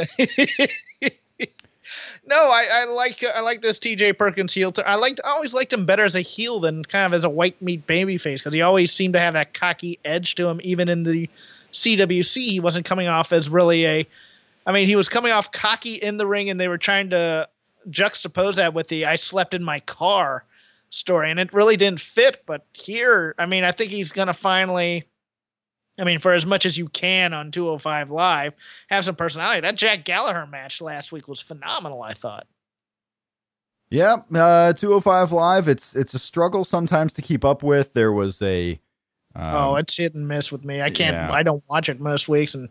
you. 1.00 1.08
Okay. 1.08 1.18
no, 2.28 2.52
I, 2.52 2.68
I 2.70 2.86
like 2.86 3.24
I 3.24 3.40
like 3.40 3.62
this 3.62 3.80
T.J. 3.80 4.14
Perkins 4.14 4.54
heel. 4.54 4.74
I 4.86 4.96
liked 4.96 5.22
I 5.24 5.30
always 5.30 5.54
liked 5.54 5.72
him 5.72 5.86
better 5.86 6.04
as 6.04 6.16
a 6.16 6.22
heel 6.22 6.60
than 6.60 6.84
kind 6.84 7.06
of 7.06 7.14
as 7.14 7.24
a 7.24 7.30
white 7.30 7.62
meat 7.62 7.88
baby 7.88 8.18
face 8.18 8.42
because 8.42 8.54
he 8.54 8.62
always 8.62 8.92
seemed 8.92 9.14
to 9.14 9.20
have 9.20 9.34
that 9.34 9.54
cocky 9.54 9.98
edge 10.04 10.36
to 10.36 10.48
him. 10.50 10.60
Even 10.62 10.90
in 10.90 11.04
the 11.04 11.30
CWC, 11.72 12.36
he 12.50 12.60
wasn't 12.60 12.86
coming 12.86 13.08
off 13.08 13.32
as 13.32 13.48
really 13.48 13.86
a. 13.86 14.08
I 14.66 14.74
mean, 14.74 14.88
he 14.88 14.98
was 14.98 15.08
coming 15.08 15.32
off 15.32 15.54
cocky 15.54 15.96
in 15.96 16.18
the 16.18 16.28
ring, 16.28 16.50
and 16.50 16.60
they 16.60 16.68
were 16.68 16.78
trying 16.78 17.12
to 17.12 17.48
juxtapose 17.90 18.56
that 18.56 18.74
with 18.74 18.90
the 18.90 19.06
"I 19.06 19.16
slept 19.16 19.54
in 19.54 19.64
my 19.64 19.80
car" 19.80 20.44
story, 20.90 21.32
and 21.32 21.40
it 21.40 21.54
really 21.54 21.78
didn't 21.78 22.02
fit. 22.02 22.44
But 22.46 22.66
here, 22.74 23.36
I 23.38 23.46
mean, 23.46 23.64
I 23.64 23.72
think 23.72 23.92
he's 23.92 24.12
gonna 24.12 24.34
finally 24.34 25.06
I 26.00 26.04
mean, 26.06 26.20
for 26.20 26.34
as 26.34 26.46
much 26.46 26.66
as 26.66 26.78
you 26.78 26.88
can 26.88 27.34
on 27.34 27.52
205 27.52 28.10
Live, 28.10 28.54
have 28.90 29.06
some 29.06 29.16
personality. 29.16 29.62
That 29.62 29.76
Jack 29.76 30.06
Gallagher 30.06 30.48
match 30.48 30.82
last 30.82 31.12
week 31.12 31.28
was 31.28 31.42
phenomenal. 31.42 32.02
I 32.02 32.14
thought. 32.14 32.48
Yeah, 33.90 34.18
uh, 34.34 34.74
205 34.74 35.32
Live. 35.32 35.68
It's 35.68 35.96
it's 35.96 36.14
a 36.14 36.20
struggle 36.20 36.64
sometimes 36.64 37.14
to 37.14 37.22
keep 37.22 37.44
up 37.44 37.64
with. 37.64 37.94
There 37.94 38.12
was 38.12 38.42
a. 38.42 38.80
Um, 39.36 39.56
oh, 39.56 39.76
it's 39.76 39.98
hit 39.98 40.16
and 40.16 40.28
miss 40.28 40.52
with 40.52 40.64
me. 40.64 40.82
I 40.82 40.90
can't. 40.90 41.16
Yeah. 41.16 41.32
I 41.32 41.44
don't 41.44 41.64
watch 41.70 41.90
it 41.90 42.00
most 42.00 42.30
weeks, 42.30 42.56
and 42.56 42.70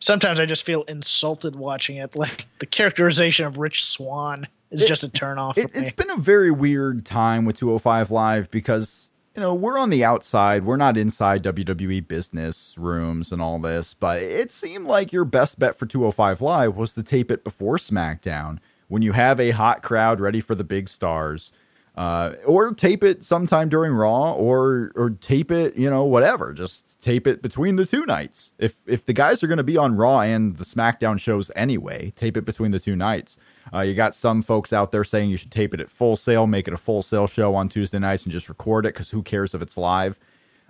sometimes 0.00 0.40
I 0.40 0.46
just 0.46 0.66
feel 0.66 0.82
insulted 0.82 1.56
watching 1.56 1.96
it. 1.96 2.14
Like 2.16 2.46
the 2.58 2.66
characterization 2.66 3.46
of 3.46 3.58
Rich 3.58 3.84
Swann 3.84 4.48
is 4.70 4.82
it, 4.82 4.88
just 4.88 5.04
a 5.04 5.08
turnoff. 5.08 5.56
It, 5.56 5.74
has 5.74 5.92
been 5.92 6.10
a 6.10 6.16
very 6.16 6.50
weird 6.50 7.06
time 7.06 7.44
with 7.44 7.56
205 7.56 8.10
Live 8.10 8.50
because 8.50 9.07
you 9.38 9.44
know, 9.44 9.54
we're 9.54 9.78
on 9.78 9.90
the 9.90 10.04
outside. 10.04 10.64
We're 10.64 10.76
not 10.76 10.96
inside 10.96 11.44
WWE 11.44 12.08
business 12.08 12.76
rooms 12.76 13.30
and 13.30 13.40
all 13.40 13.60
this, 13.60 13.94
but 13.94 14.20
it 14.20 14.50
seemed 14.50 14.86
like 14.86 15.12
your 15.12 15.24
best 15.24 15.60
bet 15.60 15.78
for 15.78 15.86
205 15.86 16.40
Live 16.40 16.76
was 16.76 16.94
to 16.94 17.04
tape 17.04 17.30
it 17.30 17.44
before 17.44 17.76
SmackDown 17.76 18.58
when 18.88 19.00
you 19.00 19.12
have 19.12 19.38
a 19.38 19.52
hot 19.52 19.80
crowd 19.80 20.18
ready 20.18 20.40
for 20.40 20.56
the 20.56 20.64
big 20.64 20.88
stars. 20.88 21.52
Uh, 21.94 22.32
or 22.44 22.74
tape 22.74 23.04
it 23.04 23.22
sometime 23.22 23.68
during 23.68 23.92
Raw, 23.92 24.32
or 24.32 24.90
or 24.96 25.10
tape 25.10 25.52
it, 25.52 25.76
you 25.76 25.88
know, 25.88 26.02
whatever. 26.04 26.52
Just 26.52 26.84
tape 27.00 27.26
it 27.26 27.42
between 27.42 27.76
the 27.76 27.86
two 27.86 28.04
nights. 28.06 28.52
If 28.58 28.74
if 28.86 29.04
the 29.04 29.12
guys 29.12 29.42
are 29.42 29.46
going 29.46 29.58
to 29.58 29.64
be 29.64 29.76
on 29.76 29.96
Raw 29.96 30.20
and 30.20 30.56
the 30.56 30.64
SmackDown 30.64 31.18
shows 31.18 31.50
anyway, 31.54 32.12
tape 32.16 32.36
it 32.36 32.44
between 32.44 32.70
the 32.70 32.80
two 32.80 32.96
nights. 32.96 33.36
Uh, 33.72 33.80
you 33.80 33.94
got 33.94 34.14
some 34.14 34.42
folks 34.42 34.72
out 34.72 34.92
there 34.92 35.04
saying 35.04 35.30
you 35.30 35.36
should 35.36 35.50
tape 35.52 35.74
it 35.74 35.80
at 35.80 35.90
Full 35.90 36.16
Sail, 36.16 36.46
make 36.46 36.66
it 36.66 36.74
a 36.74 36.78
Full 36.78 37.02
Sail 37.02 37.26
show 37.26 37.54
on 37.54 37.68
Tuesday 37.68 37.98
nights, 37.98 38.24
and 38.24 38.32
just 38.32 38.48
record 38.48 38.86
it 38.86 38.94
because 38.94 39.10
who 39.10 39.22
cares 39.22 39.54
if 39.54 39.62
it's 39.62 39.76
live? 39.76 40.18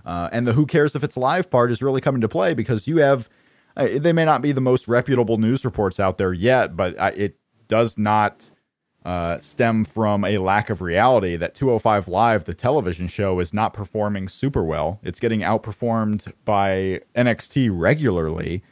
Uh, 0.05 0.29
and 0.33 0.47
the 0.47 0.53
who 0.53 0.67
cares 0.67 0.95
if 0.95 1.05
it's 1.05 1.17
live 1.17 1.51
part 1.51 1.71
is 1.71 1.83
really 1.83 2.01
coming 2.01 2.21
to 2.21 2.29
play 2.29 2.55
because 2.55 2.87
you 2.87 2.99
have. 2.99 3.29
Uh, 3.77 3.87
they 3.97 4.13
may 4.13 4.25
not 4.25 4.43
be 4.43 4.51
the 4.51 4.61
most 4.61 4.89
reputable 4.89 5.37
news 5.37 5.65
reports 5.65 6.01
out 6.01 6.19
there 6.19 6.33
yet, 6.33 6.77
but 6.77 6.97
it 7.17 7.37
does 7.69 7.97
not 7.97 8.51
uh, 9.09 9.41
stem 9.41 9.87
from 9.87 10.23
a 10.23 10.37
lack 10.37 10.69
of 10.69 10.83
reality 10.83 11.35
that 11.35 11.55
205 11.55 12.09
Live, 12.09 12.45
the 12.45 12.53
television 12.53 13.09
show, 13.09 13.41
is 13.41 13.55
not 13.55 13.73
performing 13.73 14.29
super 14.29 14.63
well. 14.63 15.01
It's 15.03 15.19
getting 15.19 15.41
outperformed 15.41 16.31
by 16.45 17.01
NXT 17.17 17.71
regularly. 17.73 18.63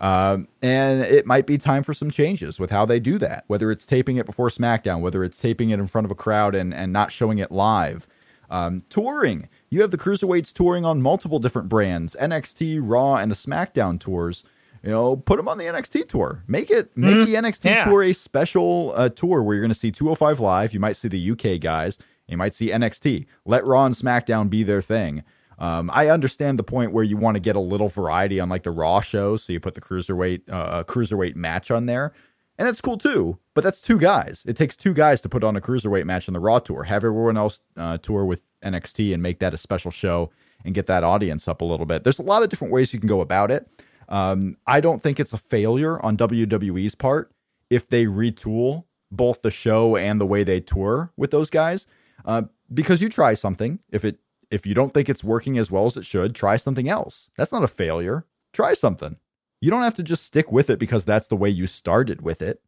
Um, 0.00 0.48
and 0.60 1.02
it 1.02 1.26
might 1.26 1.46
be 1.46 1.58
time 1.58 1.84
for 1.84 1.94
some 1.94 2.10
changes 2.10 2.58
with 2.58 2.70
how 2.70 2.84
they 2.84 2.98
do 2.98 3.18
that, 3.18 3.44
whether 3.46 3.70
it's 3.70 3.86
taping 3.86 4.16
it 4.16 4.26
before 4.26 4.48
SmackDown, 4.48 5.00
whether 5.00 5.22
it's 5.22 5.38
taping 5.38 5.70
it 5.70 5.78
in 5.78 5.86
front 5.86 6.06
of 6.06 6.10
a 6.10 6.16
crowd 6.16 6.56
and, 6.56 6.74
and 6.74 6.92
not 6.92 7.12
showing 7.12 7.38
it 7.38 7.52
live. 7.52 8.08
Um, 8.50 8.82
touring, 8.90 9.48
you 9.70 9.80
have 9.82 9.92
the 9.92 9.96
Cruiserweights 9.96 10.52
touring 10.52 10.84
on 10.84 11.02
multiple 11.02 11.38
different 11.38 11.68
brands 11.68 12.16
NXT, 12.20 12.80
Raw, 12.82 13.14
and 13.14 13.30
the 13.30 13.36
SmackDown 13.36 14.00
tours 14.00 14.42
you 14.84 14.90
know, 14.90 15.16
put 15.16 15.38
them 15.38 15.48
on 15.48 15.56
the 15.56 15.64
NXT 15.64 16.08
tour. 16.08 16.44
Make 16.46 16.70
it 16.70 16.94
make 16.94 17.14
mm, 17.14 17.24
the 17.24 17.34
NXT 17.34 17.64
yeah. 17.64 17.84
tour 17.84 18.02
a 18.02 18.12
special 18.12 18.92
uh, 18.94 19.08
tour 19.08 19.42
where 19.42 19.54
you're 19.54 19.62
going 19.62 19.72
to 19.72 19.78
see 19.78 19.90
205 19.90 20.40
live. 20.40 20.74
You 20.74 20.80
might 20.80 20.98
see 20.98 21.08
the 21.08 21.30
UK 21.30 21.58
guys. 21.58 21.98
You 22.28 22.36
might 22.36 22.54
see 22.54 22.68
NXT. 22.68 23.24
Let 23.46 23.64
Raw 23.64 23.86
and 23.86 23.94
SmackDown 23.94 24.50
be 24.50 24.62
their 24.62 24.82
thing. 24.82 25.22
Um, 25.58 25.90
I 25.92 26.08
understand 26.08 26.58
the 26.58 26.64
point 26.64 26.92
where 26.92 27.04
you 27.04 27.16
want 27.16 27.36
to 27.36 27.40
get 27.40 27.56
a 27.56 27.60
little 27.60 27.88
variety 27.88 28.40
on 28.40 28.48
like 28.50 28.64
the 28.64 28.72
Raw 28.72 29.00
show, 29.00 29.36
so 29.36 29.52
you 29.52 29.60
put 29.60 29.74
the 29.74 29.80
cruiserweight 29.80 30.42
uh, 30.50 30.84
cruiserweight 30.84 31.36
match 31.36 31.70
on 31.70 31.86
there, 31.86 32.12
and 32.58 32.68
that's 32.68 32.80
cool 32.80 32.98
too. 32.98 33.38
But 33.54 33.64
that's 33.64 33.80
two 33.80 33.98
guys. 33.98 34.42
It 34.46 34.56
takes 34.56 34.76
two 34.76 34.92
guys 34.92 35.20
to 35.22 35.28
put 35.28 35.44
on 35.44 35.56
a 35.56 35.60
cruiserweight 35.60 36.04
match 36.04 36.28
on 36.28 36.34
the 36.34 36.40
Raw 36.40 36.58
tour. 36.58 36.82
Have 36.84 37.04
everyone 37.04 37.38
else 37.38 37.60
uh, 37.76 37.98
tour 37.98 38.26
with 38.26 38.42
NXT 38.62 39.14
and 39.14 39.22
make 39.22 39.38
that 39.38 39.54
a 39.54 39.58
special 39.58 39.90
show 39.90 40.30
and 40.64 40.74
get 40.74 40.86
that 40.86 41.04
audience 41.04 41.46
up 41.46 41.60
a 41.60 41.64
little 41.64 41.86
bit. 41.86 42.04
There's 42.04 42.18
a 42.18 42.22
lot 42.22 42.42
of 42.42 42.50
different 42.50 42.72
ways 42.72 42.92
you 42.92 42.98
can 42.98 43.08
go 43.08 43.20
about 43.20 43.50
it. 43.50 43.68
Um, 44.08 44.56
I 44.66 44.80
don't 44.80 45.02
think 45.02 45.18
it's 45.20 45.32
a 45.32 45.38
failure 45.38 46.00
on 46.04 46.16
WWE's 46.16 46.94
part 46.94 47.32
if 47.70 47.88
they 47.88 48.04
retool 48.06 48.84
both 49.10 49.42
the 49.42 49.50
show 49.50 49.96
and 49.96 50.20
the 50.20 50.26
way 50.26 50.42
they 50.44 50.60
tour 50.60 51.12
with 51.16 51.30
those 51.30 51.50
guys. 51.50 51.86
Uh, 52.24 52.42
because 52.72 53.00
you 53.02 53.08
try 53.08 53.34
something. 53.34 53.78
If 53.90 54.04
it 54.04 54.18
if 54.50 54.66
you 54.66 54.74
don't 54.74 54.92
think 54.92 55.08
it's 55.08 55.24
working 55.24 55.58
as 55.58 55.70
well 55.70 55.86
as 55.86 55.96
it 55.96 56.04
should, 56.04 56.34
try 56.34 56.56
something 56.56 56.88
else. 56.88 57.30
That's 57.36 57.50
not 57.52 57.64
a 57.64 57.68
failure. 57.68 58.24
Try 58.52 58.74
something. 58.74 59.16
You 59.60 59.70
don't 59.70 59.82
have 59.82 59.94
to 59.96 60.02
just 60.02 60.24
stick 60.24 60.52
with 60.52 60.70
it 60.70 60.78
because 60.78 61.04
that's 61.04 61.26
the 61.28 61.36
way 61.36 61.48
you 61.48 61.66
started 61.66 62.20
with 62.22 62.40
it. 62.42 62.60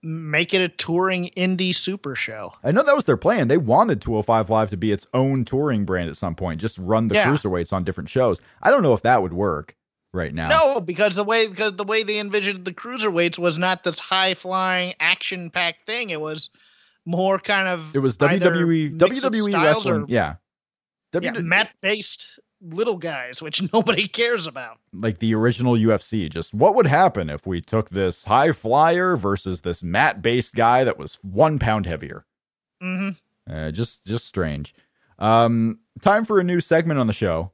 Make 0.00 0.54
it 0.54 0.60
a 0.60 0.68
touring 0.68 1.30
indie 1.36 1.74
super 1.74 2.14
show. 2.14 2.52
I 2.62 2.70
know 2.70 2.84
that 2.84 2.94
was 2.94 3.06
their 3.06 3.16
plan. 3.16 3.48
They 3.48 3.56
wanted 3.56 4.00
205 4.00 4.48
Live 4.48 4.70
to 4.70 4.76
be 4.76 4.92
its 4.92 5.08
own 5.12 5.44
touring 5.44 5.84
brand 5.84 6.08
at 6.08 6.16
some 6.16 6.36
point, 6.36 6.60
just 6.60 6.78
run 6.78 7.08
the 7.08 7.16
Yeah. 7.16 7.26
cruiserweights 7.28 7.72
on 7.72 7.82
different 7.82 8.08
shows. 8.08 8.38
I 8.62 8.70
don't 8.70 8.84
know 8.84 8.94
if 8.94 9.02
that 9.02 9.22
would 9.22 9.32
work 9.32 9.74
right 10.12 10.32
now. 10.34 10.48
No, 10.48 10.80
because 10.80 11.14
the 11.14 11.24
way 11.24 11.46
because 11.48 11.74
the 11.76 11.84
way 11.84 12.02
they 12.02 12.18
envisioned 12.18 12.64
the 12.64 12.72
cruiserweights 12.74 13.38
was 13.38 13.58
not 13.58 13.84
this 13.84 13.98
high 13.98 14.34
flying 14.34 14.94
action 15.00 15.50
packed 15.50 15.84
thing. 15.86 16.10
It 16.10 16.20
was 16.20 16.50
more 17.06 17.38
kind 17.38 17.68
of 17.68 17.94
It 17.94 18.00
was 18.00 18.16
WWE 18.16 18.96
WWE 18.98 19.62
wrestling. 19.64 20.02
or- 20.02 20.06
yeah. 20.08 20.34
yeah, 21.14 21.32
WWE 21.32 21.44
mat 21.44 21.70
based 21.80 22.38
little 22.60 22.98
guys, 22.98 23.40
which 23.40 23.62
nobody 23.72 24.08
cares 24.08 24.46
about. 24.46 24.78
like 24.92 25.18
the 25.20 25.34
original 25.34 25.74
UFC. 25.74 26.28
Just 26.28 26.52
what 26.52 26.74
would 26.74 26.86
happen 26.88 27.30
if 27.30 27.46
we 27.46 27.60
took 27.60 27.90
this 27.90 28.24
high 28.24 28.52
flyer 28.52 29.16
versus 29.16 29.60
this 29.62 29.82
mat 29.82 30.20
based 30.22 30.54
guy 30.54 30.84
that 30.84 30.98
was 30.98 31.18
one 31.22 31.58
pound 31.58 31.86
heavier? 31.86 32.24
hmm 32.80 33.10
Uh, 33.48 33.70
just 33.70 34.04
just 34.04 34.26
strange. 34.26 34.74
Um, 35.18 35.80
time 36.02 36.24
for 36.24 36.38
a 36.38 36.44
new 36.44 36.60
segment 36.60 37.00
on 37.00 37.06
the 37.06 37.12
show. 37.12 37.52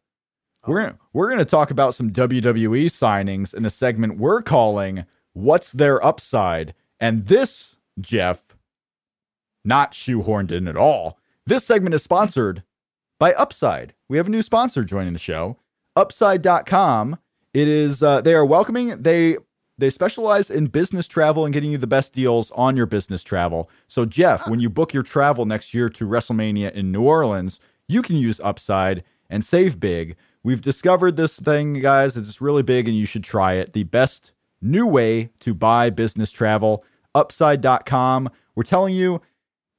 We're 0.66 0.94
we're 1.12 1.29
going 1.29 1.38
to 1.38 1.44
talk 1.44 1.70
about 1.70 1.94
some 1.94 2.11
WWE 2.11 2.87
signings 2.87 3.53
in 3.53 3.64
a 3.66 3.70
segment 3.70 4.18
we're 4.18 4.42
calling 4.42 5.05
"What's 5.33 5.72
Their 5.72 6.05
Upside." 6.05 6.74
And 6.98 7.27
this, 7.27 7.77
Jeff, 8.00 8.57
not 9.64 9.92
shoehorned 9.92 10.53
in 10.53 10.68
at 10.68 10.77
all. 10.77 11.18
This 11.46 11.64
segment 11.64 11.94
is 11.94 12.03
sponsored 12.03 12.62
by 13.18 13.35
Upside. 13.35 13.94
We 14.09 14.16
have 14.16 14.27
a 14.27 14.31
new 14.31 14.42
sponsor 14.42 14.85
joining 14.85 15.12
the 15.12 15.18
show, 15.18 15.59
Upside.com. 15.96 17.18
It 17.53 17.68
is 17.68 18.03
uh, 18.03 18.20
they 18.20 18.35
are 18.35 18.44
welcoming. 18.44 19.03
They 19.03 19.37
they 19.77 19.90
specialize 19.90 20.50
in 20.50 20.66
business 20.66 21.07
travel 21.07 21.44
and 21.44 21.53
getting 21.53 21.72
you 21.72 21.79
the 21.79 21.87
best 21.87 22.12
deals 22.12 22.50
on 22.53 22.77
your 22.77 22.87
business 22.87 23.22
travel. 23.22 23.68
So 23.88 24.05
Jeff, 24.07 24.46
when 24.48 24.61
you 24.61 24.70
book 24.70 24.94
your 24.94 25.03
travel 25.03 25.44
next 25.46 25.74
year 25.74 25.88
to 25.90 26.07
WrestleMania 26.07 26.72
in 26.72 26.92
New 26.92 27.03
Orleans, 27.03 27.61
you 27.88 28.00
can 28.00 28.16
use 28.16 28.40
Upside 28.40 29.03
and 29.29 29.44
save 29.44 29.81
big. 29.81 30.16
We've 30.44 30.61
discovered 30.61 31.16
this 31.16 31.38
thing, 31.38 31.72
guys. 31.80 32.18
It's 32.18 32.38
really 32.38 32.62
big 32.62 32.87
and 32.87 32.94
you 32.96 33.07
should 33.07 33.24
try 33.24 33.54
it. 33.54 33.72
The 33.72 33.85
best 33.85 34.33
new 34.61 34.87
way 34.87 35.30
to 35.40 35.54
buy 35.54 35.88
business 35.88 36.30
travel, 36.30 36.85
upside.com. 37.14 38.28
We're 38.54 38.62
telling 38.64 38.94
you 38.94 39.22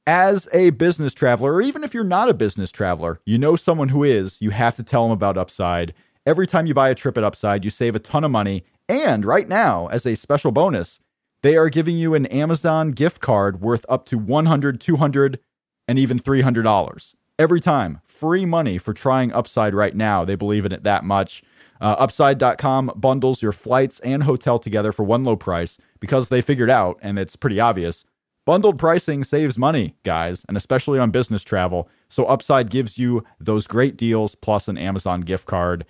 as 0.08 0.50
a 0.52 0.72
business 0.72 1.14
traveler, 1.14 1.54
or 1.54 1.62
even 1.62 1.84
if 1.84 1.94
you're 1.94 2.04
not 2.04 2.30
a 2.30 2.34
business 2.34 2.72
traveler, 2.72 3.20
you 3.28 3.38
know 3.38 3.56
someone 3.56 3.90
who 3.90 4.04
is, 4.04 4.42
you 4.42 4.50
have 4.50 4.76
to 4.78 4.84
tell 4.84 5.04
them 5.04 5.12
about 5.12 5.38
Upside. 5.38 5.94
Every 6.26 6.48
time 6.48 6.66
you 6.66 6.74
buy 6.74 6.90
a 6.90 6.96
trip 6.96 7.16
at 7.16 7.24
Upside, 7.24 7.64
you 7.64 7.70
save 7.70 7.96
a 7.96 8.00
ton 8.00 8.24
of 8.24 8.32
money. 8.32 8.64
And 8.90 9.24
right 9.24 9.48
now, 9.48 9.86
as 9.88 10.04
a 10.08 10.16
special 10.16 10.52
bonus, 10.52 11.00
they 11.44 11.58
are 11.58 11.70
giving 11.70 11.96
you 11.96 12.16
an 12.16 12.26
Amazon 12.28 12.92
gift 12.92 13.22
card 13.22 13.62
worth 13.62 13.86
up 13.88 14.08
to 14.08 14.18
100, 14.18 14.82
200, 14.82 15.40
and 15.88 16.00
even 16.00 16.20
$300 16.20 17.14
every 17.38 17.62
time. 17.62 18.02
Free 18.08 18.46
money 18.46 18.78
for 18.78 18.94
trying 18.94 19.32
Upside 19.34 19.74
right 19.74 19.96
now. 19.96 20.24
They 20.26 20.36
believe 20.36 20.66
in 20.66 20.72
it 20.72 20.84
that 20.84 21.04
much. 21.04 21.44
Uh, 21.82 21.96
Upside.com 22.00 22.94
bundles 22.96 23.42
your 23.42 23.52
flights 23.52 24.00
and 24.00 24.24
hotel 24.24 24.60
together 24.60 24.92
for 24.92 25.04
one 25.04 25.24
low 25.24 25.36
price 25.36 25.78
because 26.00 26.30
they 26.30 26.42
figured 26.42 26.70
out, 26.70 26.98
and 27.02 27.20
it's 27.20 27.36
pretty 27.36 27.60
obvious, 27.60 28.06
Bundled 28.46 28.78
pricing 28.78 29.24
saves 29.24 29.58
money, 29.58 29.96
guys, 30.04 30.46
and 30.48 30.56
especially 30.56 31.00
on 31.00 31.10
business 31.10 31.44
travel. 31.44 31.90
So 32.10 32.26
Upside 32.26 32.70
gives 32.70 32.96
you 32.96 33.24
those 33.40 33.66
great 33.66 33.98
deals 33.98 34.36
plus 34.36 34.68
an 34.68 34.78
Amazon 34.78 35.22
gift 35.22 35.48
card. 35.48 35.84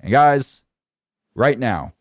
And 0.00 0.10
guys, 0.10 0.62
right 1.34 1.58
now, 1.58 1.92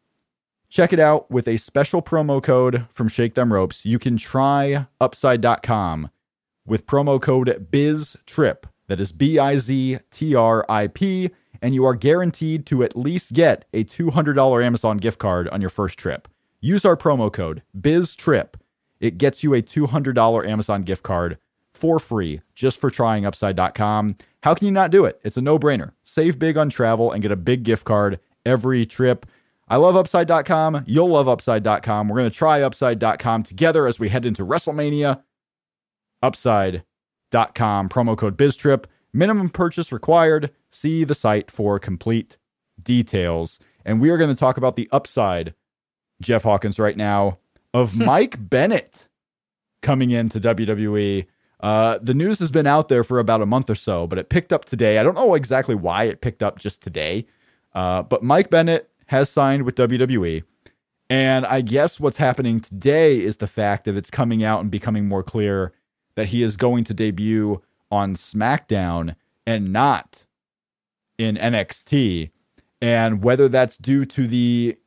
check 0.69 0.93
it 0.93 1.01
out 1.01 1.29
with 1.29 1.49
a 1.49 1.57
special 1.57 2.01
promo 2.01 2.41
code 2.41 2.85
from 2.93 3.09
Shake 3.09 3.33
Them 3.35 3.51
Ropes. 3.51 3.85
You 3.85 3.99
can 3.99 4.15
try 4.15 4.87
upside.com 5.01 6.09
with 6.65 6.87
promo 6.87 7.21
code 7.21 7.67
BIZTRIP. 7.69 8.63
That 8.89 8.99
is 8.99 9.11
B 9.11 9.39
I 9.39 9.57
Z 9.57 9.99
T 10.11 10.35
R 10.35 10.65
I 10.67 10.87
P. 10.87 11.29
And 11.61 11.73
you 11.73 11.85
are 11.85 11.95
guaranteed 11.95 12.65
to 12.67 12.83
at 12.83 12.95
least 12.95 13.33
get 13.33 13.65
a 13.73 13.83
$200 13.83 14.65
Amazon 14.65 14.97
gift 14.97 15.19
card 15.19 15.47
on 15.49 15.61
your 15.61 15.69
first 15.69 15.99
trip. 15.99 16.27
Use 16.61 16.85
our 16.85 16.97
promo 16.97 17.31
code 17.31 17.63
BIZTRIP. 17.79 18.55
It 18.99 19.17
gets 19.17 19.43
you 19.43 19.53
a 19.53 19.61
$200 19.61 20.47
Amazon 20.47 20.83
gift 20.83 21.03
card 21.03 21.37
for 21.73 21.99
free 21.99 22.41
just 22.55 22.79
for 22.79 22.89
trying 22.89 23.25
upside.com. 23.25 24.17
How 24.43 24.53
can 24.53 24.65
you 24.65 24.71
not 24.71 24.91
do 24.91 25.05
it? 25.05 25.19
It's 25.23 25.37
a 25.37 25.41
no 25.41 25.59
brainer. 25.59 25.91
Save 26.03 26.39
big 26.39 26.57
on 26.57 26.69
travel 26.69 27.11
and 27.11 27.21
get 27.21 27.31
a 27.31 27.37
big 27.37 27.63
gift 27.63 27.85
card 27.85 28.19
every 28.45 28.85
trip. 28.85 29.25
I 29.67 29.75
love 29.75 29.95
upside.com. 29.95 30.83
You'll 30.87 31.09
love 31.09 31.27
upside.com. 31.27 32.07
We're 32.07 32.17
going 32.17 32.31
to 32.31 32.35
try 32.35 32.61
upside.com 32.61 33.43
together 33.43 33.85
as 33.85 33.99
we 33.99 34.09
head 34.09 34.25
into 34.25 34.45
WrestleMania. 34.45 35.21
Upside.com, 37.33 37.89
promo 37.89 38.17
code 38.17 38.37
BizTrip. 38.37 38.85
Minimum 39.13 39.49
purchase 39.49 39.91
required. 39.91 40.51
See 40.71 41.03
the 41.03 41.15
site 41.15 41.49
for 41.51 41.79
complete 41.79 42.37
details. 42.81 43.59
And 43.85 43.99
we 43.99 44.09
are 44.09 44.17
going 44.17 44.33
to 44.33 44.39
talk 44.39 44.57
about 44.57 44.75
the 44.75 44.89
upside, 44.91 45.53
Jeff 46.21 46.43
Hawkins, 46.43 46.79
right 46.79 46.97
now 46.97 47.39
of 47.73 47.95
Mike 47.95 48.49
Bennett 48.49 49.07
coming 49.81 50.11
into 50.11 50.39
WWE. 50.39 51.25
Uh, 51.59 51.99
the 52.01 52.13
news 52.13 52.39
has 52.39 52.51
been 52.51 52.67
out 52.67 52.89
there 52.89 53.03
for 53.03 53.19
about 53.19 53.41
a 53.41 53.45
month 53.45 53.69
or 53.69 53.75
so, 53.75 54.07
but 54.07 54.17
it 54.19 54.29
picked 54.29 54.53
up 54.53 54.65
today. 54.65 54.97
I 54.97 55.03
don't 55.03 55.15
know 55.15 55.33
exactly 55.33 55.75
why 55.75 56.05
it 56.05 56.21
picked 56.21 56.43
up 56.43 56.59
just 56.59 56.81
today, 56.81 57.27
uh, 57.73 58.03
but 58.03 58.23
Mike 58.23 58.49
Bennett 58.49 58.89
has 59.07 59.29
signed 59.29 59.63
with 59.63 59.75
WWE. 59.75 60.43
And 61.09 61.45
I 61.45 61.61
guess 61.61 61.99
what's 61.99 62.17
happening 62.17 62.59
today 62.59 63.19
is 63.19 63.37
the 63.37 63.47
fact 63.47 63.85
that 63.85 63.95
it's 63.95 64.11
coming 64.11 64.43
out 64.43 64.61
and 64.61 64.69
becoming 64.69 65.07
more 65.07 65.23
clear 65.23 65.73
that 66.19 66.27
he 66.27 66.43
is 66.43 66.57
going 66.57 66.83
to 66.83 66.93
debut 66.93 67.61
on 67.89 68.13
SmackDown 68.13 69.15
and 69.47 69.71
not 69.71 70.25
in 71.17 71.37
NXT. 71.37 72.31
And 72.81 73.23
whether 73.23 73.47
that's 73.47 73.77
due 73.77 74.03
to 74.03 74.27
the 74.27 74.77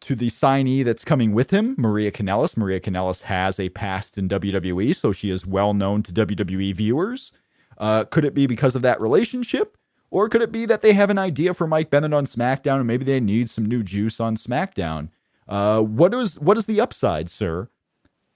to 0.00 0.16
the 0.16 0.30
signee 0.30 0.84
that's 0.84 1.04
coming 1.04 1.32
with 1.32 1.50
him, 1.50 1.76
Maria 1.78 2.10
Kanellis. 2.10 2.56
Maria 2.56 2.80
Kanellis 2.80 3.22
has 3.22 3.60
a 3.60 3.68
past 3.68 4.18
in 4.18 4.28
WWE, 4.28 4.96
so 4.96 5.12
she 5.12 5.30
is 5.30 5.46
well 5.46 5.74
known 5.74 6.02
to 6.02 6.12
WWE 6.12 6.74
viewers. 6.74 7.30
Uh, 7.78 8.04
could 8.04 8.24
it 8.24 8.34
be 8.34 8.48
because 8.48 8.74
of 8.74 8.82
that 8.82 9.00
relationship? 9.00 9.76
Or 10.10 10.28
could 10.28 10.42
it 10.42 10.50
be 10.50 10.66
that 10.66 10.82
they 10.82 10.94
have 10.94 11.10
an 11.10 11.18
idea 11.18 11.54
for 11.54 11.68
Mike 11.68 11.88
Bennett 11.88 12.12
on 12.12 12.26
SmackDown 12.26 12.78
and 12.78 12.86
maybe 12.88 13.04
they 13.04 13.20
need 13.20 13.48
some 13.48 13.64
new 13.64 13.84
juice 13.84 14.18
on 14.18 14.36
SmackDown? 14.36 15.10
Uh, 15.46 15.82
what 15.82 16.12
is 16.14 16.36
what 16.40 16.58
is 16.58 16.66
the 16.66 16.80
upside, 16.80 17.30
sir, 17.30 17.68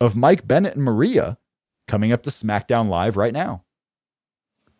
of 0.00 0.14
Mike 0.14 0.46
Bennett 0.46 0.76
and 0.76 0.84
Maria 0.84 1.36
coming 1.86 2.12
up 2.12 2.22
to 2.24 2.30
SmackDown 2.30 2.88
Live 2.88 3.16
right 3.16 3.32
now? 3.32 3.64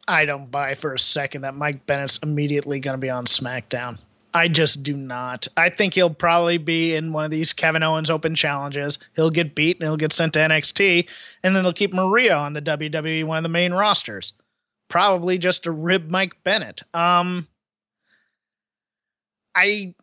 I 0.07 0.25
don't 0.27 0.51
buy 0.51 0.75
for 0.75 0.93
a 0.95 0.99
second 0.99 1.43
that 1.43 1.55
Mike 1.55 1.87
Bennett's 1.87 2.19
immediately 2.19 2.81
going 2.81 2.95
to 2.95 2.99
be 2.99 3.11
on 3.11 3.25
SmackDown. 3.25 3.99
I 4.35 4.49
just 4.49 4.83
do 4.83 4.97
not. 4.97 5.47
I 5.57 5.71
think 5.71 5.95
he'll 5.95 6.11
probably 6.11 6.59
be 6.59 6.95
in 6.97 7.13
one 7.13 7.25
of 7.25 7.31
these 7.31 7.53
Kevin 7.53 7.85
Owens 7.85 8.11
Open 8.11 8.35
challenges. 8.35 8.99
He'll 9.15 9.31
get 9.31 9.55
beat 9.55 9.79
and 9.79 9.87
he'll 9.87 9.97
get 9.97 10.13
sent 10.13 10.33
to 10.35 10.41
NXT, 10.41 11.07
and 11.45 11.55
then 11.55 11.63
they'll 11.63 11.73
keep 11.73 11.95
Maria 11.95 12.35
on 12.35 12.53
the 12.53 12.61
WWE 12.61 13.25
one 13.25 13.37
of 13.37 13.45
the 13.45 13.49
main 13.49 13.73
rosters. 13.73 14.33
Probably 14.89 15.39
just 15.39 15.63
to 15.65 15.71
rib 15.71 16.11
Mike 16.11 16.43
Bennett. 16.43 16.83
Um, 16.93 17.47
I, 19.55 19.95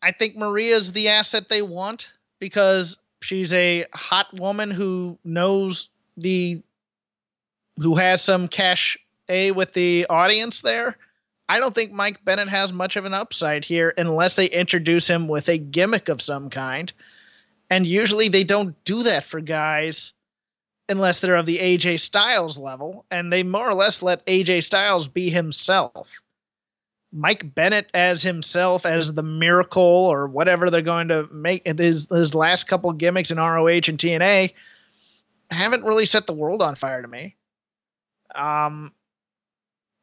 I 0.00 0.12
think 0.12 0.36
Maria's 0.36 0.92
the 0.92 1.08
asset 1.08 1.48
they 1.48 1.62
want 1.62 2.12
because 2.38 2.96
she's 3.22 3.52
a 3.52 3.86
hot 3.92 4.38
woman 4.38 4.70
who 4.70 5.18
knows 5.24 5.88
the, 6.16 6.62
who 7.78 7.96
has 7.96 8.22
some 8.22 8.48
cash 8.48 8.98
a 9.28 9.50
with 9.50 9.72
the 9.72 10.06
audience 10.08 10.60
there. 10.60 10.96
I 11.48 11.58
don't 11.58 11.74
think 11.74 11.92
Mike 11.92 12.24
Bennett 12.24 12.48
has 12.48 12.72
much 12.72 12.96
of 12.96 13.04
an 13.04 13.14
upside 13.14 13.64
here 13.64 13.92
unless 13.96 14.36
they 14.36 14.46
introduce 14.46 15.08
him 15.08 15.28
with 15.28 15.48
a 15.48 15.58
gimmick 15.58 16.08
of 16.08 16.22
some 16.22 16.50
kind. 16.50 16.92
And 17.68 17.86
usually 17.86 18.28
they 18.28 18.44
don't 18.44 18.82
do 18.84 19.02
that 19.04 19.24
for 19.24 19.40
guys 19.40 20.12
unless 20.88 21.20
they're 21.20 21.36
of 21.36 21.46
the 21.46 21.58
AJ 21.58 22.00
Styles 22.00 22.58
level, 22.58 23.06
and 23.10 23.32
they 23.32 23.42
more 23.42 23.68
or 23.68 23.74
less 23.74 24.02
let 24.02 24.26
AJ 24.26 24.64
Styles 24.64 25.08
be 25.08 25.30
himself. 25.30 26.20
Mike 27.12 27.54
Bennett 27.54 27.88
as 27.94 28.22
himself 28.22 28.86
as 28.86 29.12
the 29.12 29.22
miracle 29.22 29.82
or 29.82 30.26
whatever 30.26 30.70
they're 30.70 30.82
going 30.82 31.08
to 31.08 31.28
make 31.30 31.66
his 31.66 32.06
his 32.10 32.34
last 32.34 32.64
couple 32.64 32.92
gimmicks 32.92 33.30
in 33.30 33.38
ROH 33.38 33.68
and 33.68 33.98
TNA 33.98 34.52
haven't 35.52 35.84
really 35.84 36.06
set 36.06 36.26
the 36.26 36.32
world 36.32 36.62
on 36.62 36.74
fire 36.74 37.02
to 37.02 37.08
me. 37.08 37.36
Um 38.34 38.92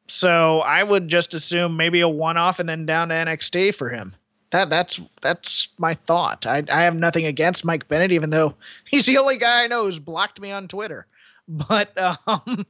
so 0.06 0.60
I 0.60 0.82
would 0.82 1.08
just 1.08 1.34
assume 1.34 1.76
maybe 1.76 2.00
a 2.00 2.08
one 2.08 2.36
off 2.36 2.58
and 2.58 2.68
then 2.68 2.86
down 2.86 3.08
to 3.08 3.14
NXT 3.14 3.74
for 3.74 3.88
him. 3.88 4.14
That 4.50 4.68
that's 4.68 5.00
that's 5.20 5.68
my 5.78 5.94
thought. 5.94 6.46
I 6.46 6.64
I 6.70 6.82
have 6.82 6.96
nothing 6.96 7.26
against 7.26 7.64
Mike 7.64 7.86
Bennett, 7.88 8.12
even 8.12 8.30
though 8.30 8.54
he's 8.88 9.06
the 9.06 9.18
only 9.18 9.38
guy 9.38 9.64
I 9.64 9.66
know 9.68 9.84
who's 9.84 9.98
blocked 9.98 10.40
me 10.40 10.50
on 10.50 10.68
Twitter. 10.68 11.06
But 11.52 11.98
um, 11.98 12.64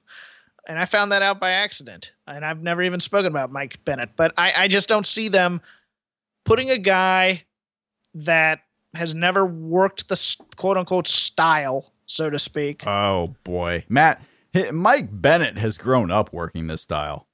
and 0.66 0.78
I 0.78 0.84
found 0.84 1.12
that 1.12 1.20
out 1.20 1.40
by 1.40 1.50
accident. 1.50 2.12
And 2.26 2.44
I've 2.44 2.62
never 2.62 2.82
even 2.82 3.00
spoken 3.00 3.26
about 3.26 3.50
Mike 3.50 3.84
Bennett, 3.84 4.10
but 4.16 4.32
I, 4.36 4.52
I 4.56 4.68
just 4.68 4.88
don't 4.88 5.06
see 5.06 5.28
them 5.28 5.60
putting 6.44 6.70
a 6.70 6.78
guy 6.78 7.42
that 8.14 8.60
has 8.94 9.14
never 9.14 9.44
worked 9.44 10.08
the 10.08 10.36
quote 10.56 10.76
unquote 10.76 11.08
style, 11.08 11.92
so 12.10 12.30
to 12.30 12.38
speak. 12.38 12.86
Oh 12.86 13.34
boy, 13.44 13.84
Matt, 13.88 14.22
Mike 14.72 15.08
Bennett 15.10 15.58
has 15.58 15.78
grown 15.78 16.10
up 16.10 16.32
working 16.32 16.66
this 16.66 16.82
style. 16.82 17.26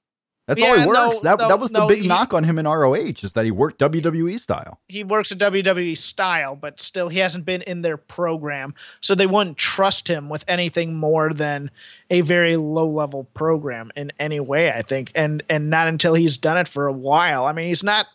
That's 0.46 0.60
yeah, 0.60 0.68
all 0.68 0.78
he 0.78 0.86
works. 0.86 0.98
No, 0.98 1.20
that 1.22 1.38
no, 1.40 1.48
that 1.48 1.58
was 1.58 1.70
the 1.72 1.86
big 1.86 2.02
he, 2.02 2.08
knock 2.08 2.32
on 2.32 2.44
him 2.44 2.58
in 2.58 2.68
ROH 2.68 2.94
is 2.94 3.32
that 3.32 3.44
he 3.44 3.50
worked 3.50 3.80
WWE 3.80 4.38
style. 4.38 4.78
He 4.86 5.02
works 5.02 5.32
a 5.32 5.36
WWE 5.36 5.98
style, 5.98 6.54
but 6.54 6.78
still 6.78 7.08
he 7.08 7.18
hasn't 7.18 7.44
been 7.44 7.62
in 7.62 7.82
their 7.82 7.96
program, 7.96 8.74
so 9.00 9.16
they 9.16 9.26
wouldn't 9.26 9.56
trust 9.56 10.06
him 10.06 10.28
with 10.28 10.44
anything 10.46 10.94
more 10.94 11.32
than 11.32 11.72
a 12.10 12.20
very 12.20 12.56
low 12.56 12.88
level 12.88 13.24
program 13.34 13.90
in 13.96 14.12
any 14.20 14.38
way. 14.38 14.70
I 14.70 14.82
think, 14.82 15.10
and 15.16 15.42
and 15.48 15.68
not 15.68 15.88
until 15.88 16.14
he's 16.14 16.38
done 16.38 16.58
it 16.58 16.68
for 16.68 16.86
a 16.86 16.92
while. 16.92 17.44
I 17.44 17.52
mean, 17.52 17.66
he's 17.66 17.82
not 17.82 18.06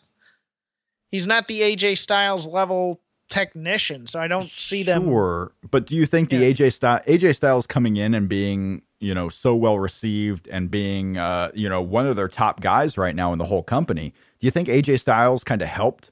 he's 1.08 1.26
not 1.26 1.48
the 1.48 1.60
AJ 1.60 1.98
Styles 1.98 2.46
level 2.46 2.98
technician, 3.32 4.06
so 4.06 4.20
I 4.20 4.28
don't 4.28 4.46
see 4.46 4.82
them. 4.82 5.04
Sure, 5.04 5.52
but 5.70 5.86
do 5.86 5.96
you 5.96 6.06
think 6.06 6.30
the 6.30 6.36
yeah. 6.36 6.52
AJ 6.52 6.74
Styles 6.74 7.02
AJ 7.06 7.36
Styles 7.36 7.66
coming 7.66 7.96
in 7.96 8.14
and 8.14 8.28
being 8.28 8.82
you 9.00 9.14
know 9.14 9.28
so 9.28 9.54
well 9.54 9.78
received 9.78 10.48
and 10.48 10.70
being 10.70 11.16
uh, 11.16 11.50
you 11.54 11.68
know 11.68 11.80
one 11.80 12.06
of 12.06 12.16
their 12.16 12.28
top 12.28 12.60
guys 12.60 12.98
right 12.98 13.16
now 13.16 13.32
in 13.32 13.38
the 13.38 13.46
whole 13.46 13.62
company. 13.62 14.12
Do 14.40 14.46
you 14.46 14.50
think 14.50 14.68
AJ 14.68 15.00
Styles 15.00 15.44
kind 15.44 15.62
of 15.62 15.68
helped? 15.68 16.10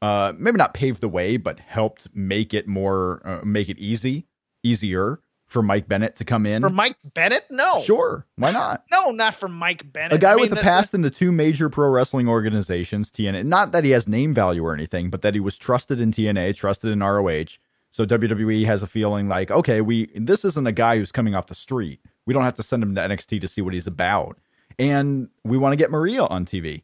Uh, 0.00 0.32
maybe 0.38 0.56
not 0.56 0.74
pave 0.74 1.00
the 1.00 1.08
way, 1.08 1.36
but 1.36 1.58
helped 1.58 2.08
make 2.14 2.54
it 2.54 2.68
more 2.68 3.20
uh, 3.24 3.44
make 3.44 3.68
it 3.68 3.78
easy, 3.78 4.26
easier 4.62 5.20
for 5.48 5.62
Mike 5.62 5.88
Bennett 5.88 6.16
to 6.16 6.24
come 6.24 6.46
in. 6.46 6.62
For 6.62 6.70
Mike 6.70 6.96
Bennett, 7.14 7.42
no. 7.50 7.80
Sure, 7.80 8.26
why 8.36 8.52
not? 8.52 8.84
No, 8.92 9.10
not 9.10 9.34
for 9.34 9.48
Mike 9.48 9.92
Bennett. 9.92 10.12
A 10.12 10.18
guy 10.18 10.32
I 10.32 10.36
mean, 10.36 10.50
with 10.50 10.58
a 10.58 10.62
past 10.62 10.94
in 10.94 11.02
the 11.02 11.10
two 11.10 11.32
major 11.32 11.68
pro 11.68 11.88
wrestling 11.88 12.28
organizations, 12.28 13.10
TNA. 13.10 13.44
Not 13.44 13.72
that 13.72 13.84
he 13.84 13.90
has 13.90 14.06
name 14.06 14.32
value 14.32 14.64
or 14.64 14.72
anything, 14.72 15.10
but 15.10 15.22
that 15.22 15.34
he 15.34 15.40
was 15.40 15.58
trusted 15.58 16.00
in 16.00 16.12
TNA, 16.12 16.54
trusted 16.54 16.90
in 16.90 17.00
ROH 17.00 17.58
so 17.90 18.04
WWE 18.04 18.64
has 18.66 18.82
a 18.82 18.86
feeling 18.86 19.28
like, 19.28 19.50
okay, 19.50 19.80
we 19.80 20.06
this 20.14 20.44
isn't 20.44 20.66
a 20.66 20.72
guy 20.72 20.98
who's 20.98 21.12
coming 21.12 21.34
off 21.34 21.46
the 21.46 21.54
street. 21.54 22.00
We 22.26 22.34
don't 22.34 22.44
have 22.44 22.54
to 22.54 22.62
send 22.62 22.82
him 22.82 22.94
to 22.94 23.00
NXT 23.00 23.40
to 23.40 23.48
see 23.48 23.62
what 23.62 23.74
he's 23.74 23.86
about. 23.86 24.38
And 24.78 25.28
we 25.44 25.56
want 25.56 25.72
to 25.72 25.76
get 25.76 25.90
Maria 25.90 26.24
on 26.24 26.44
TV. 26.44 26.82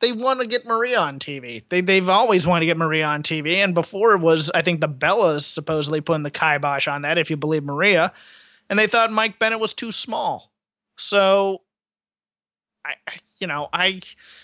They 0.00 0.12
want 0.12 0.40
to 0.40 0.46
get 0.46 0.64
Maria 0.64 1.00
on 1.00 1.18
TV. 1.18 1.62
They 1.68 1.80
they've 1.80 2.08
always 2.08 2.46
wanted 2.46 2.60
to 2.60 2.66
get 2.66 2.76
Maria 2.76 3.06
on 3.06 3.22
TV. 3.22 3.56
And 3.56 3.74
before 3.74 4.12
it 4.12 4.20
was, 4.20 4.50
I 4.54 4.62
think 4.62 4.80
the 4.80 4.88
Bellas 4.88 5.42
supposedly 5.42 6.00
putting 6.00 6.22
the 6.22 6.30
kibosh 6.30 6.86
on 6.86 7.02
that, 7.02 7.18
if 7.18 7.30
you 7.30 7.36
believe 7.36 7.64
Maria. 7.64 8.12
And 8.70 8.78
they 8.78 8.86
thought 8.86 9.10
Mike 9.10 9.38
Bennett 9.38 9.60
was 9.60 9.74
too 9.74 9.90
small. 9.90 10.52
So 10.96 11.62
I 12.84 12.94
you 13.38 13.46
know, 13.46 13.68
I 13.72 14.00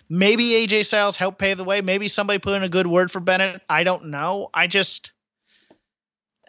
maybe 0.08 0.50
AJ 0.50 0.86
Styles 0.86 1.16
helped 1.16 1.38
pave 1.38 1.56
the 1.56 1.64
way. 1.64 1.80
Maybe 1.80 2.08
somebody 2.08 2.38
put 2.38 2.54
in 2.54 2.62
a 2.62 2.68
good 2.68 2.86
word 2.86 3.10
for 3.10 3.20
Bennett. 3.20 3.62
I 3.68 3.84
don't 3.84 4.06
know. 4.06 4.50
I 4.54 4.66
just 4.66 5.12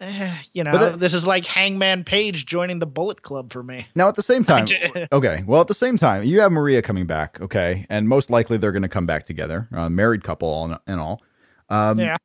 uh, 0.00 0.34
you 0.52 0.64
know, 0.64 0.96
this 0.96 1.14
is 1.14 1.26
like 1.26 1.46
Hangman 1.46 2.04
Page 2.04 2.46
joining 2.46 2.78
the 2.78 2.86
Bullet 2.86 3.22
Club 3.22 3.52
for 3.52 3.62
me. 3.62 3.86
Now, 3.94 4.08
at 4.08 4.14
the 4.14 4.22
same 4.22 4.44
time, 4.44 4.66
okay. 5.12 5.44
Well, 5.46 5.60
at 5.60 5.68
the 5.68 5.74
same 5.74 5.96
time, 5.96 6.24
you 6.24 6.40
have 6.40 6.52
Maria 6.52 6.82
coming 6.82 7.06
back, 7.06 7.40
okay, 7.40 7.86
and 7.88 8.08
most 8.08 8.30
likely 8.30 8.56
they're 8.56 8.72
going 8.72 8.82
to 8.82 8.88
come 8.88 9.06
back 9.06 9.24
together, 9.24 9.68
uh, 9.72 9.88
married 9.88 10.24
couple 10.24 10.78
and 10.86 11.00
all. 11.00 11.20
Um, 11.68 11.98
yeah. 11.98 12.16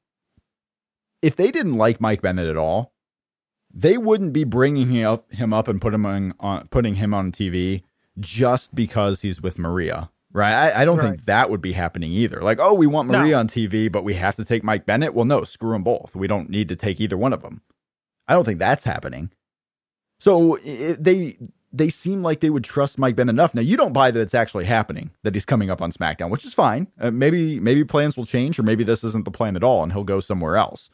If 1.22 1.36
they 1.36 1.52
didn't 1.52 1.76
like 1.76 2.02
Mike 2.02 2.22
Bennett 2.22 2.48
at 2.48 2.58
all, 2.58 2.94
they 3.74 3.98
wouldn't 3.98 4.34
be 4.34 4.44
bringing 4.44 4.90
him 4.90 5.08
up, 5.08 5.32
him 5.32 5.54
up 5.54 5.68
and 5.68 5.80
put 5.80 5.94
him 5.94 6.06
on, 6.06 6.34
on 6.40 6.68
putting 6.68 6.96
him 6.96 7.14
on 7.14 7.32
TV 7.32 7.84
just 8.20 8.76
because 8.76 9.22
he's 9.22 9.42
with 9.42 9.58
Maria. 9.58 10.10
Right. 10.34 10.54
I, 10.54 10.82
I 10.82 10.86
don't 10.86 10.98
right. 10.98 11.12
think 11.12 11.26
that 11.26 11.50
would 11.50 11.62
be 11.62 11.74
happening 11.74 12.12
either. 12.12 12.42
Like, 12.42 12.60
oh, 12.60 12.74
we 12.74 12.88
want 12.88 13.10
Marie 13.10 13.32
no. 13.32 13.40
on 13.40 13.48
TV, 13.48 13.92
but 13.92 14.04
we 14.04 14.14
have 14.14 14.36
to 14.38 14.46
take 14.46 14.64
Mike 14.64 14.86
Bennett. 14.86 15.14
Well, 15.14 15.26
no, 15.26 15.44
screw 15.44 15.74
them 15.74 15.84
both. 15.84 16.16
We 16.16 16.28
don't 16.28 16.50
need 16.50 16.70
to 16.70 16.76
take 16.76 17.02
either 17.02 17.18
one 17.18 17.34
of 17.34 17.42
them. 17.42 17.62
I 18.28 18.34
don't 18.34 18.46
think 18.46 18.60
that's 18.60 18.86
happening. 18.86 19.32
So 20.20 20.56
it, 20.64 21.04
they 21.04 21.38
they 21.74 21.90
seem 21.90 22.22
like 22.22 22.40
they 22.42 22.50
would 22.50 22.64
trust 22.64 23.00
Mike 23.00 23.16
Bennett 23.16 23.34
enough. 23.34 23.54
Now 23.54 23.62
you 23.62 23.76
don't 23.76 23.94
buy 23.94 24.12
that 24.12 24.22
it's 24.22 24.36
actually 24.36 24.66
happening 24.66 25.12
that 25.24 25.36
he's 25.36 25.46
coming 25.46 25.70
up 25.70 25.82
on 25.82 25.92
SmackDown, 25.92 26.30
which 26.30 26.46
is 26.46 26.54
fine. 26.54 26.88
Uh, 27.00 27.12
maybe 27.12 27.60
maybe 27.60 27.84
plans 27.84 28.16
will 28.16 28.26
change, 28.26 28.60
or 28.60 28.64
maybe 28.64 28.84
this 28.84 29.04
isn't 29.04 29.26
the 29.26 29.32
plan 29.32 29.56
at 29.56 29.64
all, 29.64 29.84
and 29.84 29.92
he'll 29.92 30.04
go 30.04 30.20
somewhere 30.20 30.56
else. 30.56 30.90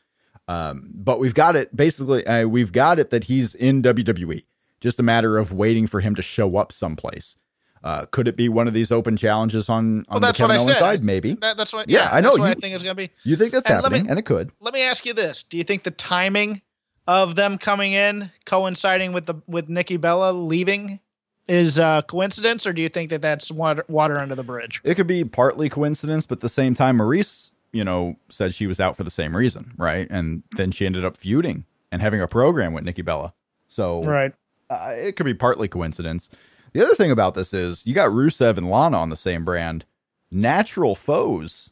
Um, 0.47 0.89
but 0.93 1.19
we've 1.19 1.33
got 1.33 1.55
it 1.55 1.75
basically. 1.75 2.25
Uh, 2.25 2.47
we've 2.47 2.71
got 2.71 2.99
it 2.99 3.09
that 3.09 3.25
he's 3.25 3.53
in 3.53 3.81
WWE. 3.81 4.45
Just 4.79 4.99
a 4.99 5.03
matter 5.03 5.38
of 5.38 5.51
waiting 5.51 5.88
for 5.88 6.01
him 6.01 6.15
to 6.15 6.21
show 6.21 6.55
up 6.57 6.71
someplace. 6.71 7.35
Uh, 7.84 8.05
could 8.05 8.28
it 8.28 8.36
be 8.36 8.49
one 8.49 8.67
of 8.67 8.73
these 8.73 8.91
open 8.91 9.15
challenges 9.15 9.69
on, 9.69 10.05
on 10.09 10.21
well, 10.21 10.32
the 10.32 10.38
Kevin 10.38 10.57
Owens 10.57 10.78
side? 10.78 11.03
Maybe. 11.03 11.34
That, 11.34 11.57
that's 11.57 11.73
what. 11.73 11.89
Yeah, 11.89 12.03
yeah 12.03 12.09
I 12.11 12.21
know. 12.21 12.36
you, 12.36 12.43
I 12.43 12.53
think 12.53 12.73
it's 12.75 12.84
going 12.84 12.95
to 12.95 13.07
be. 13.07 13.09
You 13.23 13.36
think 13.36 13.51
that's 13.51 13.67
and 13.67 13.75
happening, 13.75 14.03
me, 14.03 14.09
and 14.09 14.19
it 14.19 14.23
could. 14.23 14.51
Let 14.59 14.73
me 14.73 14.84
ask 14.84 15.05
you 15.05 15.13
this: 15.13 15.43
Do 15.43 15.57
you 15.57 15.63
think 15.63 15.84
the 15.84 15.91
timing 15.91 16.61
of 17.07 17.36
them 17.36 17.57
coming 17.57 17.93
in 17.93 18.30
coinciding 18.45 19.13
with 19.13 19.25
the 19.25 19.36
with 19.47 19.69
Nikki 19.69 19.97
Bella 19.97 20.32
leaving 20.32 20.99
is 21.47 21.80
uh, 21.80 22.01
coincidence, 22.03 22.67
or 22.67 22.73
do 22.73 22.82
you 22.82 22.89
think 22.89 23.09
that 23.09 23.21
that's 23.21 23.51
water, 23.51 23.86
water 23.88 24.19
under 24.19 24.36
the 24.36 24.43
bridge? 24.43 24.82
It 24.84 24.95
could 24.95 25.07
be 25.07 25.23
partly 25.23 25.69
coincidence, 25.69 26.25
but 26.25 26.39
at 26.39 26.41
the 26.41 26.49
same 26.49 26.75
time, 26.75 26.97
Maurice, 26.97 27.51
you 27.71 27.84
know, 27.84 28.17
said 28.30 28.53
she 28.53 28.67
was 28.67 28.80
out 28.80 28.97
for 28.97 29.03
the 29.03 29.11
same 29.11 29.36
reason, 29.36 29.73
right? 29.78 30.07
And 30.09 30.43
then 30.55 30.71
she 30.71 30.86
ended 30.86 31.05
up 31.05 31.17
feuding 31.17 31.65
and 31.91 32.01
having 32.01 32.21
a 32.21 32.28
program 32.28 32.73
with 32.73 32.84
Nikki 32.84 33.01
Bella. 33.01 33.34
So, 33.69 34.03
right, 34.03 34.34
uh, 34.69 34.93
it 34.97 35.15
could 35.15 35.25
be 35.25 35.34
partly 35.34 35.67
coincidence. 35.67 36.30
The 36.78 36.86
other 36.86 36.93
thing 36.93 37.09
about 37.09 37.34
this 37.34 37.55
is 37.55 37.84
you 37.88 37.95
got 37.95 38.11
Rusev 38.11 38.55
and 38.55 38.69
Lana 38.69 38.99
on 38.99 39.09
the 39.09 39.15
same 39.15 39.43
brand. 39.43 39.84
Natural 40.30 40.93
foes, 40.93 41.71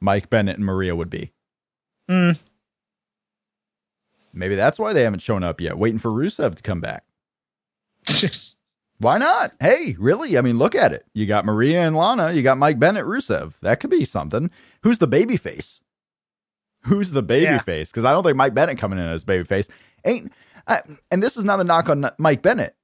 Mike 0.00 0.30
Bennett 0.30 0.56
and 0.56 0.64
Maria 0.64 0.96
would 0.96 1.10
be. 1.10 1.32
Hmm. 2.08 2.30
Maybe 4.32 4.54
that's 4.54 4.78
why 4.78 4.94
they 4.94 5.02
haven't 5.02 5.20
shown 5.20 5.44
up 5.44 5.60
yet, 5.60 5.76
waiting 5.76 5.98
for 5.98 6.10
Rusev 6.10 6.54
to 6.54 6.62
come 6.62 6.80
back. 6.80 7.04
why 8.98 9.18
not? 9.18 9.52
Hey, 9.60 9.94
really? 9.98 10.38
I 10.38 10.40
mean, 10.40 10.56
look 10.56 10.74
at 10.74 10.94
it. 10.94 11.04
You 11.12 11.26
got 11.26 11.44
Maria 11.44 11.82
and 11.82 11.94
Lana, 11.94 12.32
you 12.32 12.40
got 12.40 12.56
Mike 12.56 12.78
Bennett, 12.78 13.04
Rusev. 13.04 13.60
That 13.60 13.78
could 13.78 13.90
be 13.90 14.06
something. 14.06 14.50
Who's 14.84 14.96
the 14.96 15.06
baby 15.06 15.36
face? 15.36 15.82
Who's 16.84 17.10
the 17.10 17.22
baby 17.22 17.44
yeah. 17.44 17.60
face? 17.60 17.90
Because 17.90 18.06
I 18.06 18.12
don't 18.12 18.22
think 18.22 18.38
Mike 18.38 18.54
Bennett 18.54 18.78
coming 18.78 18.98
in 18.98 19.04
as 19.04 19.22
baby 19.22 19.44
face 19.44 19.68
ain't. 20.06 20.32
I, 20.66 20.80
and 21.10 21.22
this 21.22 21.36
is 21.36 21.44
not 21.44 21.60
a 21.60 21.64
knock 21.64 21.90
on 21.90 22.10
Mike 22.16 22.40
Bennett. 22.40 22.74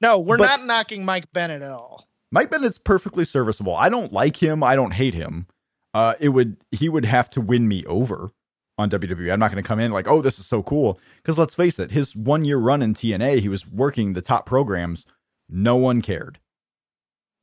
No, 0.00 0.18
we're 0.18 0.36
but 0.38 0.46
not 0.46 0.66
knocking 0.66 1.04
Mike 1.04 1.32
Bennett 1.32 1.62
at 1.62 1.70
all. 1.70 2.08
Mike 2.30 2.50
Bennett's 2.50 2.78
perfectly 2.78 3.24
serviceable. 3.24 3.74
I 3.74 3.88
don't 3.88 4.12
like 4.12 4.42
him. 4.42 4.62
I 4.62 4.76
don't 4.76 4.92
hate 4.92 5.14
him. 5.14 5.46
Uh, 5.94 6.14
it 6.20 6.30
would 6.30 6.56
he 6.70 6.88
would 6.88 7.06
have 7.06 7.30
to 7.30 7.40
win 7.40 7.66
me 7.68 7.84
over 7.86 8.30
on 8.78 8.90
WWE. 8.90 9.32
I'm 9.32 9.38
not 9.38 9.50
going 9.50 9.62
to 9.62 9.66
come 9.66 9.80
in 9.80 9.92
like, 9.92 10.08
oh, 10.08 10.20
this 10.20 10.38
is 10.38 10.46
so 10.46 10.62
cool. 10.62 11.00
Because 11.22 11.38
let's 11.38 11.54
face 11.54 11.78
it, 11.78 11.92
his 11.92 12.14
one 12.14 12.44
year 12.44 12.58
run 12.58 12.82
in 12.82 12.94
TNA, 12.94 13.40
he 13.40 13.48
was 13.48 13.66
working 13.66 14.12
the 14.12 14.22
top 14.22 14.46
programs. 14.46 15.06
No 15.48 15.76
one 15.76 16.02
cared. 16.02 16.40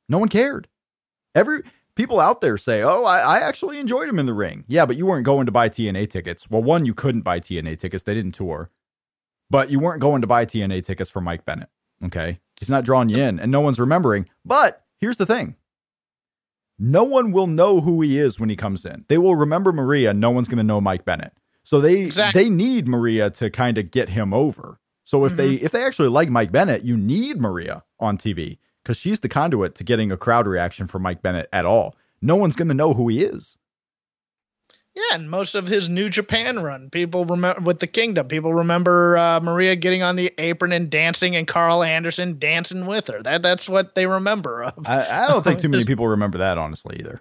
No 0.08 0.18
one 0.18 0.28
cared. 0.28 0.68
Every 1.34 1.62
people 1.96 2.20
out 2.20 2.40
there 2.40 2.56
say, 2.56 2.82
oh, 2.82 3.04
I, 3.04 3.18
I 3.18 3.38
actually 3.40 3.78
enjoyed 3.78 4.08
him 4.08 4.18
in 4.18 4.26
the 4.26 4.34
ring. 4.34 4.64
Yeah, 4.68 4.86
but 4.86 4.96
you 4.96 5.06
weren't 5.06 5.24
going 5.24 5.46
to 5.46 5.52
buy 5.52 5.68
TNA 5.68 6.10
tickets. 6.10 6.48
Well, 6.48 6.62
one, 6.62 6.86
you 6.86 6.94
couldn't 6.94 7.22
buy 7.22 7.40
TNA 7.40 7.80
tickets. 7.80 8.04
They 8.04 8.14
didn't 8.14 8.32
tour. 8.32 8.70
But 9.50 9.70
you 9.70 9.80
weren't 9.80 10.00
going 10.00 10.20
to 10.20 10.26
buy 10.26 10.46
TNA 10.46 10.84
tickets 10.84 11.10
for 11.10 11.20
Mike 11.20 11.44
Bennett. 11.44 11.68
Okay. 12.02 12.40
He's 12.58 12.70
not 12.70 12.84
drawing 12.84 13.08
you 13.08 13.22
in 13.22 13.38
and 13.38 13.50
no 13.50 13.60
one's 13.60 13.80
remembering. 13.80 14.28
But 14.44 14.84
here's 15.00 15.16
the 15.16 15.26
thing 15.26 15.56
no 16.78 17.04
one 17.04 17.32
will 17.32 17.46
know 17.46 17.80
who 17.80 18.00
he 18.00 18.18
is 18.18 18.40
when 18.40 18.48
he 18.48 18.56
comes 18.56 18.84
in. 18.84 19.04
They 19.08 19.18
will 19.18 19.36
remember 19.36 19.72
Maria. 19.72 20.12
No 20.12 20.30
one's 20.30 20.48
going 20.48 20.58
to 20.58 20.64
know 20.64 20.80
Mike 20.80 21.04
Bennett. 21.04 21.32
So 21.62 21.80
they 21.80 22.02
exactly. 22.02 22.42
they 22.42 22.50
need 22.50 22.88
Maria 22.88 23.30
to 23.30 23.50
kind 23.50 23.78
of 23.78 23.90
get 23.90 24.10
him 24.10 24.34
over. 24.34 24.80
So 25.04 25.24
if 25.24 25.32
mm-hmm. 25.32 25.36
they 25.36 25.54
if 25.54 25.72
they 25.72 25.84
actually 25.84 26.08
like 26.08 26.28
Mike 26.28 26.52
Bennett, 26.52 26.82
you 26.82 26.96
need 26.96 27.40
Maria 27.40 27.84
on 27.98 28.18
TV 28.18 28.58
because 28.82 28.96
she's 28.96 29.20
the 29.20 29.28
conduit 29.28 29.74
to 29.76 29.84
getting 29.84 30.12
a 30.12 30.16
crowd 30.16 30.46
reaction 30.46 30.86
for 30.86 30.98
Mike 30.98 31.22
Bennett 31.22 31.48
at 31.52 31.64
all. 31.64 31.96
No 32.20 32.36
one's 32.36 32.56
going 32.56 32.68
to 32.68 32.74
know 32.74 32.94
who 32.94 33.08
he 33.08 33.22
is. 33.22 33.56
Yeah, 34.94 35.14
and 35.14 35.28
most 35.28 35.56
of 35.56 35.66
his 35.66 35.88
New 35.88 36.08
Japan 36.08 36.60
run, 36.60 36.88
people 36.88 37.24
remember 37.24 37.60
with 37.62 37.80
the 37.80 37.88
Kingdom. 37.88 38.28
People 38.28 38.54
remember 38.54 39.16
uh, 39.16 39.40
Maria 39.40 39.74
getting 39.74 40.04
on 40.04 40.14
the 40.14 40.32
apron 40.38 40.70
and 40.70 40.88
dancing, 40.88 41.34
and 41.34 41.48
Karl 41.48 41.82
Anderson 41.82 42.38
dancing 42.38 42.86
with 42.86 43.08
her. 43.08 43.20
That 43.20 43.42
that's 43.42 43.68
what 43.68 43.96
they 43.96 44.06
remember 44.06 44.62
of. 44.62 44.86
I, 44.86 45.24
I 45.24 45.28
don't 45.28 45.42
think 45.42 45.60
too 45.60 45.68
many 45.70 45.84
people 45.84 46.06
remember 46.06 46.38
that 46.38 46.58
honestly 46.58 46.96
either. 47.00 47.20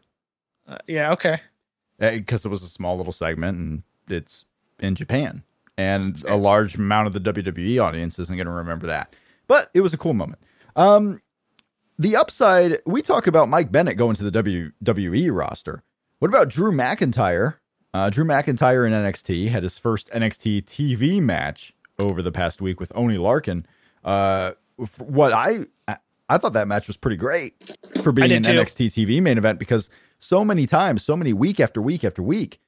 Uh, 0.68 0.78
yeah, 0.88 1.14
okay. 1.14 1.40
Because 1.98 2.46
uh, 2.46 2.50
it 2.50 2.52
was 2.52 2.62
a 2.62 2.70
small 2.70 2.96
little 2.96 3.12
segment, 3.12 3.58
and 3.58 3.84
it's 4.08 4.46
in 4.80 4.94
Japan, 4.94 5.42
and 5.76 6.24
a 6.28 6.36
large 6.36 6.76
amount 6.76 7.08
of 7.08 7.14
the 7.14 7.34
WWE 7.34 7.84
audience 7.84 8.20
isn't 8.20 8.36
going 8.36 8.46
to 8.46 8.54
remember 8.54 8.86
that. 8.86 9.16
But 9.48 9.72
it 9.74 9.82
was 9.82 9.94
a 9.94 9.98
cool 9.98 10.14
moment. 10.14 10.40
Um, 10.76 11.22
the 11.98 12.16
upside, 12.16 12.82
we 12.86 13.02
talk 13.02 13.26
about 13.26 13.50
Mike 13.50 13.72
Bennett 13.72 13.98
going 13.98 14.16
to 14.18 14.30
the 14.30 14.44
WWE 14.44 15.34
roster. 15.34 15.84
What 16.20 16.30
about 16.30 16.50
Drew 16.50 16.72
McIntyre 16.72 17.56
uh, 17.94 18.10
Drew 18.10 18.26
McIntyre 18.26 18.88
in 18.88 18.94
NXT 18.94 19.50
had 19.50 19.64
his 19.64 19.78
first 19.78 20.10
NXT 20.10 20.66
TV 20.66 21.22
match 21.22 21.74
over 22.00 22.22
the 22.22 22.32
past 22.32 22.62
week 22.62 22.80
with 22.80 22.92
Oni 22.96 23.18
Lorcan. 23.18 23.66
Uh, 24.04 24.52
what 24.98 25.34
I 25.34 25.66
I 26.30 26.38
thought 26.38 26.54
that 26.54 26.68
match 26.68 26.88
was 26.88 26.98
pretty 26.98 27.18
great 27.18 27.78
for 28.02 28.12
being 28.12 28.32
an 28.32 28.44
too. 28.44 28.52
NXT 28.52 28.88
TV 28.88 29.22
main 29.22 29.38
event 29.38 29.60
because 29.60 29.90
so 30.20 30.44
many 30.44 30.66
times, 30.66 31.04
so 31.04 31.16
many 31.16 31.34
week 31.34 31.60
after 31.60 31.82
week 31.82 32.04
after 32.04 32.24
week, 32.24 32.60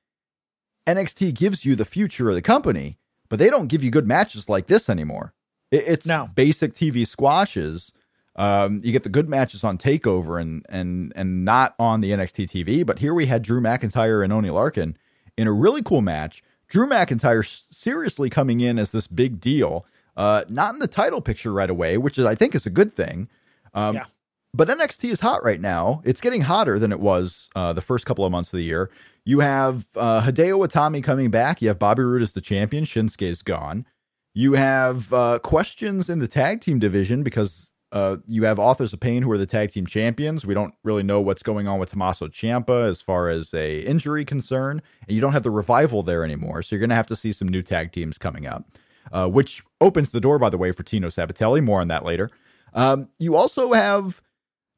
NXT 0.86 1.34
gives 1.34 1.65
you 1.65 1.76
the 1.76 1.86
future 1.86 2.30
of 2.30 2.36
the 2.36 2.41
company, 2.41 2.97
but 3.30 3.39
they 3.39 3.49
don't 3.49 3.67
give 3.67 3.84
you 3.84 3.89
good 3.89 4.07
matches 4.07 4.49
like 4.49 4.67
this 4.67 4.89
anymore. 4.89 5.34
it's 5.71 6.05
no. 6.05 6.30
basic 6.36 6.73
TV 6.73 7.07
squashes. 7.07 7.91
Um, 8.36 8.82
you 8.84 8.91
get 8.91 9.03
the 9.03 9.09
good 9.09 9.30
matches 9.30 9.63
on 9.63 9.78
Takeover 9.78 10.39
and 10.39 10.65
and 10.69 11.13
and 11.15 11.43
not 11.43 11.73
on 11.80 12.01
the 12.01 12.11
NXT 12.11 12.49
TV. 12.49 12.86
But 12.86 12.99
here 12.99 13.13
we 13.13 13.26
had 13.26 13.41
Drew 13.41 13.61
McIntyre 13.61 14.23
and 14.23 14.32
Oni 14.32 14.49
Lorcan 14.49 14.95
in 15.38 15.47
a 15.47 15.51
really 15.51 15.81
cool 15.81 16.01
match. 16.01 16.43
Drew 16.67 16.88
McIntyre 16.88 17.63
seriously 17.71 18.29
coming 18.29 18.59
in 18.59 18.79
as 18.79 18.91
this 18.91 19.07
big 19.07 19.39
deal, 19.39 19.86
uh, 20.17 20.43
not 20.49 20.73
in 20.73 20.79
the 20.79 20.88
title 20.88 21.21
picture 21.21 21.53
right 21.53 21.69
away, 21.69 21.97
which 21.97 22.17
is 22.17 22.25
I 22.25 22.36
think 22.36 22.55
is 22.55 22.65
a 22.65 22.71
good 22.71 22.93
thing. 22.93 23.29
Um, 23.73 23.95
yeah. 23.95 24.05
But 24.53 24.69
NXT 24.69 25.09
is 25.09 25.19
hot 25.19 25.43
right 25.43 25.59
now. 25.59 26.01
It's 26.05 26.21
getting 26.21 26.41
hotter 26.41 26.79
than 26.79 26.93
it 26.93 27.01
was 27.01 27.49
uh, 27.57 27.73
the 27.73 27.81
first 27.81 28.05
couple 28.05 28.23
of 28.23 28.31
months 28.31 28.53
of 28.53 28.57
the 28.57 28.63
year. 28.63 28.89
You 29.25 29.41
have 29.41 29.86
uh, 29.97 30.21
Hideo 30.21 30.65
Itami 30.65 31.03
coming 31.03 31.29
back. 31.29 31.61
You 31.61 31.67
have 31.67 31.77
Bobby 31.77 32.03
Roode 32.03 32.21
as 32.21 32.31
the 32.31 32.41
champion. 32.41 32.86
Shinsuke's 32.86 33.41
gone. 33.41 33.86
You 34.33 34.53
have 34.53 35.11
uh, 35.11 35.39
questions 35.39 36.09
in 36.09 36.19
the 36.19 36.27
tag 36.27 36.61
team 36.61 36.79
division 36.79 37.21
because 37.21 37.71
uh, 37.95 38.17
you 38.27 38.43
have 38.43 38.59
Authors 38.59 38.91
of 38.91 38.99
Pain 38.99 39.23
who 39.23 39.31
are 39.31 39.37
the 39.37 39.45
tag 39.45 39.71
team 39.71 39.85
champions. 39.85 40.45
We 40.45 40.53
don't 40.53 40.73
really 40.83 41.01
know 41.01 41.21
what's 41.21 41.41
going 41.41 41.65
on 41.65 41.79
with 41.79 41.91
Tommaso 41.91 42.27
Ciampa 42.27 42.89
as 42.89 43.01
far 43.01 43.29
as 43.29 43.53
a 43.53 43.79
injury 43.79 44.25
concern, 44.25 44.81
and 45.07 45.15
you 45.15 45.21
don't 45.21 45.31
have 45.31 45.43
the 45.43 45.49
revival 45.49 46.03
there 46.03 46.25
anymore. 46.25 46.61
So 46.61 46.75
you're 46.75 46.81
going 46.81 46.89
to 46.89 46.95
have 46.95 47.07
to 47.07 47.15
see 47.15 47.31
some 47.31 47.47
new 47.47 47.61
tag 47.61 47.93
teams 47.93 48.17
coming 48.17 48.45
up, 48.45 48.65
uh, 49.13 49.29
which 49.29 49.63
opens 49.79 50.09
the 50.09 50.19
door, 50.19 50.37
by 50.37 50.49
the 50.49 50.57
way, 50.57 50.73
for 50.73 50.83
Tino 50.83 51.07
Sabbatelli. 51.07 51.63
More 51.63 51.79
on 51.79 51.87
that 51.87 52.03
later. 52.03 52.29
Um, 52.73 53.07
you 53.17 53.37
also 53.37 53.71
have 53.71 54.21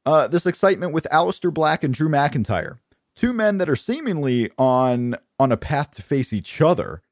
uh, 0.06 0.28
this 0.28 0.46
excitement 0.46 0.92
with 0.92 1.08
Aleister 1.10 1.52
Black 1.52 1.82
and 1.82 1.92
Drew 1.92 2.08
McIntyre, 2.08 2.78
two 3.16 3.32
men 3.32 3.58
that 3.58 3.68
are 3.68 3.74
seemingly 3.74 4.52
on 4.56 5.16
on 5.40 5.50
a 5.50 5.56
path 5.56 5.90
to 5.96 6.02
face 6.02 6.32
each 6.32 6.60
other 6.60 7.02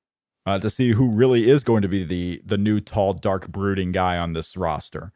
uh, 0.46 0.60
to 0.60 0.70
see 0.70 0.90
who 0.90 1.10
really 1.10 1.50
is 1.50 1.64
going 1.64 1.82
to 1.82 1.88
be 1.88 2.04
the 2.04 2.42
the 2.46 2.56
new 2.56 2.78
tall, 2.78 3.12
dark, 3.12 3.48
brooding 3.48 3.90
guy 3.90 4.16
on 4.16 4.34
this 4.34 4.56
roster. 4.56 5.12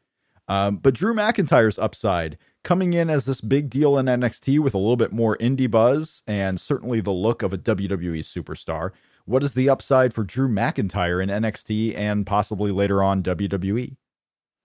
Um, 0.50 0.78
but 0.78 0.94
Drew 0.94 1.14
McIntyre's 1.14 1.78
upside 1.78 2.36
coming 2.64 2.92
in 2.92 3.08
as 3.08 3.24
this 3.24 3.40
big 3.40 3.70
deal 3.70 3.96
in 3.96 4.06
NXT 4.06 4.58
with 4.58 4.74
a 4.74 4.78
little 4.78 4.96
bit 4.96 5.12
more 5.12 5.36
indie 5.38 5.70
buzz 5.70 6.24
and 6.26 6.60
certainly 6.60 7.00
the 7.00 7.12
look 7.12 7.44
of 7.44 7.52
a 7.52 7.58
WWE 7.58 8.18
superstar. 8.18 8.90
What 9.26 9.44
is 9.44 9.54
the 9.54 9.68
upside 9.68 10.12
for 10.12 10.24
Drew 10.24 10.48
McIntyre 10.48 11.22
in 11.22 11.28
NXT 11.28 11.96
and 11.96 12.26
possibly 12.26 12.72
later 12.72 13.00
on 13.00 13.22
WWE? 13.22 13.94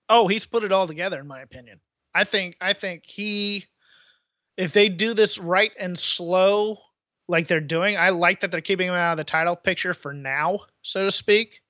Oh, 0.10 0.28
he's 0.28 0.48
put 0.48 0.64
it 0.64 0.72
all 0.72 0.88
together, 0.88 1.20
in 1.20 1.28
my 1.28 1.42
opinion. 1.42 1.80
I 2.16 2.24
think 2.24 2.58
I 2.60 2.74
think 2.74 3.06
he, 3.06 3.66
if 4.58 4.74
they 4.74 4.90
do 4.90 5.14
this 5.14 5.38
right 5.38 5.72
and 5.80 6.00
slow, 6.00 6.80
like 7.28 7.48
they're 7.48 7.62
doing, 7.62 7.96
I 7.96 8.10
like 8.10 8.40
that 8.40 8.50
they're 8.50 8.62
keeping 8.62 8.88
him 8.88 8.96
out 8.96 9.12
of 9.12 9.18
the 9.18 9.24
title 9.24 9.56
picture 9.56 9.94
for 9.94 10.14
now, 10.14 10.62
so 10.82 11.06
to 11.06 11.12
speak. 11.12 11.62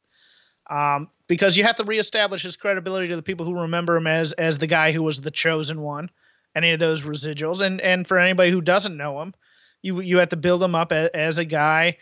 Um, 0.69 1.09
because 1.27 1.57
you 1.57 1.63
have 1.63 1.77
to 1.77 1.83
reestablish 1.83 2.43
his 2.43 2.55
credibility 2.55 3.07
to 3.09 3.15
the 3.15 3.23
people 3.23 3.45
who 3.45 3.61
remember 3.61 3.95
him 3.95 4.07
as 4.07 4.31
as 4.33 4.57
the 4.57 4.67
guy 4.67 4.91
who 4.91 5.03
was 5.03 5.21
the 5.21 5.31
chosen 5.31 5.81
one, 5.81 6.09
any 6.55 6.71
of 6.71 6.79
those 6.79 7.03
residuals, 7.03 7.61
and 7.61 7.81
and 7.81 8.07
for 8.07 8.19
anybody 8.19 8.51
who 8.51 8.61
doesn't 8.61 8.97
know 8.97 9.21
him, 9.21 9.33
you 9.81 10.01
you 10.01 10.17
have 10.19 10.29
to 10.29 10.37
build 10.37 10.63
him 10.63 10.75
up 10.75 10.91
as, 10.91 11.09
as 11.09 11.37
a 11.37 11.45
guy 11.45 11.97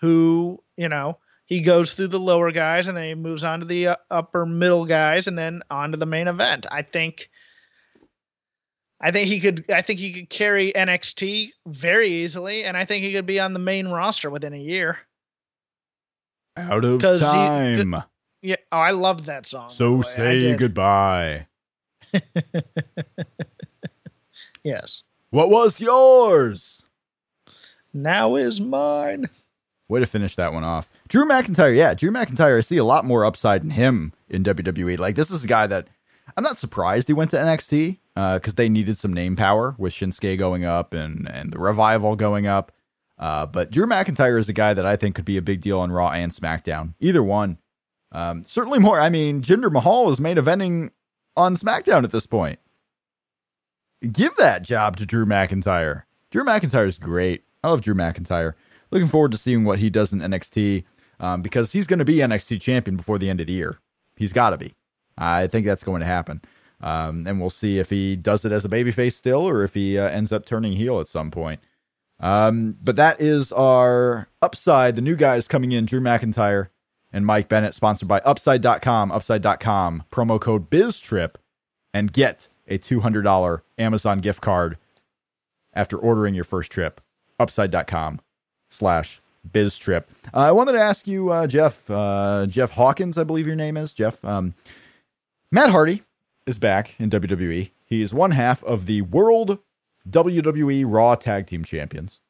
who 0.00 0.62
you 0.76 0.88
know 0.88 1.18
he 1.50 1.60
goes 1.60 1.92
through 1.92 2.08
the 2.08 2.20
lower 2.20 2.52
guys 2.52 2.86
and 2.86 2.96
then 2.96 3.04
he 3.04 3.14
moves 3.14 3.42
on 3.42 3.58
to 3.58 3.66
the 3.66 3.88
uh, 3.88 3.96
upper 4.08 4.46
middle 4.46 4.86
guys 4.86 5.26
and 5.26 5.36
then 5.36 5.62
on 5.68 5.90
to 5.90 5.96
the 5.96 6.06
main 6.06 6.28
event. 6.28 6.64
I 6.70 6.82
think 6.82 7.28
I 9.00 9.10
think 9.10 9.28
he 9.28 9.40
could 9.40 9.68
I 9.68 9.82
think 9.82 9.98
he 9.98 10.12
could 10.12 10.30
carry 10.30 10.72
NXT 10.72 11.50
very 11.66 12.08
easily 12.08 12.62
and 12.62 12.76
I 12.76 12.84
think 12.84 13.02
he 13.02 13.12
could 13.12 13.26
be 13.26 13.40
on 13.40 13.52
the 13.52 13.58
main 13.58 13.88
roster 13.88 14.30
within 14.30 14.52
a 14.52 14.58
year. 14.58 14.98
Out 16.56 16.84
of 16.84 17.00
time. 17.00 17.76
He, 17.76 18.09
yeah, 18.42 18.56
oh, 18.72 18.78
I 18.78 18.90
loved 18.92 19.26
that 19.26 19.46
song. 19.46 19.70
So 19.70 20.02
say 20.02 20.54
goodbye. 20.56 21.46
yes. 24.62 25.02
What 25.30 25.50
was 25.50 25.80
yours? 25.80 26.82
Now 27.92 28.36
is 28.36 28.60
mine. 28.60 29.28
Way 29.88 30.00
to 30.00 30.06
finish 30.06 30.36
that 30.36 30.52
one 30.52 30.64
off. 30.64 30.88
Drew 31.08 31.24
McIntyre, 31.26 31.76
yeah, 31.76 31.94
Drew 31.94 32.10
McIntyre, 32.10 32.58
I 32.58 32.60
see 32.60 32.76
a 32.76 32.84
lot 32.84 33.04
more 33.04 33.24
upside 33.24 33.64
in 33.64 33.70
him 33.70 34.12
in 34.28 34.44
WWE. 34.44 34.98
Like, 34.98 35.16
this 35.16 35.30
is 35.30 35.42
a 35.42 35.48
guy 35.48 35.66
that 35.66 35.88
I'm 36.36 36.44
not 36.44 36.58
surprised 36.58 37.08
he 37.08 37.14
went 37.14 37.30
to 37.32 37.36
NXT 37.36 37.98
because 38.14 38.52
uh, 38.52 38.56
they 38.56 38.68
needed 38.68 38.98
some 38.98 39.12
name 39.12 39.34
power 39.34 39.74
with 39.78 39.92
Shinsuke 39.92 40.38
going 40.38 40.64
up 40.64 40.94
and, 40.94 41.28
and 41.28 41.52
the 41.52 41.58
revival 41.58 42.14
going 42.16 42.46
up. 42.46 42.72
Uh, 43.18 43.46
but 43.46 43.70
Drew 43.70 43.86
McIntyre 43.86 44.38
is 44.38 44.48
a 44.48 44.52
guy 44.52 44.72
that 44.72 44.86
I 44.86 44.96
think 44.96 45.14
could 45.14 45.24
be 45.24 45.36
a 45.36 45.42
big 45.42 45.60
deal 45.60 45.80
on 45.80 45.92
Raw 45.92 46.10
and 46.10 46.32
SmackDown. 46.32 46.94
Either 47.00 47.22
one. 47.22 47.58
Um, 48.12 48.44
certainly 48.46 48.78
more. 48.78 49.00
I 49.00 49.08
mean, 49.08 49.42
Jinder 49.42 49.70
Mahal 49.70 50.10
is 50.10 50.20
main 50.20 50.36
eventing 50.36 50.90
on 51.36 51.56
SmackDown 51.56 52.04
at 52.04 52.10
this 52.10 52.26
point. 52.26 52.58
Give 54.12 54.34
that 54.36 54.62
job 54.62 54.96
to 54.96 55.06
Drew 55.06 55.26
McIntyre. 55.26 56.04
Drew 56.30 56.44
McIntyre 56.44 56.86
is 56.86 56.98
great. 56.98 57.44
I 57.62 57.68
love 57.68 57.82
Drew 57.82 57.94
McIntyre 57.94 58.54
looking 58.90 59.08
forward 59.08 59.32
to 59.32 59.38
seeing 59.38 59.64
what 59.64 59.78
he 59.78 59.90
does 59.90 60.12
in 60.12 60.20
NXT 60.20 60.84
um, 61.18 61.42
because 61.42 61.72
he's 61.72 61.86
going 61.86 61.98
to 61.98 62.04
be 62.04 62.16
NXT 62.16 62.60
champion 62.60 62.96
before 62.96 63.18
the 63.18 63.30
end 63.30 63.40
of 63.40 63.46
the 63.46 63.52
year. 63.52 63.78
He's 64.16 64.32
got 64.32 64.50
to 64.50 64.58
be. 64.58 64.74
I 65.16 65.46
think 65.46 65.66
that's 65.66 65.82
going 65.82 66.00
to 66.00 66.06
happen. 66.06 66.40
Um, 66.80 67.26
and 67.26 67.40
we'll 67.40 67.50
see 67.50 67.78
if 67.78 67.90
he 67.90 68.16
does 68.16 68.44
it 68.44 68.52
as 68.52 68.64
a 68.64 68.68
babyface 68.68 69.12
still 69.12 69.46
or 69.46 69.62
if 69.62 69.74
he 69.74 69.98
uh, 69.98 70.08
ends 70.08 70.32
up 70.32 70.46
turning 70.46 70.72
heel 70.72 70.98
at 70.98 71.08
some 71.08 71.30
point. 71.30 71.60
Um, 72.18 72.76
but 72.82 72.96
that 72.96 73.20
is 73.20 73.52
our 73.52 74.28
upside. 74.40 74.96
The 74.96 75.02
new 75.02 75.16
guys 75.16 75.46
coming 75.46 75.72
in 75.72 75.86
Drew 75.86 76.00
McIntyre 76.00 76.68
and 77.12 77.26
Mike 77.26 77.48
Bennett, 77.48 77.74
sponsored 77.74 78.08
by 78.08 78.20
Upside.com. 78.20 79.10
Upside.com, 79.12 80.04
promo 80.10 80.40
code 80.40 80.70
BizTrip, 80.70 81.34
and 81.92 82.12
get 82.12 82.48
a 82.68 82.78
$200 82.78 83.62
Amazon 83.78 84.20
gift 84.20 84.40
card 84.40 84.78
after 85.72 85.96
ordering 85.96 86.34
your 86.34 86.44
first 86.44 86.70
trip. 86.70 87.00
Upside.com 87.38 88.20
slash 88.68 89.20
biz 89.50 89.78
trip. 89.78 90.10
Uh, 90.32 90.38
I 90.38 90.52
wanted 90.52 90.72
to 90.72 90.80
ask 90.80 91.06
you, 91.06 91.30
uh, 91.30 91.46
Jeff, 91.46 91.90
uh, 91.90 92.46
Jeff 92.48 92.72
Hawkins, 92.72 93.16
I 93.18 93.24
believe 93.24 93.46
your 93.46 93.56
name 93.56 93.76
is 93.76 93.92
Jeff. 93.92 94.22
Um, 94.24 94.54
Matt 95.50 95.70
Hardy 95.70 96.02
is 96.46 96.58
back 96.58 96.94
in 96.98 97.10
WWE. 97.10 97.70
He 97.84 98.02
is 98.02 98.14
one 98.14 98.30
half 98.32 98.62
of 98.64 98.86
the 98.86 99.02
World 99.02 99.58
WWE 100.08 100.84
Raw 100.86 101.14
Tag 101.14 101.46
Team 101.46 101.64
Champions. 101.64 102.20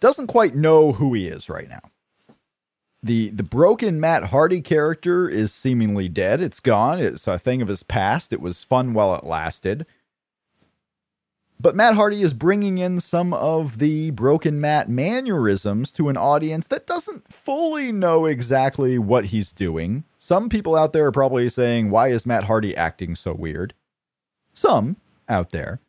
Doesn't 0.00 0.26
quite 0.26 0.54
know 0.54 0.92
who 0.92 1.14
he 1.14 1.26
is 1.26 1.48
right 1.48 1.68
now. 1.68 1.80
The 3.04 3.28
the 3.28 3.42
broken 3.42 4.00
Matt 4.00 4.24
Hardy 4.24 4.62
character 4.62 5.28
is 5.28 5.52
seemingly 5.52 6.08
dead. 6.08 6.40
It's 6.40 6.58
gone. 6.58 7.00
It's 7.00 7.26
a 7.26 7.38
thing 7.38 7.60
of 7.60 7.68
his 7.68 7.82
past. 7.82 8.32
It 8.32 8.40
was 8.40 8.64
fun 8.64 8.94
while 8.94 9.14
it 9.14 9.24
lasted. 9.24 9.84
But 11.60 11.76
Matt 11.76 11.96
Hardy 11.96 12.22
is 12.22 12.32
bringing 12.32 12.78
in 12.78 13.00
some 13.00 13.34
of 13.34 13.78
the 13.78 14.10
broken 14.12 14.58
Matt 14.58 14.88
mannerisms 14.88 15.92
to 15.92 16.08
an 16.08 16.16
audience 16.16 16.66
that 16.68 16.86
doesn't 16.86 17.30
fully 17.30 17.92
know 17.92 18.24
exactly 18.24 18.98
what 18.98 19.26
he's 19.26 19.52
doing. 19.52 20.04
Some 20.18 20.48
people 20.48 20.74
out 20.74 20.94
there 20.94 21.06
are 21.06 21.12
probably 21.12 21.50
saying, 21.50 21.90
Why 21.90 22.08
is 22.08 22.24
Matt 22.24 22.44
Hardy 22.44 22.74
acting 22.74 23.16
so 23.16 23.34
weird? 23.34 23.74
Some 24.54 24.96
out 25.28 25.50
there. 25.50 25.80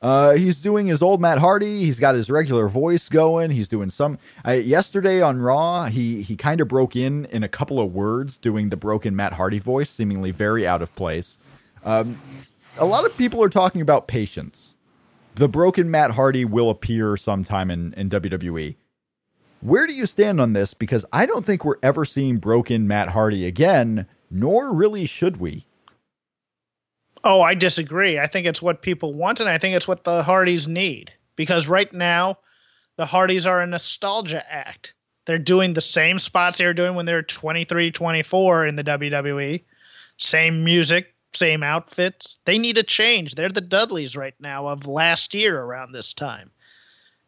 Uh, 0.00 0.34
he's 0.34 0.60
doing 0.60 0.86
his 0.86 1.02
old 1.02 1.20
Matt 1.20 1.38
Hardy. 1.38 1.80
He's 1.84 1.98
got 1.98 2.14
his 2.14 2.30
regular 2.30 2.68
voice 2.68 3.08
going. 3.08 3.50
He's 3.50 3.66
doing 3.66 3.90
some. 3.90 4.18
Uh, 4.46 4.52
yesterday 4.52 5.20
on 5.20 5.40
Raw, 5.40 5.86
he 5.86 6.22
he 6.22 6.36
kind 6.36 6.60
of 6.60 6.68
broke 6.68 6.94
in 6.94 7.24
in 7.26 7.42
a 7.42 7.48
couple 7.48 7.80
of 7.80 7.92
words, 7.92 8.38
doing 8.38 8.68
the 8.68 8.76
broken 8.76 9.16
Matt 9.16 9.34
Hardy 9.34 9.58
voice, 9.58 9.90
seemingly 9.90 10.30
very 10.30 10.66
out 10.66 10.82
of 10.82 10.94
place. 10.94 11.38
Um, 11.84 12.20
a 12.76 12.86
lot 12.86 13.04
of 13.04 13.16
people 13.16 13.42
are 13.42 13.48
talking 13.48 13.80
about 13.80 14.06
patience 14.06 14.74
the 15.38 15.48
broken 15.48 15.88
Matt 15.88 16.12
Hardy 16.12 16.44
will 16.44 16.68
appear 16.68 17.16
sometime 17.16 17.70
in, 17.70 17.94
in 17.94 18.10
WWE. 18.10 18.74
Where 19.60 19.86
do 19.86 19.92
you 19.92 20.04
stand 20.04 20.40
on 20.40 20.52
this? 20.52 20.74
Because 20.74 21.06
I 21.12 21.26
don't 21.26 21.46
think 21.46 21.64
we're 21.64 21.78
ever 21.80 22.04
seeing 22.04 22.38
broken 22.38 22.88
Matt 22.88 23.10
Hardy 23.10 23.46
again, 23.46 24.06
nor 24.32 24.74
really 24.74 25.06
should 25.06 25.36
we. 25.36 25.67
Oh, 27.24 27.40
I 27.40 27.54
disagree. 27.54 28.18
I 28.18 28.26
think 28.26 28.46
it's 28.46 28.62
what 28.62 28.82
people 28.82 29.14
want, 29.14 29.40
and 29.40 29.48
I 29.48 29.58
think 29.58 29.74
it's 29.74 29.88
what 29.88 30.04
the 30.04 30.22
Hardys 30.22 30.68
need. 30.68 31.12
Because 31.36 31.68
right 31.68 31.92
now, 31.92 32.38
the 32.96 33.06
Hardys 33.06 33.46
are 33.46 33.60
a 33.60 33.66
nostalgia 33.66 34.44
act. 34.52 34.94
They're 35.26 35.38
doing 35.38 35.74
the 35.74 35.80
same 35.80 36.18
spots 36.18 36.58
they 36.58 36.64
were 36.64 36.72
doing 36.72 36.94
when 36.94 37.06
they 37.06 37.12
were 37.12 37.22
23, 37.22 37.90
24 37.90 38.66
in 38.66 38.76
the 38.76 38.84
WWE. 38.84 39.62
Same 40.16 40.64
music, 40.64 41.14
same 41.34 41.62
outfits. 41.62 42.38
They 42.44 42.58
need 42.58 42.78
a 42.78 42.82
change. 42.82 43.34
They're 43.34 43.48
the 43.48 43.60
Dudleys 43.60 44.16
right 44.16 44.34
now 44.40 44.68
of 44.68 44.86
last 44.86 45.34
year 45.34 45.60
around 45.60 45.92
this 45.92 46.12
time. 46.12 46.50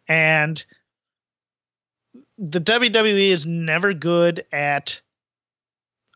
And 0.09 0.65
the 2.39 2.61
WWE 2.61 3.31
is 3.31 3.47
never 3.47 3.93
good 3.93 4.45
at 4.51 5.01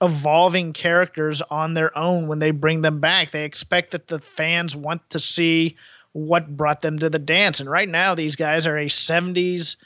evolving 0.04 0.72
characters 0.72 1.42
on 1.42 1.74
their 1.74 1.96
own 1.96 2.28
when 2.28 2.38
they 2.38 2.50
bring 2.50 2.82
them 2.82 3.00
back. 3.00 3.30
They 3.30 3.44
expect 3.44 3.92
that 3.92 4.06
the 4.06 4.18
fans 4.18 4.76
want 4.76 5.08
to 5.10 5.18
see 5.18 5.76
what 6.12 6.56
brought 6.56 6.82
them 6.82 6.98
to 7.00 7.10
the 7.10 7.18
dance. 7.18 7.60
And 7.60 7.68
right 7.68 7.88
now, 7.88 8.14
these 8.14 8.36
guys 8.36 8.66
are 8.66 8.76
a 8.76 8.86
70s 8.86 9.76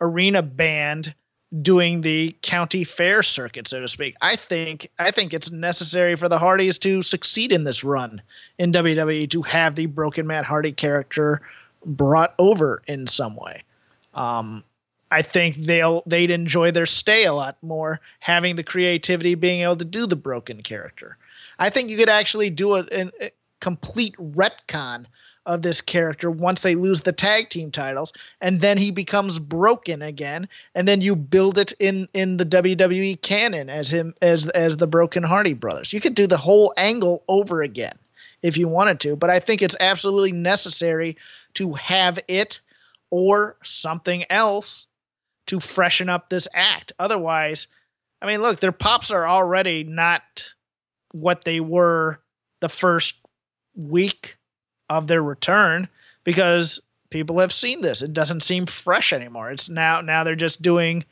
arena 0.00 0.42
band 0.42 1.14
doing 1.60 2.00
the 2.00 2.34
county 2.42 2.84
fair 2.84 3.22
circuit, 3.22 3.68
so 3.68 3.80
to 3.80 3.88
speak. 3.88 4.16
I 4.20 4.36
think 4.36 4.90
I 4.98 5.10
think 5.10 5.34
it's 5.34 5.50
necessary 5.50 6.16
for 6.16 6.28
the 6.28 6.38
Hardys 6.38 6.78
to 6.78 7.02
succeed 7.02 7.52
in 7.52 7.64
this 7.64 7.84
run 7.84 8.22
in 8.58 8.72
WWE 8.72 9.28
to 9.30 9.42
have 9.42 9.74
the 9.74 9.86
broken 9.86 10.26
Matt 10.26 10.44
Hardy 10.44 10.72
character 10.72 11.42
brought 11.84 12.34
over 12.38 12.82
in 12.86 13.06
some 13.06 13.36
way. 13.36 13.64
Um, 14.14 14.64
I 15.12 15.20
think 15.20 15.56
they'll 15.56 16.02
they'd 16.06 16.30
enjoy 16.30 16.70
their 16.70 16.86
stay 16.86 17.26
a 17.26 17.34
lot 17.34 17.58
more 17.60 18.00
having 18.18 18.56
the 18.56 18.64
creativity 18.64 19.34
being 19.34 19.60
able 19.60 19.76
to 19.76 19.84
do 19.84 20.06
the 20.06 20.16
broken 20.16 20.62
character. 20.62 21.18
I 21.58 21.68
think 21.68 21.90
you 21.90 21.98
could 21.98 22.08
actually 22.08 22.48
do 22.48 22.76
a, 22.76 22.86
a, 22.90 23.10
a 23.20 23.30
complete 23.60 24.16
retcon 24.16 25.04
of 25.44 25.60
this 25.60 25.82
character 25.82 26.30
once 26.30 26.62
they 26.62 26.74
lose 26.74 27.02
the 27.02 27.12
tag 27.12 27.50
team 27.50 27.70
titles 27.70 28.12
and 28.40 28.60
then 28.60 28.78
he 28.78 28.90
becomes 28.90 29.38
broken 29.38 30.00
again 30.00 30.48
and 30.74 30.88
then 30.88 31.02
you 31.02 31.14
build 31.14 31.58
it 31.58 31.72
in 31.78 32.08
in 32.14 32.38
the 32.38 32.46
WWE 32.46 33.20
canon 33.20 33.68
as 33.68 33.90
him 33.90 34.14
as 34.22 34.48
as 34.50 34.78
the 34.78 34.86
broken 34.86 35.22
Hardy 35.22 35.52
brothers. 35.52 35.92
You 35.92 36.00
could 36.00 36.14
do 36.14 36.26
the 36.26 36.38
whole 36.38 36.72
angle 36.78 37.22
over 37.28 37.60
again 37.60 37.98
if 38.40 38.56
you 38.56 38.66
wanted 38.66 38.98
to, 39.00 39.14
but 39.14 39.28
I 39.28 39.40
think 39.40 39.60
it's 39.60 39.76
absolutely 39.78 40.32
necessary 40.32 41.18
to 41.54 41.74
have 41.74 42.18
it 42.28 42.62
or 43.10 43.56
something 43.62 44.24
else 44.30 44.86
to 45.46 45.60
freshen 45.60 46.08
up 46.08 46.28
this 46.28 46.48
act. 46.54 46.92
Otherwise, 46.98 47.68
I 48.20 48.26
mean, 48.26 48.40
look, 48.40 48.60
their 48.60 48.72
pops 48.72 49.10
are 49.10 49.26
already 49.26 49.84
not 49.84 50.54
what 51.12 51.44
they 51.44 51.60
were 51.60 52.20
the 52.60 52.68
first 52.68 53.14
week 53.74 54.36
of 54.88 55.06
their 55.06 55.22
return 55.22 55.88
because 56.24 56.80
people 57.10 57.40
have 57.40 57.52
seen 57.52 57.80
this. 57.80 58.02
It 58.02 58.12
doesn't 58.12 58.42
seem 58.42 58.66
fresh 58.66 59.12
anymore. 59.12 59.50
It's 59.50 59.68
now 59.68 60.00
now 60.00 60.24
they're 60.24 60.36
just 60.36 60.62
doing 60.62 61.04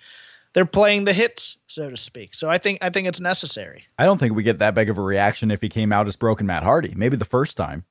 they're 0.53 0.65
playing 0.65 1.05
the 1.05 1.13
hits, 1.13 1.59
so 1.69 1.91
to 1.91 1.97
speak. 1.97 2.35
So 2.35 2.51
I 2.51 2.59
think 2.59 2.79
I 2.83 2.91
think 2.91 3.07
it's 3.07 3.21
necessary. 3.21 3.85
I 3.99 4.05
don't 4.05 4.19
think 4.19 4.35
we 4.35 4.43
get 4.43 4.59
that 4.59 4.75
big 4.75 4.91
of 4.91 4.99
a 4.99 5.03
reaction 5.03 5.51
if 5.51 5.63
he 5.63 5.69
came 5.69 5.93
out 5.93 6.09
as 6.09 6.17
broken 6.17 6.47
Matt 6.47 6.65
Hardy. 6.65 6.95
Maybe 6.97 7.17
the 7.17 7.25
first 7.25 7.57
time. 7.57 7.85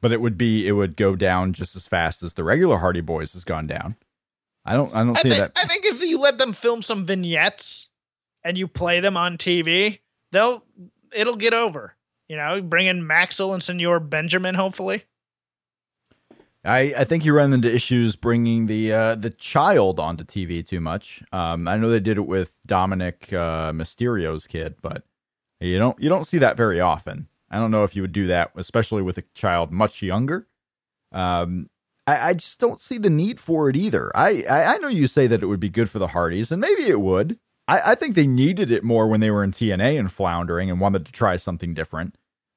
But 0.00 0.12
it 0.12 0.20
would 0.20 0.36
be 0.36 0.66
it 0.66 0.72
would 0.72 0.96
go 0.96 1.16
down 1.16 1.52
just 1.52 1.76
as 1.76 1.86
fast 1.86 2.22
as 2.22 2.34
the 2.34 2.44
regular 2.44 2.78
Hardy 2.78 3.00
Boys 3.00 3.32
has 3.34 3.44
gone 3.44 3.66
down. 3.66 3.96
I 4.64 4.74
don't. 4.74 4.94
I 4.94 5.04
don't 5.04 5.16
I 5.16 5.22
see 5.22 5.30
think, 5.30 5.40
that. 5.40 5.52
I 5.56 5.66
think 5.66 5.84
if 5.84 6.02
you 6.02 6.18
let 6.18 6.38
them 6.38 6.52
film 6.52 6.82
some 6.82 7.04
vignettes 7.04 7.88
and 8.42 8.56
you 8.56 8.66
play 8.66 9.00
them 9.00 9.16
on 9.16 9.36
TV, 9.36 10.00
they'll 10.32 10.64
it'll 11.14 11.36
get 11.36 11.54
over. 11.54 11.94
You 12.28 12.36
know, 12.36 12.62
bring 12.62 12.86
in 12.86 13.06
Maxwell 13.06 13.52
and 13.52 13.62
Senor 13.62 14.00
Benjamin, 14.00 14.54
hopefully. 14.54 15.04
I, 16.64 16.94
I 16.96 17.04
think 17.04 17.26
you 17.26 17.34
run 17.34 17.52
into 17.52 17.72
issues 17.72 18.16
bringing 18.16 18.66
the 18.66 18.92
uh, 18.92 19.14
the 19.16 19.30
child 19.30 20.00
onto 20.00 20.24
TV 20.24 20.66
too 20.66 20.80
much. 20.80 21.22
Um, 21.32 21.68
I 21.68 21.76
know 21.76 21.90
they 21.90 22.00
did 22.00 22.16
it 22.16 22.26
with 22.26 22.52
Dominic 22.66 23.30
uh, 23.32 23.72
Mysterio's 23.72 24.46
kid, 24.46 24.76
but 24.80 25.04
you 25.60 25.78
don't 25.78 26.00
you 26.00 26.08
don't 26.08 26.26
see 26.26 26.38
that 26.38 26.56
very 26.56 26.80
often. 26.80 27.28
I 27.50 27.58
don't 27.58 27.70
know 27.70 27.84
if 27.84 27.94
you 27.94 28.02
would 28.02 28.12
do 28.12 28.26
that, 28.28 28.52
especially 28.56 29.02
with 29.02 29.18
a 29.18 29.24
child 29.34 29.70
much 29.70 30.02
younger. 30.02 30.48
Um, 31.12 31.68
I, 32.06 32.30
I 32.30 32.32
just 32.34 32.58
don't 32.58 32.80
see 32.80 32.98
the 32.98 33.10
need 33.10 33.40
for 33.40 33.68
it 33.68 33.76
either. 33.76 34.10
I, 34.14 34.44
I, 34.48 34.74
I 34.74 34.78
know 34.78 34.88
you 34.88 35.06
say 35.08 35.26
that 35.26 35.42
it 35.42 35.46
would 35.46 35.60
be 35.60 35.70
good 35.70 35.90
for 35.90 35.98
the 35.98 36.08
Hardys, 36.08 36.52
and 36.52 36.60
maybe 36.60 36.82
it 36.82 37.00
would. 37.00 37.38
I, 37.66 37.80
I 37.92 37.94
think 37.94 38.14
they 38.14 38.26
needed 38.26 38.70
it 38.70 38.84
more 38.84 39.08
when 39.08 39.20
they 39.20 39.30
were 39.30 39.44
in 39.44 39.52
TNA 39.52 39.98
and 39.98 40.12
floundering 40.12 40.70
and 40.70 40.80
wanted 40.80 41.06
to 41.06 41.12
try 41.12 41.36
something 41.36 41.74
different. 41.74 42.16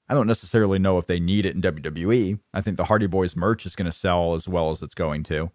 I 0.09 0.13
don't 0.13 0.27
necessarily 0.27 0.79
know 0.79 0.97
if 0.97 1.07
they 1.07 1.19
need 1.19 1.45
it 1.45 1.55
in 1.55 1.61
WWE. 1.61 2.39
I 2.53 2.61
think 2.61 2.77
the 2.77 2.85
Hardy 2.85 3.07
Boys 3.07 3.35
merch 3.35 3.65
is 3.65 3.75
going 3.75 3.91
to 3.91 3.97
sell 3.97 4.35
as 4.35 4.47
well 4.47 4.71
as 4.71 4.81
it's 4.81 4.95
going 4.95 5.23
to. 5.23 5.51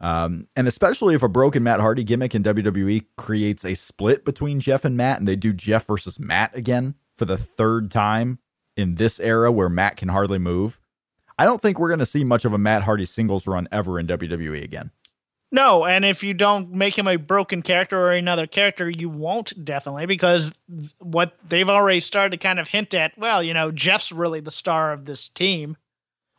Um, 0.00 0.48
and 0.54 0.68
especially 0.68 1.14
if 1.14 1.22
a 1.22 1.28
broken 1.28 1.62
Matt 1.62 1.80
Hardy 1.80 2.04
gimmick 2.04 2.34
in 2.34 2.42
WWE 2.42 3.06
creates 3.16 3.64
a 3.64 3.74
split 3.74 4.26
between 4.26 4.60
Jeff 4.60 4.84
and 4.84 4.96
Matt 4.96 5.18
and 5.18 5.26
they 5.26 5.36
do 5.36 5.54
Jeff 5.54 5.86
versus 5.86 6.20
Matt 6.20 6.54
again 6.54 6.94
for 7.16 7.24
the 7.24 7.38
third 7.38 7.90
time 7.90 8.38
in 8.76 8.96
this 8.96 9.18
era 9.18 9.50
where 9.50 9.70
Matt 9.70 9.96
can 9.96 10.08
hardly 10.08 10.38
move. 10.38 10.78
I 11.38 11.44
don't 11.44 11.60
think 11.60 11.78
we're 11.78 11.88
going 11.88 12.00
to 12.00 12.06
see 12.06 12.24
much 12.24 12.44
of 12.44 12.52
a 12.52 12.58
Matt 12.58 12.82
Hardy 12.82 13.06
singles 13.06 13.46
run 13.46 13.68
ever 13.70 13.98
in 13.98 14.06
WWE 14.06 14.62
again. 14.62 14.90
No, 15.52 15.84
and 15.84 16.04
if 16.04 16.22
you 16.24 16.34
don't 16.34 16.72
make 16.72 16.98
him 16.98 17.06
a 17.06 17.16
broken 17.16 17.62
character 17.62 17.98
or 17.98 18.12
another 18.12 18.46
character, 18.46 18.90
you 18.90 19.08
won't 19.08 19.64
definitely 19.64 20.06
because 20.06 20.50
what 20.98 21.36
they've 21.48 21.68
already 21.68 22.00
started 22.00 22.32
to 22.32 22.36
kind 22.36 22.58
of 22.58 22.66
hint 22.66 22.94
at. 22.94 23.16
Well, 23.16 23.42
you 23.42 23.54
know, 23.54 23.70
Jeff's 23.70 24.10
really 24.10 24.40
the 24.40 24.50
star 24.50 24.92
of 24.92 25.04
this 25.04 25.28
team. 25.28 25.76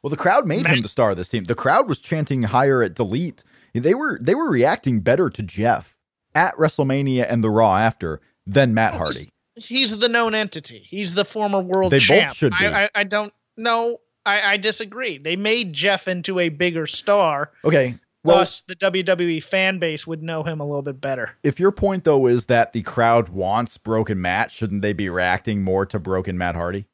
Well, 0.04 0.10
the 0.10 0.18
crowd 0.18 0.45
made 0.45 0.64
Matt- 0.64 0.74
him 0.74 0.82
the 0.82 0.89
star 0.89 1.12
of 1.12 1.18
this 1.18 1.30
team. 1.30 1.45
The 1.45 1.56
crowd 1.56 1.88
was 1.88 2.00
chanting 2.00 2.43
higher 2.43 2.84
at 2.84 2.95
Delete. 2.95 3.43
They 3.74 3.93
were 3.93 4.20
they 4.22 4.36
were 4.36 4.50
reacting 4.50 5.02
better 5.02 5.30
to 5.30 5.43
Jeff 5.43 5.98
at 6.36 6.56
WrestleMania 6.56 7.26
and 7.30 7.43
the 7.43 7.50
Raw 7.50 7.78
after 7.78 8.22
than 8.45 8.74
Matt 8.74 8.93
Hardy. 8.93 9.30
He's 9.56 9.98
the 9.98 10.10
known 10.10 10.36
entity. 10.36 10.84
He's 10.86 11.14
the 11.14 11.26
former 11.26 11.62
world 11.62 11.91
They 11.91 12.00
both 12.00 12.34
should 12.34 12.54
be. 12.60 12.66
I, 12.66 12.86
I, 12.86 12.89
I 12.95 13.04
don't 13.04 13.34
know. 13.56 14.00
I, 14.28 14.53
I 14.53 14.57
disagree. 14.57 15.17
They 15.17 15.36
made 15.36 15.73
Jeff 15.73 16.07
into 16.07 16.39
a 16.39 16.49
bigger 16.49 16.86
star. 16.86 17.51
Okay. 17.63 17.95
Well, 18.23 18.38
Thus, 18.39 18.61
the 18.67 18.75
WWE 18.75 19.41
fan 19.41 19.80
base 19.80 20.05
would 20.05 20.21
know 20.21 20.43
him 20.43 20.59
a 20.59 20.65
little 20.65 20.82
bit 20.82 20.99
better. 20.99 21.32
if 21.43 21.59
your 21.61 21.71
point 21.71 22.03
though 22.03 22.28
is 22.28 22.47
that 22.47 22.73
the 22.73 22.82
crowd 22.82 23.30
wants 23.30 23.78
broken 23.78 24.19
Matt, 24.21 24.51
shouldn't 24.51 24.82
they 24.82 24.91
be 24.93 25.09
reacting 25.09 25.61
more 25.63 25.86
to 25.86 25.97
broken 25.99 26.38
Matt 26.38 26.55
Hardy? 26.55 26.86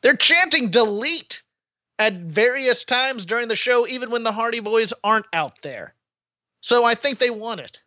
They're 0.00 0.16
chanting 0.16 0.70
delete 0.70 1.42
at 1.98 2.14
various 2.14 2.84
times 2.84 3.24
during 3.26 3.48
the 3.48 3.56
show, 3.56 3.86
even 3.86 4.10
when 4.10 4.22
the 4.22 4.32
Hardy 4.32 4.60
Boys 4.60 4.94
aren't 5.04 5.26
out 5.32 5.60
there. 5.62 5.94
So 6.62 6.84
I 6.84 6.94
think 6.94 7.18
they 7.18 7.30
want 7.30 7.60
it. 7.60 7.80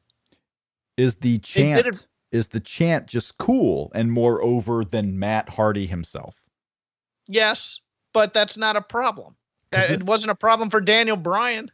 Is 0.97 1.15
the 1.15 1.39
chant 1.39 1.87
it- 1.87 2.07
is 2.31 2.49
the 2.49 2.59
chant 2.59 3.07
just 3.07 3.37
cool 3.37 3.91
and 3.95 4.11
more 4.11 4.41
over 4.43 4.85
than 4.85 5.17
Matt 5.17 5.49
Hardy 5.49 5.87
himself? 5.87 6.35
Yes, 7.27 7.79
but 8.13 8.33
that's 8.33 8.57
not 8.57 8.75
a 8.75 8.81
problem. 8.81 9.35
Uh, 9.73 9.85
it- 9.89 10.03
wasn't 10.03 10.31
a 10.31 10.35
problem 10.35 10.69
for 10.69 10.81
Daniel 10.81 11.17
Bryan. 11.17 11.71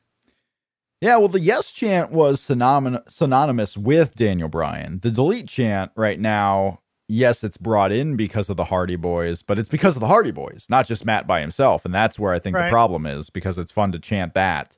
Yeah, 1.02 1.18
well, 1.18 1.28
the 1.28 1.40
yes 1.40 1.72
chant 1.72 2.12
was 2.12 2.42
synonym- 2.42 3.04
synonymous 3.08 3.78
with 3.78 4.16
Daniel 4.16 4.50
Bryan. 4.50 5.00
The 5.02 5.12
delete 5.12 5.48
chant 5.48 5.92
right 5.96 6.20
now, 6.20 6.80
yes, 7.08 7.44
it's 7.44 7.58
brought 7.58 7.92
in 7.92 8.16
because 8.16 8.50
of 8.50 8.58
the 8.58 8.66
Hardy 8.66 8.96
Boys, 8.96 9.44
but 9.44 9.60
it's 9.60 9.70
because 9.70 9.96
of 9.96 10.00
the 10.00 10.08
Hardy 10.08 10.32
Boys, 10.32 10.66
not 10.70 10.88
just 10.88 11.06
Matt 11.06 11.28
by 11.28 11.40
himself. 11.42 11.86
And 11.86 11.94
that's 11.94 12.18
where 12.18 12.34
I 12.34 12.40
think 12.40 12.56
the 12.56 12.72
problem 12.72 13.06
is 13.06 13.30
because 13.30 13.60
it's 13.60 13.72
fun 13.72 13.92
to 13.92 14.00
chant 14.00 14.34
that 14.34 14.76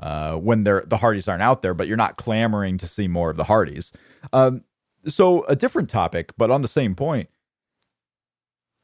uh, 0.00 0.36
when 0.36 0.64
they're, 0.64 0.84
the 0.86 0.98
Hardys 0.98 1.28
aren't 1.28 1.42
out 1.42 1.62
there, 1.62 1.72
but 1.72 1.86
you're 1.88 1.96
not 1.96 2.16
clamoring 2.18 2.76
to 2.78 2.86
see 2.86 3.08
more 3.08 3.30
of 3.30 3.36
the 3.38 3.44
Hardys. 3.44 3.90
Um, 4.34 4.64
so, 5.06 5.44
a 5.44 5.56
different 5.56 5.88
topic, 5.88 6.32
but 6.36 6.50
on 6.50 6.62
the 6.62 6.68
same 6.68 6.94
point. 6.94 7.28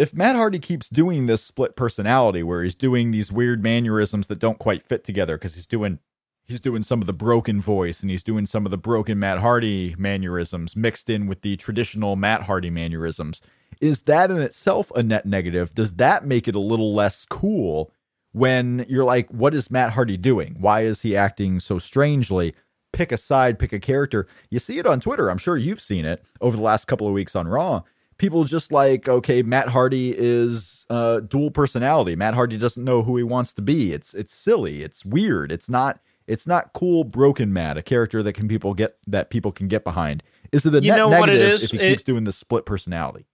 If 0.01 0.15
Matt 0.15 0.35
Hardy 0.35 0.59
keeps 0.59 0.89
doing 0.89 1.27
this 1.27 1.43
split 1.43 1.77
personality 1.77 2.43
where 2.43 2.63
he's 2.63 2.75
doing 2.75 3.11
these 3.11 3.31
weird 3.31 3.63
mannerisms 3.63 4.29
that 4.29 4.39
don't 4.39 4.59
quite 4.59 4.83
fit 4.83 5.05
together 5.05 5.37
because 5.37 5.57
he's 5.57 5.67
doing 5.67 5.99
he's 6.47 6.59
doing 6.59 6.83
some 6.83 7.03
of 7.03 7.07
the 7.07 7.13
broken 7.13 7.61
voice 7.61 8.01
and 8.01 8.11
he's 8.11 8.23
doing 8.23 8.47
some 8.47 8.65
of 8.65 8.71
the 8.71 8.79
broken 8.79 9.19
Matt 9.19 9.41
Hardy 9.41 9.95
mannerisms 9.99 10.75
mixed 10.75 11.11
in 11.11 11.27
with 11.27 11.43
the 11.43 11.59
traditional 11.59 12.17
Matt 12.17 12.45
Hardy 12.45 12.71
mannerisms. 12.71 13.43
Is 13.79 14.01
that 14.05 14.31
in 14.31 14.39
itself 14.41 14.91
a 14.97 15.03
net 15.03 15.27
negative? 15.27 15.75
Does 15.75 15.93
that 15.97 16.25
make 16.25 16.49
it 16.49 16.55
a 16.55 16.61
little 16.61 16.95
less 16.95 17.27
cool 17.27 17.93
when 18.33 18.87
you're 18.89 19.05
like, 19.05 19.29
what 19.29 19.53
is 19.53 19.71
Matt 19.71 19.93
Hardy 19.93 20.17
doing? 20.17 20.57
Why 20.59 20.81
is 20.81 21.03
he 21.03 21.15
acting 21.15 21.61
so 21.61 21.79
strangely? 21.79 22.55
Pick 22.95 23.13
a 23.13 23.19
side, 23.19 23.59
pick 23.59 23.75
a 23.75 23.79
character. 23.79 24.27
You 24.49 24.61
see 24.61 24.79
it 24.79 24.87
on 24.87 25.01
Twitter. 25.01 25.29
I'm 25.29 25.37
sure 25.37 25.59
you've 25.59 25.79
seen 25.79 26.07
it 26.07 26.25
over 26.41 26.57
the 26.57 26.63
last 26.63 26.87
couple 26.87 27.07
of 27.07 27.13
weeks 27.13 27.37
on 27.37 27.47
Raw. 27.47 27.83
People 28.21 28.45
just 28.45 28.71
like, 28.71 29.09
okay, 29.09 29.43
Matt 29.43 29.71
Hardy 29.71 30.15
is 30.17 30.85
uh, 30.91 31.21
dual 31.21 31.51
personality. 31.51 32.15
Matt 32.15 32.35
Hardy 32.35 32.59
doesn't 32.59 32.85
know 32.85 33.03
who 33.03 33.17
he 33.17 33.23
wants 33.23 33.55
to 33.55 33.63
be. 33.63 33.95
It's 33.95 34.13
it's 34.13 34.35
silly. 34.35 34.83
It's 34.83 35.07
weird. 35.07 35.51
It's 35.51 35.71
not 35.71 36.01
it's 36.27 36.47
not 36.47 36.75
cool. 36.75 37.05
Broken 37.05 37.51
Matt, 37.51 37.79
a 37.79 37.83
character 37.83 38.23
that 38.23 38.35
can 38.35 38.47
people 38.47 38.75
get 38.75 38.99
that 39.07 39.31
people 39.31 39.53
can 39.53 39.69
get 39.69 39.85
behind. 39.85 40.23
Is 40.53 40.67
it 40.67 40.75
a 40.75 40.81
You 40.83 40.91
net 40.91 40.99
know 40.99 41.09
what 41.09 41.31
it 41.31 41.39
negative 41.39 41.63
if 41.63 41.71
he 41.71 41.79
It- 41.79 41.91
keeps 41.93 42.05
doing 42.05 42.25
the 42.25 42.33
split 42.33 42.67
personality? 42.67 43.25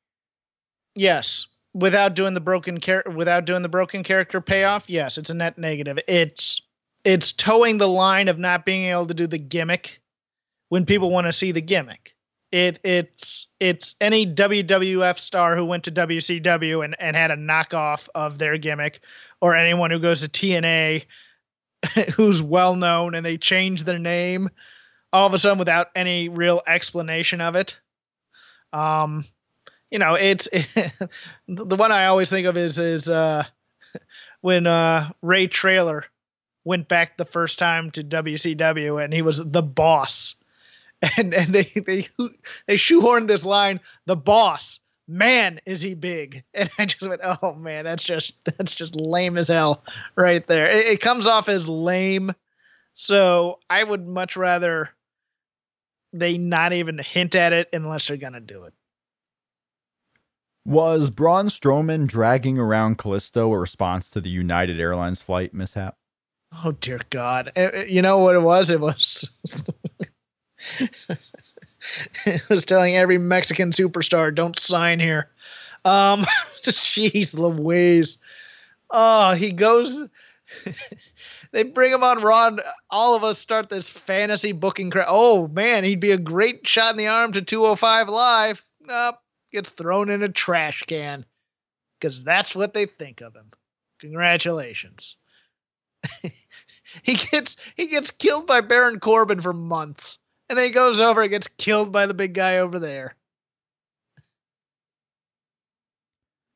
Yes, 0.95 1.47
without 1.74 2.14
doing 2.14 2.34
the 2.34 2.41
broken 2.41 2.80
char- 2.80 3.05
without 3.14 3.45
doing 3.45 3.62
the 3.62 3.68
broken 3.68 4.03
character 4.03 4.41
payoff, 4.41 4.89
yes, 4.89 5.18
it's 5.18 5.30
a 5.30 5.34
net 5.34 5.59
negative. 5.59 5.99
It's 6.09 6.61
it's 7.05 7.32
towing 7.32 7.78
the 7.78 7.89
line 7.89 8.28
of 8.28 8.39
not 8.39 8.64
being 8.64 8.84
able 8.84 9.07
to 9.07 9.14
do 9.14 9.26
the 9.26 9.39
gimmick 9.39 10.01
when 10.68 10.87
people 10.87 11.11
want 11.11 11.26
to 11.26 11.32
see 11.32 11.53
the 11.53 11.61
gimmick. 11.61 12.14
It 12.53 12.80
it's 12.84 13.49
it's 13.59 13.97
any 14.01 14.26
WWF 14.26 15.18
star 15.18 15.57
who 15.57 15.64
went 15.64 15.84
to 15.84 15.92
WCW 15.92 16.84
and, 16.84 16.97
and 17.01 17.16
had 17.16 17.30
a 17.30 17.36
knockoff 17.36 18.09
of 18.14 18.38
their 18.38 18.57
gimmick, 18.57 19.01
or 19.40 19.57
anyone 19.57 19.90
who 19.90 19.99
goes 19.99 20.20
to 20.20 20.28
TNA 20.28 21.05
who's 22.14 22.42
well 22.42 22.76
known 22.76 23.14
and 23.14 23.24
they 23.24 23.36
change 23.36 23.84
their 23.84 23.99
name 23.99 24.51
all 25.12 25.26
of 25.26 25.34
a 25.34 25.38
sudden 25.38 25.59
without 25.59 25.88
any 25.94 26.28
real 26.28 26.62
explanation 26.66 27.40
of 27.40 27.57
it. 27.57 27.78
Um, 28.72 29.24
you 29.90 29.99
know, 29.99 30.14
it's 30.14 30.49
the 31.49 31.76
one 31.76 31.92
I 31.92 32.07
always 32.07 32.28
think 32.28 32.47
of 32.47 32.57
is 32.57 32.78
is 32.78 33.09
uh, 33.09 33.44
when 34.40 34.66
uh, 34.66 35.11
Ray 35.22 35.47
Traylor 35.47 36.05
went 36.64 36.88
back 36.88 37.16
the 37.16 37.24
first 37.24 37.59
time 37.59 37.90
to 37.90 38.03
WCW 38.03 39.03
and 39.03 39.12
he 39.12 39.22
was 39.22 39.38
the 39.38 39.62
boss, 39.62 40.34
and 41.16 41.34
and 41.34 41.55
they 41.55 41.64
they 41.86 42.07
they 42.66 42.76
shoehorned 42.76 43.28
this 43.28 43.44
line, 43.44 43.80
the 44.07 44.16
boss. 44.16 44.80
Man, 45.09 45.61
is 45.66 45.80
he 45.80 45.94
big? 45.94 46.42
And 46.55 46.68
I 46.78 46.86
just 46.86 47.09
went, 47.09 47.20
oh 47.22 47.55
man, 47.55 47.84
that's 47.84 48.03
just 48.03 48.34
that's 48.44 48.74
just 48.74 48.97
lame 48.97 49.36
as 49.36 49.49
hell, 49.49 49.84
right 50.16 50.47
there. 50.47 50.66
It, 50.66 50.86
it 50.86 51.01
comes 51.01 51.26
off 51.26 51.49
as 51.49 51.68
lame, 51.68 52.32
so 52.92 53.59
I 53.68 53.84
would 53.84 54.07
much 54.07 54.36
rather 54.36 54.90
they 56.12 56.38
not 56.38 56.72
even 56.72 56.99
hint 56.99 57.34
at 57.34 57.53
it 57.53 57.68
unless 57.72 58.09
they're 58.09 58.16
gonna 58.16 58.40
do 58.40 58.64
it. 58.64 58.74
Was 60.64 61.11
Braun 61.11 61.47
Strowman 61.47 62.09
dragging 62.09 62.59
around 62.59 62.99
Kalisto 62.99 63.53
a 63.53 63.59
response 63.59 64.11
to 64.11 64.20
the 64.20 64.30
United 64.30 64.80
Airlines 64.80 65.22
flight 65.22 65.55
mishap? 65.55 65.97
Oh 66.64 66.72
dear 66.72 67.01
God! 67.11 67.53
Uh, 67.57 67.68
uh, 67.74 67.84
you 67.86 68.03
know 68.03 68.18
what 68.18 68.34
it 68.34 68.40
was? 68.40 68.70
It 68.70 68.80
was. 68.80 69.30
was 72.49 72.67
telling 72.67 72.97
every 72.97 73.19
Mexican 73.19 73.71
superstar, 73.71 74.35
"Don't 74.35 74.59
sign 74.59 75.01
here." 75.01 75.31
Um, 75.85 76.27
jeez 76.63 77.35
Louise. 77.35 78.19
Oh, 78.91 79.33
he 79.33 79.53
goes. 79.53 80.09
they 81.53 81.65
bring 81.65 81.93
him 81.93 82.05
on 82.05 82.23
Raw. 82.23 82.57
All 82.91 83.17
of 83.17 83.25
us 83.25 83.39
start 83.39 83.69
this 83.69 83.91
fantasy 83.91 84.53
booking. 84.53 84.91
Cra- 84.91 85.07
oh 85.09 85.49
man, 85.49 85.85
he'd 85.85 86.01
be 86.01 86.13
a 86.13 86.19
great 86.19 86.67
shot 86.67 86.93
in 86.93 86.99
the 86.99 87.09
arm 87.09 87.33
to 87.33 87.43
205 87.43 88.09
live. 88.09 88.65
Nope, 88.81 89.17
gets 89.53 89.71
thrown 89.71 90.11
in 90.11 90.23
a 90.23 90.29
trash 90.29 90.83
can 90.87 91.25
because 91.99 92.23
that's 92.23 92.55
what 92.55 92.75
they 92.75 92.87
think 92.87 93.21
of 93.21 93.35
him. 93.35 93.51
Congratulations. 94.01 95.17
he 97.03 97.15
gets 97.15 97.57
he 97.75 97.89
gets 97.89 98.11
killed 98.11 98.47
by 98.47 98.61
Baron 98.61 99.01
Corbin 99.01 99.41
for 99.41 99.53
months, 99.53 100.19
and 100.49 100.59
then 100.59 100.66
he 100.66 100.70
goes 100.70 101.01
over 101.01 101.22
and 101.22 101.30
gets 101.30 101.49
killed 101.49 101.92
by 101.92 102.07
the 102.07 102.14
big 102.14 102.34
guy 102.34 102.59
over 102.59 102.78
there. 102.78 103.14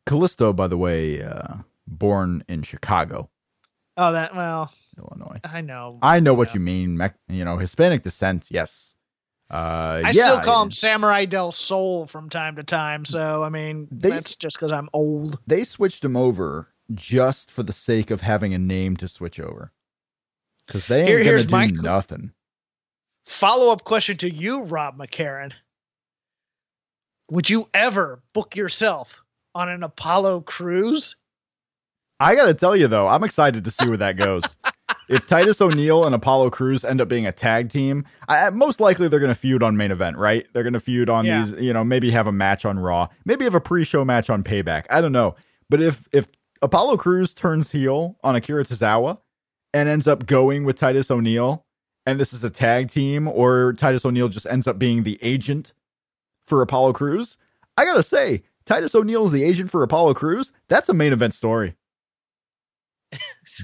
Kalisto, 0.06 0.54
by 0.54 0.66
the 0.66 0.76
way, 0.78 1.22
uh, 1.22 1.54
born 1.86 2.44
in 2.48 2.62
Chicago. 2.62 3.30
Oh, 3.96 4.12
that 4.12 4.34
well, 4.34 4.72
Illinois. 4.98 5.40
I 5.44 5.60
know. 5.60 5.98
I 6.02 6.20
know 6.20 6.34
what 6.34 6.54
you 6.54 6.60
mean. 6.60 6.96
Me- 6.96 7.08
you 7.28 7.44
know, 7.44 7.58
Hispanic 7.58 8.02
descent. 8.02 8.48
Yes. 8.50 8.94
Uh, 9.52 10.02
I 10.04 10.12
yeah, 10.14 10.30
still 10.30 10.40
call 10.40 10.62
him 10.62 10.70
Samurai 10.70 11.24
Del 11.24 11.50
Sol 11.50 12.06
from 12.06 12.30
time 12.30 12.56
to 12.56 12.62
time. 12.62 13.04
So 13.04 13.42
I 13.42 13.48
mean, 13.50 13.88
They- 13.90 14.10
that's 14.10 14.36
just 14.36 14.56
because 14.56 14.72
I'm 14.72 14.88
old. 14.92 15.38
They 15.46 15.64
switched 15.64 16.04
him 16.04 16.16
over 16.16 16.68
just 16.94 17.50
for 17.50 17.62
the 17.62 17.72
sake 17.72 18.10
of 18.10 18.20
having 18.20 18.54
a 18.54 18.58
name 18.58 18.96
to 18.98 19.08
switch 19.08 19.38
over. 19.38 19.72
Because 20.66 20.86
they 20.86 21.00
ain't 21.00 21.08
Here- 21.22 21.24
gonna 21.24 21.44
do 21.44 21.50
my- 21.50 21.66
nothing. 21.82 22.32
Follow 23.26 23.72
up 23.72 23.84
question 23.84 24.16
to 24.18 24.30
you, 24.30 24.64
Rob 24.64 24.96
McCarran. 24.98 25.52
Would 27.30 27.48
you 27.48 27.68
ever 27.74 28.22
book 28.34 28.56
yourself 28.56 29.22
on 29.54 29.68
an 29.68 29.82
Apollo 29.82 30.42
cruise? 30.42 31.16
I 32.18 32.34
gotta 32.34 32.54
tell 32.54 32.76
you 32.76 32.88
though, 32.88 33.08
I'm 33.08 33.24
excited 33.24 33.64
to 33.64 33.70
see 33.70 33.88
where 33.88 33.96
that 33.98 34.16
goes. 34.16 34.42
if 35.08 35.26
Titus 35.26 35.60
O'Neil 35.60 36.04
and 36.04 36.14
Apollo 36.14 36.50
Cruz 36.50 36.84
end 36.84 37.00
up 37.00 37.08
being 37.08 37.26
a 37.26 37.32
tag 37.32 37.70
team, 37.70 38.04
I, 38.28 38.50
most 38.50 38.80
likely 38.80 39.08
they're 39.08 39.20
gonna 39.20 39.34
feud 39.34 39.62
on 39.62 39.76
main 39.76 39.90
event, 39.90 40.16
right? 40.18 40.46
They're 40.52 40.64
gonna 40.64 40.80
feud 40.80 41.08
on 41.08 41.24
Yeah. 41.24 41.44
these, 41.44 41.54
you 41.62 41.72
know, 41.72 41.84
maybe 41.84 42.10
have 42.10 42.26
a 42.26 42.32
match 42.32 42.64
on 42.64 42.78
Raw, 42.78 43.08
maybe 43.24 43.44
have 43.44 43.54
a 43.54 43.60
pre-show 43.60 44.04
match 44.04 44.28
on 44.28 44.42
Payback. 44.42 44.86
I 44.90 45.00
don't 45.00 45.12
know, 45.12 45.36
but 45.70 45.80
if 45.80 46.06
if 46.12 46.28
Apollo 46.62 46.96
Cruz 46.98 47.32
turns 47.32 47.70
heel 47.70 48.16
on 48.22 48.34
Akira 48.36 48.64
Tozawa 48.64 49.18
and 49.72 49.88
ends 49.88 50.06
up 50.06 50.26
going 50.26 50.64
with 50.64 50.76
Titus 50.76 51.10
O'Neil, 51.10 51.64
and 52.06 52.20
this 52.20 52.32
is 52.32 52.42
a 52.44 52.50
tag 52.50 52.90
team, 52.90 53.28
or 53.28 53.72
Titus 53.72 54.04
O'Neil 54.04 54.28
just 54.28 54.46
ends 54.46 54.66
up 54.66 54.78
being 54.78 55.02
the 55.02 55.18
agent 55.22 55.72
for 56.46 56.62
Apollo 56.62 56.94
Cruz, 56.94 57.38
I 57.76 57.84
gotta 57.84 58.02
say, 58.02 58.42
Titus 58.66 58.94
O'Neil 58.94 59.24
is 59.24 59.32
the 59.32 59.44
agent 59.44 59.70
for 59.70 59.82
Apollo 59.82 60.14
Cruz. 60.14 60.52
That's 60.68 60.88
a 60.88 60.94
main 60.94 61.12
event 61.12 61.34
story. 61.34 61.76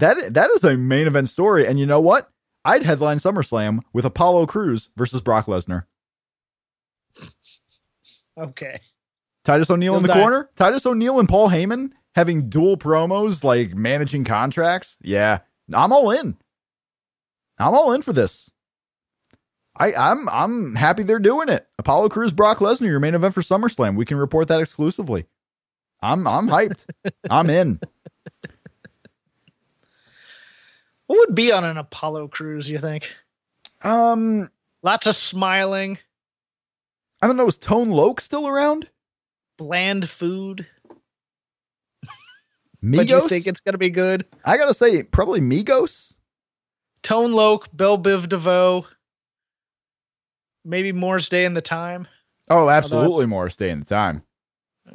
that 0.00 0.34
that 0.34 0.50
is 0.50 0.64
a 0.64 0.76
main 0.76 1.06
event 1.06 1.28
story, 1.28 1.66
and 1.66 1.78
you 1.78 1.86
know 1.86 2.00
what? 2.00 2.30
I'd 2.64 2.82
headline 2.82 3.18
SummerSlam 3.18 3.80
with 3.92 4.04
Apollo 4.04 4.46
Cruz 4.46 4.88
versus 4.96 5.20
Brock 5.20 5.46
Lesnar. 5.46 5.84
Okay. 8.38 8.80
Titus 9.44 9.70
O'Neil 9.70 9.96
in 9.96 10.02
the 10.02 10.08
die. 10.08 10.20
corner. 10.20 10.50
Titus 10.56 10.84
O'Neil 10.84 11.20
and 11.20 11.28
Paul 11.28 11.50
Heyman 11.50 11.92
having 12.14 12.48
dual 12.48 12.76
promos, 12.76 13.44
like 13.44 13.74
managing 13.74 14.24
contracts. 14.24 14.96
Yeah, 15.00 15.40
I'm 15.72 15.92
all 15.92 16.10
in. 16.10 16.36
I'm 17.58 17.74
all 17.74 17.92
in 17.92 18.02
for 18.02 18.12
this. 18.12 18.50
I, 19.78 19.92
I'm 19.94 20.28
I'm 20.28 20.74
happy 20.74 21.02
they're 21.02 21.18
doing 21.18 21.48
it. 21.48 21.66
Apollo 21.78 22.08
Cruz, 22.10 22.32
Brock 22.32 22.58
Lesnar, 22.58 22.86
your 22.86 23.00
main 23.00 23.14
event 23.14 23.34
for 23.34 23.42
SummerSlam. 23.42 23.96
We 23.96 24.04
can 24.06 24.16
report 24.16 24.48
that 24.48 24.60
exclusively. 24.60 25.26
I'm 26.00 26.26
I'm 26.26 26.48
hyped. 26.48 26.84
I'm 27.30 27.50
in. 27.50 27.80
What 31.06 31.18
would 31.28 31.34
be 31.34 31.52
on 31.52 31.62
an 31.64 31.76
Apollo 31.76 32.28
cruise, 32.28 32.68
you 32.68 32.78
think? 32.78 33.12
Um, 33.82 34.50
Lots 34.82 35.06
of 35.06 35.14
smiling, 35.14 35.98
I 37.22 37.26
don't 37.26 37.36
know. 37.36 37.46
Is 37.46 37.58
Tone 37.58 37.90
Loc 37.90 38.20
still 38.20 38.46
around? 38.48 38.88
bland 39.58 40.08
food. 40.08 40.66
But 42.82 43.08
you 43.08 43.16
Migos. 43.16 43.28
think 43.30 43.46
it's 43.46 43.60
going 43.60 43.72
to 43.72 43.78
be 43.78 43.88
good? 43.90 44.26
I 44.44 44.56
gotta 44.58 44.74
say, 44.74 45.02
probably 45.02 45.40
Migos. 45.40 46.14
Tone 47.06 47.30
Loc, 47.30 47.68
Bell 47.72 47.96
Biv 47.96 48.28
DeVoe, 48.28 48.84
maybe 50.64 50.90
Morris 50.90 51.28
Day 51.28 51.44
in 51.44 51.54
the 51.54 51.60
Time. 51.60 52.08
Oh, 52.50 52.68
absolutely. 52.68 53.26
Morris 53.26 53.54
Day 53.54 53.70
in 53.70 53.78
the 53.78 53.86
time. 53.86 54.24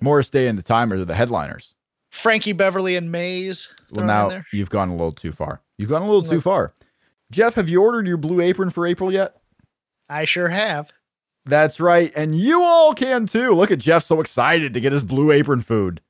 Morris 0.01 0.29
Day 0.29 0.49
and 0.49 0.59
the 0.59 0.63
time 0.63 0.91
are 0.91 1.05
the 1.05 1.15
headliners. 1.15 1.73
Frankie 2.09 2.51
Beverly 2.51 2.97
and 2.97 3.13
Maze. 3.13 3.69
Well, 3.91 4.05
now 4.05 4.43
you've 4.51 4.69
gone 4.69 4.89
a 4.89 4.91
little 4.91 5.13
too 5.13 5.31
far. 5.31 5.61
You've 5.77 5.87
gone 5.87 6.01
a 6.01 6.05
little 6.05 6.29
too 6.29 6.41
far. 6.41 6.73
Jeff, 7.31 7.53
have 7.55 7.69
you 7.69 7.81
ordered 7.81 8.07
your 8.07 8.17
blue 8.17 8.41
apron 8.41 8.71
for 8.71 8.85
April 8.85 9.09
yet? 9.09 9.37
I 10.09 10.25
sure 10.25 10.49
have. 10.49 10.91
That's 11.45 11.79
right. 11.79 12.11
And 12.13 12.35
you 12.35 12.61
all 12.61 12.93
can 12.93 13.25
too. 13.25 13.53
Look 13.53 13.71
at 13.71 13.79
Jeff 13.79 14.03
so 14.03 14.19
excited 14.19 14.73
to 14.73 14.81
get 14.81 14.91
his 14.91 15.05
blue 15.05 15.31
apron 15.31 15.61
food. 15.61 16.01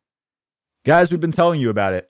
Guys, 0.83 1.11
we've 1.11 1.21
been 1.21 1.31
telling 1.31 1.61
you 1.61 1.69
about 1.69 1.93
it 1.93 2.09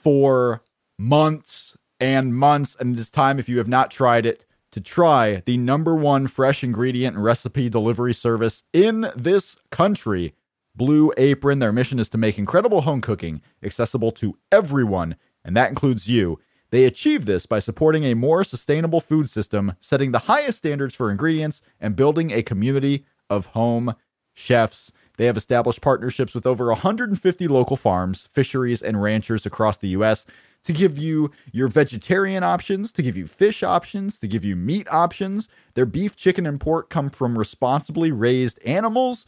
for 0.00 0.64
months 0.98 1.67
and 2.00 2.34
months. 2.34 2.76
And 2.78 2.96
it 2.96 3.00
is 3.00 3.10
time, 3.10 3.38
if 3.38 3.48
you 3.48 3.58
have 3.58 3.68
not 3.68 3.90
tried 3.90 4.26
it, 4.26 4.44
to 4.70 4.80
try 4.80 5.42
the 5.46 5.56
number 5.56 5.94
one 5.94 6.26
fresh 6.26 6.62
ingredient 6.62 7.16
and 7.16 7.24
recipe 7.24 7.68
delivery 7.68 8.14
service 8.14 8.64
in 8.72 9.10
this 9.16 9.56
country, 9.70 10.34
Blue 10.74 11.12
Apron. 11.16 11.58
Their 11.58 11.72
mission 11.72 11.98
is 11.98 12.08
to 12.10 12.18
make 12.18 12.38
incredible 12.38 12.82
home 12.82 13.00
cooking 13.00 13.40
accessible 13.62 14.12
to 14.12 14.36
everyone, 14.52 15.16
and 15.44 15.56
that 15.56 15.70
includes 15.70 16.08
you. 16.08 16.38
They 16.70 16.84
achieve 16.84 17.24
this 17.24 17.46
by 17.46 17.60
supporting 17.60 18.04
a 18.04 18.14
more 18.14 18.44
sustainable 18.44 19.00
food 19.00 19.30
system, 19.30 19.74
setting 19.80 20.12
the 20.12 20.20
highest 20.20 20.58
standards 20.58 20.94
for 20.94 21.10
ingredients, 21.10 21.62
and 21.80 21.96
building 21.96 22.30
a 22.30 22.42
community 22.42 23.06
of 23.30 23.46
home 23.46 23.94
chefs. 24.34 24.92
They 25.16 25.26
have 25.26 25.36
established 25.36 25.80
partnerships 25.80 26.34
with 26.34 26.46
over 26.46 26.66
150 26.66 27.48
local 27.48 27.76
farms, 27.76 28.28
fisheries, 28.32 28.82
and 28.82 29.02
ranchers 29.02 29.46
across 29.46 29.78
the 29.78 29.88
U.S. 29.88 30.26
to 30.64 30.72
give 30.72 30.98
you 30.98 31.30
your 31.52 31.68
vegetarian 31.68 32.42
options, 32.42 32.92
to 32.92 33.02
give 33.02 33.16
you 33.16 33.26
fish 33.26 33.62
options, 33.62 34.18
to 34.18 34.28
give 34.28 34.44
you 34.44 34.56
meat 34.56 34.86
options. 34.90 35.48
Their 35.74 35.86
beef, 35.86 36.16
chicken, 36.16 36.46
and 36.46 36.60
pork 36.60 36.90
come 36.90 37.10
from 37.10 37.38
responsibly 37.38 38.12
raised 38.12 38.58
animals. 38.64 39.24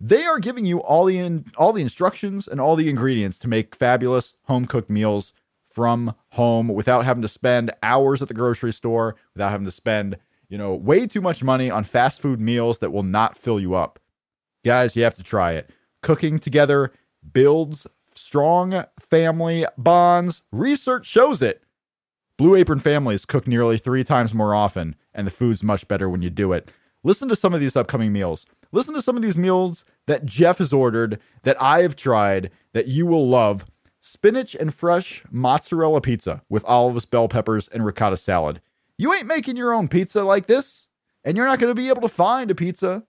They 0.00 0.24
are 0.24 0.40
giving 0.40 0.64
you 0.64 0.82
all 0.82 1.04
the 1.04 1.18
in, 1.18 1.44
all 1.56 1.72
the 1.72 1.82
instructions 1.82 2.48
and 2.48 2.60
all 2.60 2.74
the 2.74 2.90
ingredients 2.90 3.38
to 3.40 3.48
make 3.48 3.76
fabulous 3.76 4.34
home 4.44 4.66
cooked 4.66 4.90
meals 4.90 5.32
from 5.70 6.14
home 6.30 6.68
without 6.68 7.04
having 7.04 7.22
to 7.22 7.28
spend 7.28 7.70
hours 7.82 8.20
at 8.20 8.28
the 8.28 8.34
grocery 8.34 8.72
store, 8.72 9.16
without 9.34 9.50
having 9.50 9.64
to 9.64 9.70
spend, 9.70 10.16
you 10.48 10.58
know, 10.58 10.74
way 10.74 11.06
too 11.06 11.20
much 11.20 11.42
money 11.42 11.70
on 11.70 11.84
fast 11.84 12.20
food 12.20 12.40
meals 12.40 12.80
that 12.80 12.90
will 12.90 13.04
not 13.04 13.38
fill 13.38 13.60
you 13.60 13.74
up. 13.74 13.98
Guys, 14.64 14.96
you 14.96 15.04
have 15.04 15.16
to 15.16 15.22
try 15.22 15.52
it. 15.52 15.70
Cooking 16.02 16.38
together 16.38 16.92
builds 17.32 17.86
strong 18.14 18.84
family 18.98 19.66
bonds. 19.76 20.42
Research 20.52 21.06
shows 21.06 21.42
it. 21.42 21.62
Blue 22.36 22.54
Apron 22.54 22.80
families 22.80 23.24
cook 23.24 23.46
nearly 23.46 23.78
three 23.78 24.04
times 24.04 24.34
more 24.34 24.54
often, 24.54 24.96
and 25.14 25.26
the 25.26 25.30
food's 25.30 25.62
much 25.62 25.86
better 25.86 26.08
when 26.08 26.22
you 26.22 26.30
do 26.30 26.52
it. 26.52 26.70
Listen 27.04 27.28
to 27.28 27.36
some 27.36 27.52
of 27.52 27.60
these 27.60 27.76
upcoming 27.76 28.12
meals. 28.12 28.46
Listen 28.72 28.94
to 28.94 29.02
some 29.02 29.16
of 29.16 29.22
these 29.22 29.36
meals 29.36 29.84
that 30.06 30.24
Jeff 30.24 30.58
has 30.58 30.72
ordered, 30.72 31.20
that 31.42 31.60
I 31.60 31.82
have 31.82 31.94
tried, 31.94 32.50
that 32.72 32.88
you 32.88 33.06
will 33.06 33.28
love. 33.28 33.66
Spinach 34.00 34.54
and 34.54 34.74
fresh 34.74 35.22
mozzarella 35.30 36.00
pizza 36.00 36.42
with 36.48 36.64
olives, 36.64 37.04
bell 37.04 37.28
peppers, 37.28 37.68
and 37.68 37.84
ricotta 37.84 38.16
salad. 38.16 38.60
You 38.98 39.12
ain't 39.12 39.26
making 39.26 39.56
your 39.56 39.72
own 39.72 39.88
pizza 39.88 40.24
like 40.24 40.46
this, 40.46 40.88
and 41.24 41.36
you're 41.36 41.46
not 41.46 41.58
going 41.58 41.70
to 41.70 41.80
be 41.80 41.88
able 41.88 42.02
to 42.02 42.08
find 42.08 42.50
a 42.50 42.54
pizza 42.54 43.04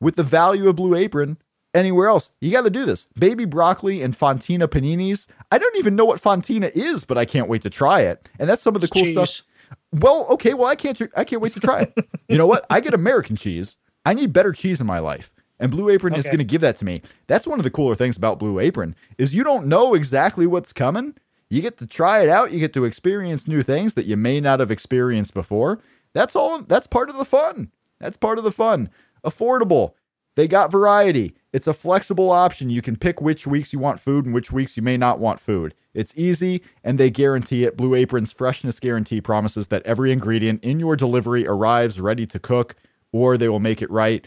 with 0.00 0.16
the 0.16 0.22
value 0.22 0.68
of 0.68 0.76
Blue 0.76 0.94
Apron 0.94 1.38
anywhere 1.74 2.08
else. 2.08 2.30
You 2.40 2.50
got 2.50 2.62
to 2.62 2.70
do 2.70 2.84
this. 2.84 3.06
Baby 3.18 3.44
broccoli 3.44 4.02
and 4.02 4.18
Fontina 4.18 4.66
paninis. 4.66 5.26
I 5.50 5.58
don't 5.58 5.76
even 5.76 5.96
know 5.96 6.04
what 6.04 6.22
Fontina 6.22 6.70
is, 6.74 7.04
but 7.04 7.18
I 7.18 7.24
can't 7.24 7.48
wait 7.48 7.62
to 7.62 7.70
try 7.70 8.02
it. 8.02 8.28
And 8.38 8.48
that's 8.48 8.62
some 8.62 8.74
of 8.74 8.80
the 8.80 8.88
cool 8.88 9.02
Cheese. 9.02 9.12
stuff. 9.12 9.46
Well, 9.92 10.26
okay, 10.30 10.54
well 10.54 10.66
I 10.66 10.76
can't 10.76 11.00
I 11.16 11.24
can't 11.24 11.42
wait 11.42 11.54
to 11.54 11.60
try 11.60 11.82
it. 11.82 11.94
you 12.28 12.38
know 12.38 12.46
what? 12.46 12.64
I 12.70 12.80
get 12.80 12.94
American 12.94 13.36
cheese. 13.36 13.76
I 14.06 14.14
need 14.14 14.32
better 14.32 14.52
cheese 14.52 14.80
in 14.80 14.86
my 14.86 14.98
life. 14.98 15.30
And 15.60 15.70
Blue 15.70 15.88
Apron 15.88 16.14
is 16.14 16.24
going 16.24 16.38
to 16.38 16.44
give 16.44 16.60
that 16.62 16.76
to 16.78 16.84
me. 16.84 17.00
That's 17.26 17.46
one 17.46 17.60
of 17.60 17.64
the 17.64 17.70
cooler 17.70 17.94
things 17.94 18.16
about 18.16 18.38
Blue 18.38 18.58
Apron 18.58 18.96
is 19.18 19.34
you 19.34 19.44
don't 19.44 19.66
know 19.66 19.94
exactly 19.94 20.46
what's 20.46 20.72
coming. 20.72 21.14
You 21.48 21.62
get 21.62 21.78
to 21.78 21.86
try 21.86 22.22
it 22.22 22.28
out, 22.28 22.52
you 22.52 22.58
get 22.58 22.72
to 22.74 22.84
experience 22.84 23.46
new 23.46 23.62
things 23.62 23.94
that 23.94 24.06
you 24.06 24.16
may 24.16 24.40
not 24.40 24.60
have 24.60 24.70
experienced 24.70 25.32
before. 25.32 25.80
That's 26.12 26.34
all 26.34 26.62
that's 26.62 26.86
part 26.86 27.08
of 27.08 27.16
the 27.16 27.24
fun. 27.24 27.70
That's 28.00 28.16
part 28.16 28.38
of 28.38 28.44
the 28.44 28.52
fun. 28.52 28.90
Affordable. 29.24 29.92
They 30.36 30.48
got 30.48 30.72
variety. 30.72 31.34
It's 31.52 31.66
a 31.66 31.72
flexible 31.72 32.30
option. 32.30 32.70
You 32.70 32.82
can 32.82 32.96
pick 32.96 33.20
which 33.20 33.46
weeks 33.46 33.72
you 33.72 33.78
want 33.78 34.00
food 34.00 34.24
and 34.24 34.34
which 34.34 34.50
weeks 34.50 34.76
you 34.76 34.82
may 34.82 34.96
not 34.96 35.20
want 35.20 35.38
food. 35.38 35.74
It's 35.92 36.12
easy 36.16 36.62
and 36.82 36.98
they 36.98 37.10
guarantee 37.10 37.64
it. 37.64 37.76
Blue 37.76 37.94
Apron's 37.94 38.32
freshness 38.32 38.80
guarantee 38.80 39.20
promises 39.20 39.68
that 39.68 39.84
every 39.86 40.10
ingredient 40.10 40.64
in 40.64 40.80
your 40.80 40.96
delivery 40.96 41.46
arrives 41.46 42.00
ready 42.00 42.26
to 42.26 42.38
cook 42.40 42.74
or 43.12 43.38
they 43.38 43.48
will 43.48 43.60
make 43.60 43.80
it 43.80 43.90
right. 43.90 44.26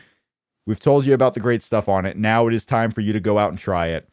We've 0.66 0.80
told 0.80 1.06
you 1.06 1.14
about 1.14 1.34
the 1.34 1.40
great 1.42 1.64
stuff 1.64 1.90
on 1.90 2.06
it. 2.06 2.16
Now 2.16 2.48
it 2.48 2.54
is 2.54 2.66
time 2.66 2.92
for 2.92 3.02
you 3.02 3.12
to 3.12 3.20
go 3.20 3.38
out 3.38 3.50
and 3.50 3.60
try 3.60 3.88
it. 3.88 4.10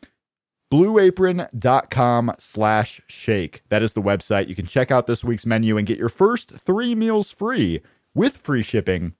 Blueapron.com 0.73 2.33
slash 2.41 3.01
shake. 3.07 3.63
That 3.69 3.83
is 3.83 3.93
the 3.93 4.03
website. 4.03 4.49
You 4.49 4.57
can 4.57 4.67
check 4.67 4.91
out 4.91 5.07
this 5.07 5.23
week's 5.23 5.47
menu 5.47 5.77
and 5.77 5.87
get 5.87 5.99
your 5.99 6.09
first 6.09 6.51
three 6.51 6.97
meals 6.97 7.31
free 7.31 7.81
with 8.15 8.39
free 8.39 8.63
shipping 8.63 9.15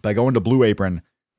by 0.00 0.14
going 0.14 0.32
to 0.32 0.40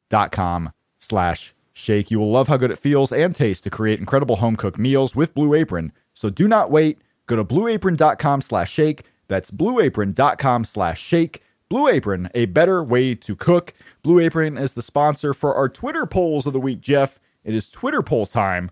blueapron.com 0.10 0.72
slash 1.00 1.54
shake. 1.74 2.12
You 2.12 2.20
will 2.20 2.32
love 2.32 2.48
how 2.48 2.58
good 2.58 2.72
it 2.72 2.80
feels 2.80 3.12
and 3.12 3.36
tastes 3.36 3.62
to 3.64 3.70
create 3.70 4.00
incredible 4.00 4.38
home 4.38 4.56
cooked 4.56 4.78
meals 4.78 5.16
with 5.16 5.34
Blue 5.34 5.54
Apron. 5.54 5.92
So 6.14 6.30
do 6.30 6.48
not 6.48 6.72
wait. 6.72 7.00
Go 7.28 7.36
to 7.36 7.44
blueapron.com 7.44 8.42
slash 8.42 8.72
shake. 8.72 9.04
That's 9.28 9.52
blueapron.com 9.52 10.64
slash 10.64 11.02
shake. 11.02 11.44
Blue 11.70 11.90
Apron, 11.90 12.30
a 12.34 12.46
better 12.46 12.82
way 12.82 13.14
to 13.14 13.36
cook. 13.36 13.74
Blue 14.02 14.20
Apron 14.20 14.58
is 14.58 14.72
the 14.72 14.82
sponsor 14.82 15.34
for 15.34 15.54
our 15.54 15.68
Twitter 15.68 16.06
polls 16.06 16.46
of 16.46 16.54
the 16.54 16.62
week, 16.62 16.80
Jeff. 16.80 17.20
It 17.44 17.54
is 17.54 17.70
Twitter 17.70 18.02
poll 18.02 18.26
time. 18.26 18.72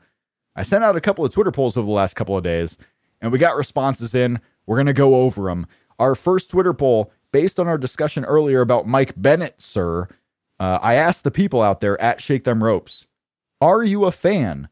I 0.55 0.63
sent 0.63 0.86
out 0.86 0.95
a 0.95 1.01
couple 1.01 1.25
of 1.25 1.33
Twitter 1.33 1.51
polls 1.51 1.75
over 1.75 1.86
the 1.86 1.91
last 1.91 2.15
couple 2.15 2.38
of 2.38 2.43
days, 2.43 2.77
and 3.21 3.33
we 3.33 3.38
got 3.38 3.57
responses 3.57 4.15
in. 4.15 4.39
We're 4.65 4.77
going 4.77 4.86
to 4.88 4.93
go 4.93 5.15
over 5.15 5.43
them. 5.49 5.67
Our 5.99 6.15
first 6.15 6.49
Twitter 6.49 6.73
poll, 6.73 7.11
based 7.33 7.59
on 7.59 7.67
our 7.67 7.77
discussion 7.77 8.23
earlier 8.23 8.61
about 8.61 8.88
Mike 8.88 9.13
Bennett, 9.17 9.61
sir, 9.61 10.07
uh, 10.60 10.80
I 10.82 10.95
asked 10.95 11.24
the 11.24 11.32
people 11.32 11.62
out 11.62 11.80
there 11.80 11.99
at 12.01 12.22
Shake 12.22 12.43
Them 12.43 12.64
Ropes, 12.64 13.08
are 13.62 13.84
you 13.84 14.06
a 14.06 14.12
fan 14.12 14.70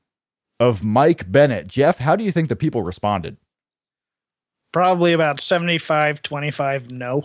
of 0.59 0.83
Mike 0.83 1.31
Bennett? 1.31 1.67
Jeff, 1.67 1.97
how 1.97 2.15
do 2.15 2.23
you 2.23 2.31
think 2.31 2.49
the 2.49 2.55
people 2.55 2.83
responded? 2.83 3.37
Probably 4.71 5.13
about 5.13 5.39
75 5.39 6.21
25 6.21 6.91
no. 6.91 7.23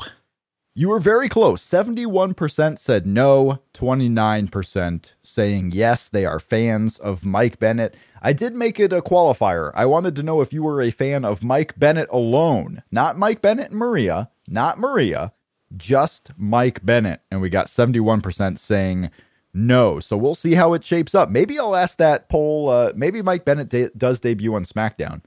You 0.75 0.91
were 0.91 1.01
very 1.01 1.29
close. 1.29 1.67
71% 1.69 2.79
said 2.79 3.05
no, 3.05 3.59
29% 3.75 5.13
saying 5.25 5.73
yes, 5.73 6.09
they 6.09 6.25
are 6.25 6.39
fans 6.39 6.99
of 6.99 7.25
Mike 7.25 7.59
Bennett. 7.59 7.97
I 8.23 8.33
did 8.33 8.55
make 8.55 8.79
it 8.79 8.93
a 8.93 9.03
qualifier. 9.03 9.73
I 9.75 9.87
wanted 9.87 10.15
to 10.15 10.23
know 10.23 10.41
if 10.41 10.53
you 10.53 10.63
were 10.63 10.81
a 10.81 10.93
fan 10.93 11.25
of 11.25 11.43
Mike 11.43 11.77
Bennett 11.79 12.09
alone, 12.13 12.85
not 12.93 13.19
Mike 13.19 13.43
Bennett 13.43 13.71
and 13.71 13.79
Maria, 13.79 14.31
not 14.47 14.79
Maria, 14.79 15.33
just 15.77 16.31
Mike 16.37 16.85
Bennett. 16.85 17.21
And 17.31 17.41
we 17.41 17.51
got 17.51 17.67
71% 17.67 18.59
saying 18.59 19.11
no. 19.55 20.01
So 20.01 20.17
we'll 20.17 20.35
see 20.35 20.55
how 20.55 20.73
it 20.75 20.85
shapes 20.85 21.15
up. 21.15 21.31
Maybe 21.31 21.59
I'll 21.59 21.77
ask 21.77 21.99
that 21.99 22.29
poll. 22.29 22.69
Uh, 22.69 22.93
maybe 22.95 23.23
Mike 23.23 23.45
Bennett 23.45 23.69
de- 23.69 23.91
does 23.91 24.21
debut 24.21 24.55
on 24.55 24.65
SmackDown. 24.65 25.23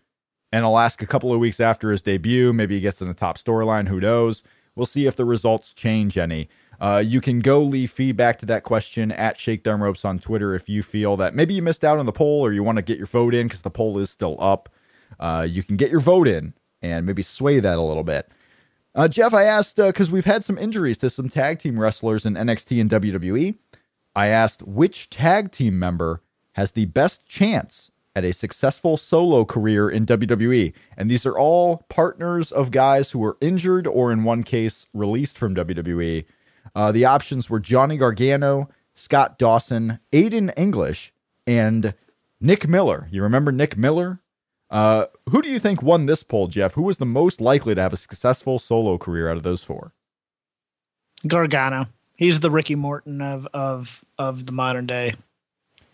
And 0.51 0.65
I'll 0.65 0.79
ask 0.79 1.01
a 1.01 1.07
couple 1.07 1.33
of 1.33 1.39
weeks 1.39 1.59
after 1.59 1.91
his 1.91 2.01
debut. 2.01 2.51
Maybe 2.51 2.75
he 2.75 2.81
gets 2.81 3.01
in 3.01 3.07
the 3.07 3.13
top 3.13 3.37
storyline. 3.37 3.87
Who 3.87 3.99
knows? 3.99 4.43
We'll 4.75 4.85
see 4.85 5.05
if 5.05 5.15
the 5.15 5.25
results 5.25 5.73
change 5.73 6.17
any. 6.17 6.49
Uh, 6.79 7.03
you 7.05 7.21
can 7.21 7.39
go 7.39 7.61
leave 7.61 7.91
feedback 7.91 8.39
to 8.39 8.45
that 8.47 8.63
question 8.63 9.11
at 9.11 9.39
Shake 9.39 9.63
Them 9.63 9.83
Ropes 9.83 10.03
on 10.03 10.17
Twitter 10.17 10.55
if 10.55 10.67
you 10.67 10.81
feel 10.81 11.15
that 11.17 11.35
maybe 11.35 11.53
you 11.53 11.61
missed 11.61 11.83
out 11.83 11.99
on 11.99 12.07
the 12.07 12.11
poll 12.11 12.41
or 12.43 12.51
you 12.51 12.63
want 12.63 12.77
to 12.77 12.81
get 12.81 12.97
your 12.97 13.05
vote 13.05 13.35
in 13.35 13.47
because 13.47 13.61
the 13.61 13.69
poll 13.69 13.99
is 13.99 14.09
still 14.09 14.35
up. 14.39 14.67
Uh, 15.19 15.45
you 15.47 15.61
can 15.61 15.77
get 15.77 15.91
your 15.91 15.99
vote 15.99 16.27
in 16.27 16.53
and 16.81 17.05
maybe 17.05 17.21
sway 17.21 17.59
that 17.59 17.77
a 17.77 17.81
little 17.81 18.03
bit. 18.03 18.31
Uh, 18.93 19.07
Jeff, 19.07 19.33
I 19.33 19.43
asked 19.43 19.77
because 19.77 20.11
we've 20.11 20.25
had 20.25 20.43
some 20.43 20.57
injuries 20.57 20.97
to 20.99 21.09
some 21.09 21.29
tag 21.29 21.59
team 21.59 21.79
wrestlers 21.79 22.25
in 22.25 22.33
NXT 22.33 22.81
and 22.81 22.89
WWE. 22.89 23.55
I 24.15 24.27
asked 24.27 24.63
which 24.63 25.09
tag 25.09 25.51
team 25.51 25.79
member 25.79 26.21
has 26.53 26.71
the 26.71 26.85
best 26.85 27.25
chance 27.25 27.91
at 28.13 28.25
a 28.25 28.33
successful 28.33 28.97
solo 28.97 29.45
career 29.45 29.89
in 29.89 30.05
WWE. 30.05 30.73
And 30.97 31.09
these 31.09 31.25
are 31.25 31.37
all 31.37 31.85
partners 31.89 32.51
of 32.51 32.71
guys 32.71 33.11
who 33.11 33.19
were 33.19 33.37
injured 33.39 33.87
or, 33.87 34.11
in 34.11 34.25
one 34.25 34.43
case, 34.43 34.85
released 34.93 35.37
from 35.37 35.55
WWE. 35.55 36.25
Uh, 36.75 36.91
the 36.91 37.05
options 37.05 37.49
were 37.49 37.59
Johnny 37.59 37.95
Gargano, 37.97 38.69
Scott 38.93 39.37
Dawson, 39.37 39.99
Aiden 40.11 40.51
English, 40.57 41.13
and 41.47 41.93
Nick 42.41 42.67
Miller. 42.67 43.07
You 43.11 43.23
remember 43.23 43.53
Nick 43.53 43.77
Miller? 43.77 44.19
Uh, 44.71 45.07
who 45.29 45.41
do 45.41 45.49
you 45.49 45.59
think 45.59 45.83
won 45.83 46.05
this 46.05 46.23
poll, 46.23 46.47
Jeff? 46.47 46.73
Who 46.73 46.83
was 46.83 46.97
the 46.97 47.05
most 47.05 47.41
likely 47.41 47.75
to 47.75 47.81
have 47.81 47.91
a 47.91 47.97
successful 47.97 48.57
solo 48.57 48.97
career 48.97 49.29
out 49.29 49.35
of 49.37 49.43
those 49.43 49.63
four? 49.63 49.91
Gargano. 51.27 51.87
He's 52.15 52.39
the 52.39 52.49
Ricky 52.49 52.75
Morton 52.75 53.21
of 53.21 53.47
of 53.53 54.03
of 54.17 54.45
the 54.45 54.51
modern 54.51 54.85
day. 54.85 55.13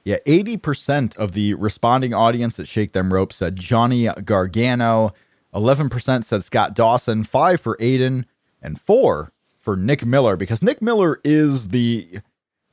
Yeah, 0.03 0.17
80% 0.25 1.17
of 1.17 1.33
the 1.33 1.53
responding 1.55 2.13
audience 2.13 2.59
at 2.59 2.67
Shake 2.69 2.93
Them 2.93 3.11
Ropes 3.11 3.35
said 3.35 3.57
Johnny 3.57 4.07
Gargano, 4.23 5.13
11% 5.53 6.23
said 6.23 6.45
Scott 6.45 6.73
Dawson, 6.73 7.25
5 7.25 7.59
for 7.59 7.75
Aiden, 7.75 8.23
and 8.61 8.79
4 8.79 9.33
for 9.59 9.75
Nick 9.75 10.05
Miller 10.05 10.37
because 10.37 10.61
Nick 10.61 10.81
Miller 10.81 11.19
is 11.25 11.69
the 11.69 12.21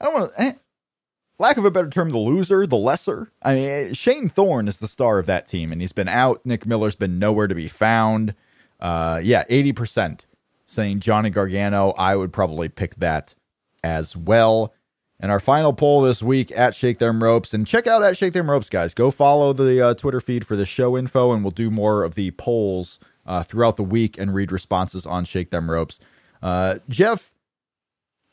I 0.01 0.05
don't 0.05 0.15
want 0.15 0.33
to 0.37 0.43
eh, 0.43 0.53
lack 1.39 1.57
of 1.57 1.65
a 1.65 1.71
better 1.71 1.91
term 1.91 2.11
the 2.11 2.19
loser, 2.19 2.67
the 2.67 2.77
lesser. 2.77 3.31
I 3.43 3.55
mean, 3.55 3.69
eh, 3.69 3.93
Shane 3.93 4.29
Thorne 4.29 4.69
is 4.69 4.79
the 4.79 4.89
star 4.89 5.19
of 5.19 5.27
that 5.27 5.47
team 5.47 5.73
and 5.73 5.81
he's 5.81 5.93
been 5.93 6.09
out. 6.09 6.41
Nick 6.45 6.67
Miller's 6.67 6.95
been 6.95 7.19
nowhere 7.19 7.47
to 7.47 7.55
be 7.55 7.69
found. 7.69 8.35
Uh 8.81 9.21
yeah, 9.23 9.45
80% 9.45 10.21
saying 10.67 11.01
Johnny 11.01 11.31
Gargano. 11.31 11.91
I 11.93 12.17
would 12.17 12.33
probably 12.33 12.69
pick 12.69 12.97
that 12.97 13.35
as 13.83 14.17
well. 14.17 14.73
And 15.21 15.31
our 15.31 15.41
final 15.41 15.73
poll 15.73 16.03
this 16.03 16.23
week 16.23 16.51
at 16.53 16.75
Shake 16.75 16.99
Them 16.99 17.23
Ropes. 17.23 17.55
And 17.55 17.67
check 17.67 17.87
out 17.87 18.03
at 18.03 18.19
Shake 18.19 18.33
Them 18.33 18.51
Ropes, 18.51 18.69
guys. 18.69 18.95
Go 18.95 19.11
follow 19.11 19.53
the 19.53 19.81
uh, 19.81 19.95
Twitter 19.95 20.21
feed 20.21 20.47
for 20.47 20.57
the 20.57 20.67
show 20.67 20.99
info, 20.99 21.33
and 21.33 21.45
we'll 21.45 21.53
do 21.53 21.71
more 21.71 22.03
of 22.03 22.15
the 22.15 22.33
polls 22.33 22.99
uh, 23.25 23.43
throughout 23.43 23.77
the 23.77 23.85
week 23.85 24.19
and 24.19 24.35
read 24.35 24.51
responses 24.51 25.07
on 25.07 25.25
Shake 25.25 25.51
Them 25.51 25.71
Ropes. 25.71 26.01
Uh, 26.43 26.77
Jeff, 26.89 27.33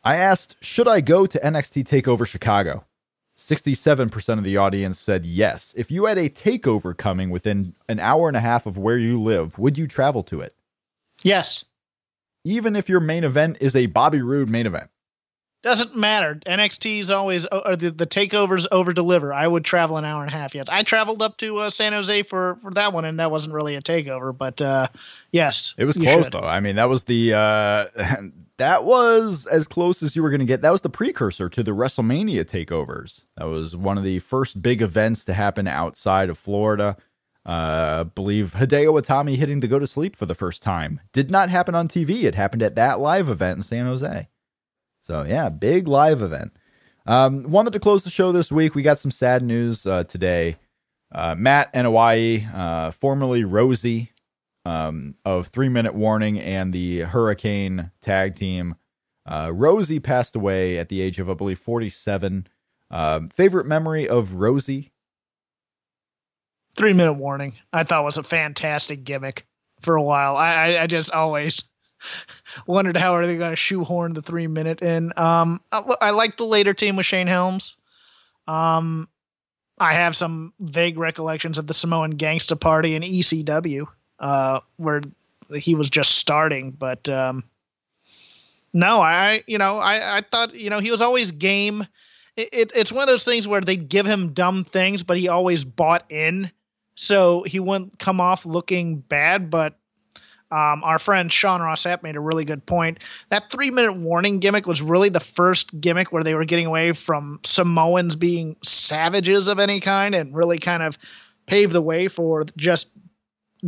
I 0.03 0.17
asked, 0.17 0.55
should 0.59 0.87
I 0.87 1.01
go 1.01 1.25
to 1.27 1.39
NXT 1.39 1.85
TakeOver 1.85 2.25
Chicago? 2.25 2.83
67% 3.41 4.37
of 4.37 4.43
the 4.43 4.57
audience 4.57 4.99
said 4.99 5.25
yes. 5.25 5.73
If 5.75 5.89
you 5.89 6.05
had 6.05 6.19
a 6.19 6.29
takeover 6.29 6.95
coming 6.95 7.31
within 7.31 7.73
an 7.89 7.99
hour 7.99 8.27
and 8.27 8.37
a 8.37 8.41
half 8.41 8.67
of 8.67 8.77
where 8.77 8.97
you 8.97 9.19
live, 9.19 9.57
would 9.57 9.77
you 9.79 9.87
travel 9.87 10.21
to 10.23 10.41
it? 10.41 10.55
Yes. 11.23 11.65
Even 12.43 12.75
if 12.75 12.87
your 12.87 12.99
main 12.99 13.23
event 13.23 13.57
is 13.59 13.75
a 13.75 13.87
Bobby 13.87 14.21
Roode 14.21 14.49
main 14.49 14.67
event. 14.67 14.91
Doesn't 15.63 15.95
matter. 15.95 16.39
NXT's 16.47 17.11
always 17.11 17.45
or 17.45 17.75
the, 17.75 17.91
the 17.91 18.07
takeovers 18.07 18.65
over 18.71 18.93
deliver. 18.93 19.31
I 19.31 19.47
would 19.47 19.63
travel 19.63 19.97
an 19.97 20.05
hour 20.05 20.23
and 20.23 20.31
a 20.31 20.33
half. 20.33 20.55
Yes, 20.55 20.65
I 20.69 20.81
traveled 20.81 21.21
up 21.21 21.37
to 21.37 21.57
uh, 21.57 21.69
San 21.69 21.93
Jose 21.93 22.23
for 22.23 22.55
for 22.63 22.71
that 22.71 22.93
one, 22.93 23.05
and 23.05 23.19
that 23.19 23.29
wasn't 23.29 23.53
really 23.53 23.75
a 23.75 23.81
takeover. 23.81 24.35
But 24.35 24.59
uh, 24.59 24.87
yes, 25.31 25.75
It 25.77 25.85
was 25.85 25.97
close 25.97 26.23
should. 26.23 26.33
though. 26.33 26.39
I 26.39 26.61
mean, 26.61 26.77
that 26.77 26.89
was 26.89 27.03
the 27.03 27.35
uh 27.35 27.85
that 28.57 28.85
was 28.85 29.45
as 29.45 29.67
close 29.67 30.01
as 30.01 30.15
you 30.15 30.23
were 30.23 30.31
going 30.31 30.39
to 30.39 30.45
get. 30.45 30.61
That 30.61 30.71
was 30.71 30.81
the 30.81 30.89
precursor 30.89 31.47
to 31.49 31.61
the 31.61 31.71
WrestleMania 31.71 32.43
takeovers. 32.45 33.23
That 33.37 33.45
was 33.45 33.75
one 33.75 33.99
of 33.99 34.03
the 34.03 34.17
first 34.19 34.63
big 34.63 34.81
events 34.81 35.23
to 35.25 35.33
happen 35.33 35.67
outside 35.67 36.29
of 36.31 36.39
Florida. 36.39 36.97
Uh, 37.45 37.97
I 37.99 38.03
believe 38.03 38.53
Hideo 38.55 38.99
Itami 39.01 39.35
hitting 39.35 39.61
the 39.61 39.67
go 39.67 39.79
to 39.79 39.87
sleep 39.87 40.15
for 40.15 40.25
the 40.27 40.35
first 40.35 40.61
time 40.63 41.01
did 41.11 41.29
not 41.31 41.49
happen 41.49 41.73
on 41.75 41.87
TV. 41.87 42.23
It 42.23 42.35
happened 42.35 42.61
at 42.63 42.75
that 42.75 42.99
live 42.99 43.29
event 43.29 43.57
in 43.57 43.63
San 43.63 43.85
Jose. 43.85 44.27
So 45.03 45.23
yeah, 45.23 45.49
big 45.49 45.87
live 45.87 46.21
event. 46.21 46.53
Um, 47.05 47.43
wanted 47.43 47.73
to 47.73 47.79
close 47.79 48.03
the 48.03 48.09
show 48.09 48.31
this 48.31 48.51
week. 48.51 48.75
We 48.75 48.83
got 48.83 48.99
some 48.99 49.11
sad 49.11 49.41
news 49.41 49.85
uh, 49.85 50.03
today. 50.03 50.57
Uh, 51.11 51.35
Matt 51.37 51.73
Anoa'i, 51.73 52.53
uh, 52.53 52.91
formerly 52.91 53.43
Rosey, 53.43 54.09
um, 54.65 55.15
of 55.25 55.47
Three 55.47 55.69
Minute 55.69 55.95
Warning 55.95 56.39
and 56.39 56.71
the 56.71 56.99
Hurricane 56.99 57.91
tag 58.01 58.35
team. 58.35 58.75
Uh, 59.25 59.47
Rosey 59.47 60.01
passed 60.01 60.35
away 60.35 60.77
at 60.77 60.89
the 60.89 61.01
age 61.01 61.19
of, 61.19 61.29
I 61.29 61.33
believe, 61.33 61.59
47. 61.59 62.47
Um, 62.89 63.29
favorite 63.29 63.65
memory 63.65 64.07
of 64.07 64.29
Rosey? 64.29 64.91
Three 66.75 66.93
minute 66.93 67.13
warning. 67.13 67.57
I 67.73 67.83
thought 67.83 68.05
was 68.05 68.17
a 68.17 68.23
fantastic 68.23 69.03
gimmick 69.03 69.45
for 69.81 69.95
a 69.95 70.01
while. 70.01 70.37
I, 70.37 70.77
I 70.77 70.87
just 70.87 71.11
always 71.11 71.63
wondered 72.67 72.97
how 72.97 73.13
are 73.13 73.25
they 73.25 73.37
going 73.37 73.51
to 73.51 73.55
shoehorn 73.55 74.13
the 74.13 74.21
three 74.21 74.47
minute 74.47 74.81
in. 74.81 75.13
Um, 75.17 75.61
I, 75.71 75.95
I 76.01 76.09
like 76.11 76.37
the 76.37 76.45
later 76.45 76.73
team 76.73 76.95
with 76.95 77.05
Shane 77.05 77.27
Helms. 77.27 77.77
Um, 78.47 79.07
I 79.79 79.93
have 79.93 80.15
some 80.15 80.53
vague 80.59 80.97
recollections 80.97 81.57
of 81.57 81.67
the 81.67 81.73
Samoan 81.73 82.17
Gangsta 82.17 82.59
Party 82.59 82.95
in 82.95 83.01
ECW, 83.01 83.87
uh, 84.19 84.59
where 84.77 85.01
he 85.55 85.75
was 85.75 85.89
just 85.89 86.15
starting. 86.15 86.71
But 86.71 87.09
um, 87.09 87.43
no, 88.73 89.01
I 89.01 89.43
you 89.47 89.57
know 89.57 89.79
I 89.79 90.17
I 90.17 90.21
thought 90.21 90.53
you 90.53 90.69
know 90.69 90.79
he 90.79 90.91
was 90.91 91.01
always 91.01 91.31
game. 91.31 91.87
It, 92.37 92.49
it, 92.53 92.71
it's 92.73 92.91
one 92.91 93.01
of 93.01 93.09
those 93.09 93.25
things 93.25 93.47
where 93.47 93.59
they 93.59 93.75
give 93.75 94.05
him 94.05 94.31
dumb 94.33 94.63
things, 94.63 95.03
but 95.03 95.17
he 95.17 95.27
always 95.27 95.65
bought 95.65 96.09
in, 96.09 96.49
so 96.95 97.43
he 97.43 97.59
wouldn't 97.59 97.99
come 97.99 98.21
off 98.21 98.45
looking 98.45 98.99
bad. 98.99 99.49
But 99.49 99.77
um, 100.51 100.83
our 100.83 100.99
friend 100.99 101.31
Sean 101.31 101.61
Ross 101.61 101.83
Sapp 101.83 102.03
made 102.03 102.15
a 102.15 102.19
really 102.19 102.43
good 102.43 102.65
point. 102.65 102.99
That 103.29 103.49
three 103.49 103.71
minute 103.71 103.93
warning 103.93 104.39
gimmick 104.39 104.67
was 104.67 104.81
really 104.81 105.09
the 105.09 105.19
first 105.19 105.79
gimmick 105.79 106.11
where 106.11 106.23
they 106.23 106.35
were 106.35 106.45
getting 106.45 106.65
away 106.65 106.91
from 106.91 107.39
Samoans 107.43 108.15
being 108.15 108.57
savages 108.61 109.47
of 109.47 109.59
any 109.59 109.79
kind 109.79 110.13
and 110.13 110.35
really 110.35 110.59
kind 110.59 110.83
of 110.83 110.97
paved 111.45 111.71
the 111.71 111.81
way 111.81 112.07
for 112.07 112.43
just 112.57 112.89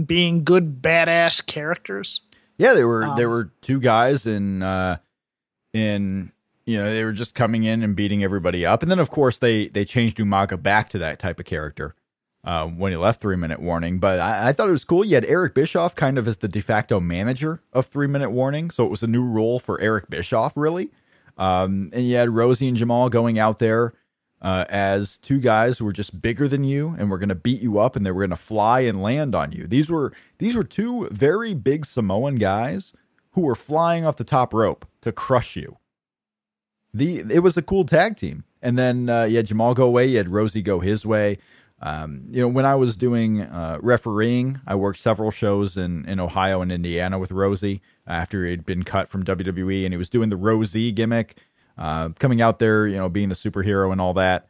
being 0.05 0.43
good 0.43 0.81
badass 0.81 1.45
characters. 1.45 2.21
Yeah, 2.57 2.73
they 2.73 2.83
were 2.83 3.05
Um, 3.05 3.17
there 3.17 3.29
were 3.29 3.51
two 3.61 3.79
guys 3.79 4.25
in 4.25 4.61
uh 4.61 4.97
in 5.73 6.31
you 6.65 6.77
know, 6.77 6.89
they 6.89 7.03
were 7.03 7.11
just 7.11 7.35
coming 7.35 7.65
in 7.65 7.83
and 7.83 7.93
beating 7.93 8.23
everybody 8.23 8.65
up. 8.65 8.81
And 8.83 8.91
then 8.91 8.99
of 8.99 9.09
course 9.09 9.37
they 9.37 9.67
they 9.67 9.85
changed 9.85 10.17
Umaga 10.17 10.61
back 10.61 10.89
to 10.89 10.97
that 10.99 11.19
type 11.19 11.39
of 11.39 11.45
character. 11.45 11.95
Uh, 12.45 12.67
when 12.67 12.91
he 12.91 12.97
left 12.97 13.21
three 13.21 13.37
minute 13.37 13.61
warning, 13.61 13.99
but 13.99 14.19
I, 14.19 14.49
I 14.49 14.51
thought 14.51 14.67
it 14.67 14.73
was 14.73 14.83
cool. 14.83 15.05
You 15.05 15.15
had 15.15 15.23
Eric 15.23 15.53
Bischoff 15.53 15.95
kind 15.95 16.17
of 16.17 16.27
as 16.27 16.37
the 16.37 16.49
de 16.49 16.59
facto 16.59 16.99
manager 16.99 17.61
of 17.71 17.85
three 17.85 18.07
minute 18.07 18.31
warning, 18.31 18.69
so 18.69 18.83
it 18.83 18.89
was 18.89 19.01
a 19.01 19.07
new 19.07 19.23
role 19.23 19.61
for 19.61 19.79
Eric 19.79 20.09
Bischoff, 20.09 20.57
really. 20.57 20.89
Um, 21.37 21.89
and 21.93 22.05
you 22.05 22.15
had 22.15 22.29
Rosey 22.29 22.67
and 22.67 22.75
Jamal 22.75 23.09
going 23.09 23.39
out 23.39 23.59
there 23.59 23.93
uh, 24.43 24.65
as 24.67 25.17
two 25.17 25.39
guys 25.39 25.77
who 25.77 25.85
were 25.85 25.93
just 25.93 26.21
bigger 26.21 26.47
than 26.47 26.63
you 26.63 26.95
and 26.99 27.09
were 27.09 27.17
going 27.17 27.29
to 27.29 27.35
beat 27.35 27.61
you 27.61 27.79
up 27.79 27.95
and 27.95 28.05
they 28.05 28.11
were 28.11 28.21
going 28.21 28.29
to 28.29 28.35
fly 28.35 28.81
and 28.81 29.01
land 29.01 29.33
on 29.33 29.51
you. 29.53 29.65
These 29.65 29.89
were 29.89 30.11
these 30.37 30.55
were 30.55 30.65
two 30.65 31.07
very 31.09 31.53
big 31.53 31.85
Samoan 31.85 32.35
guys 32.35 32.93
who 33.31 33.41
were 33.41 33.55
flying 33.55 34.05
off 34.05 34.17
the 34.17 34.23
top 34.23 34.53
rope 34.53 34.85
to 35.01 35.11
crush 35.11 35.55
you. 35.55 35.77
The 36.93 37.19
it 37.19 37.39
was 37.39 37.55
a 37.55 37.61
cool 37.61 37.85
tag 37.85 38.17
team. 38.17 38.43
And 38.61 38.77
then 38.77 39.09
uh, 39.09 39.23
you 39.23 39.37
had 39.37 39.47
Jamal 39.47 39.73
go 39.73 39.85
away, 39.85 40.07
you 40.07 40.17
had 40.17 40.29
Rosey 40.29 40.61
go 40.61 40.79
his 40.81 41.05
way. 41.05 41.37
Um, 41.85 42.23
you 42.31 42.39
know, 42.39 42.47
when 42.47 42.65
I 42.65 42.75
was 42.75 42.95
doing 42.95 43.41
uh, 43.41 43.77
refereeing, 43.81 44.61
I 44.65 44.73
worked 44.73 44.99
several 44.99 45.31
shows 45.31 45.75
in, 45.75 46.05
in 46.05 46.17
Ohio 46.17 46.61
and 46.61 46.71
Indiana 46.71 47.19
with 47.19 47.29
Rosey 47.29 47.81
after 48.07 48.45
he'd 48.45 48.65
been 48.65 48.83
cut 48.83 49.09
from 49.09 49.25
WWE, 49.25 49.83
and 49.83 49.93
he 49.93 49.97
was 49.97 50.09
doing 50.09 50.29
the 50.29 50.37
Rosey 50.37 50.95
gimmick, 50.95 51.37
uh, 51.77 52.09
coming 52.19 52.41
out 52.41 52.59
there, 52.59 52.87
you 52.87 52.95
know, 52.95 53.09
being 53.09 53.27
the 53.27 53.35
superhero 53.35 53.91
and 53.91 53.99
all 53.99 54.13
that. 54.13 54.47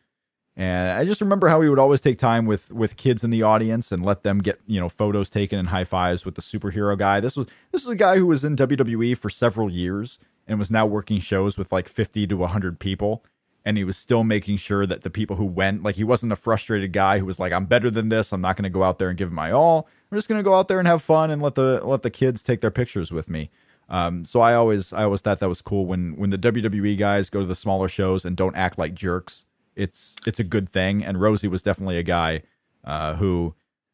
And 0.55 0.91
I 0.91 1.05
just 1.05 1.21
remember 1.21 1.47
how 1.47 1.61
he 1.61 1.69
would 1.69 1.79
always 1.79 2.01
take 2.01 2.19
time 2.19 2.45
with 2.45 2.71
with 2.71 2.97
kids 2.97 3.23
in 3.23 3.31
the 3.31 3.41
audience 3.41 3.91
and 3.91 4.05
let 4.05 4.21
them 4.21 4.37
get 4.37 4.59
you 4.67 4.79
know 4.79 4.87
photos 4.87 5.31
taken 5.31 5.57
and 5.57 5.69
high 5.69 5.85
fives 5.85 6.25
with 6.25 6.35
the 6.35 6.43
superhero 6.43 6.95
guy. 6.95 7.19
This 7.19 7.35
was 7.35 7.47
this 7.71 7.83
was 7.83 7.91
a 7.91 7.95
guy 7.95 8.17
who 8.17 8.27
was 8.27 8.43
in 8.43 8.55
WWE 8.55 9.17
for 9.17 9.31
several 9.31 9.71
years 9.71 10.19
and 10.45 10.59
was 10.59 10.69
now 10.69 10.85
working 10.85 11.19
shows 11.19 11.57
with 11.57 11.71
like 11.71 11.89
fifty 11.89 12.27
to 12.27 12.43
hundred 12.43 12.77
people 12.77 13.23
and 13.65 13.77
he 13.77 13.83
was 13.83 13.97
still 13.97 14.23
making 14.23 14.57
sure 14.57 14.85
that 14.85 15.03
the 15.03 15.09
people 15.09 15.35
who 15.37 15.45
went 15.45 15.83
like 15.83 15.95
he 15.95 16.03
wasn't 16.03 16.31
a 16.31 16.35
frustrated 16.35 16.91
guy 16.91 17.19
who 17.19 17.25
was 17.25 17.39
like 17.39 17.51
i'm 17.53 17.65
better 17.65 17.89
than 17.89 18.09
this 18.09 18.31
i'm 18.33 18.41
not 18.41 18.55
going 18.57 18.63
to 18.63 18.69
go 18.69 18.83
out 18.83 18.99
there 18.99 19.09
and 19.09 19.17
give 19.17 19.29
it 19.29 19.33
my 19.33 19.51
all 19.51 19.87
i'm 20.11 20.17
just 20.17 20.27
going 20.27 20.39
to 20.39 20.43
go 20.43 20.55
out 20.55 20.67
there 20.67 20.79
and 20.79 20.87
have 20.87 21.01
fun 21.01 21.31
and 21.31 21.41
let 21.41 21.55
the 21.55 21.81
let 21.83 22.01
the 22.01 22.09
kids 22.09 22.43
take 22.43 22.61
their 22.61 22.71
pictures 22.71 23.11
with 23.11 23.29
me 23.29 23.49
um, 23.89 24.25
so 24.25 24.39
i 24.41 24.53
always 24.53 24.91
i 24.93 25.03
always 25.03 25.21
thought 25.21 25.39
that 25.39 25.49
was 25.49 25.61
cool 25.61 25.85
when 25.85 26.15
when 26.17 26.29
the 26.29 26.37
wwe 26.37 26.97
guys 26.97 27.29
go 27.29 27.39
to 27.41 27.45
the 27.45 27.55
smaller 27.55 27.87
shows 27.87 28.25
and 28.25 28.35
don't 28.35 28.55
act 28.55 28.77
like 28.77 28.93
jerks 28.93 29.45
it's 29.75 30.15
it's 30.27 30.39
a 30.39 30.43
good 30.43 30.69
thing 30.69 31.03
and 31.03 31.17
rosey 31.17 31.49
was 31.49 31.61
definitely 31.63 31.97
a 31.97 32.03
guy 32.03 32.41
uh, 32.85 33.15
who 33.15 33.53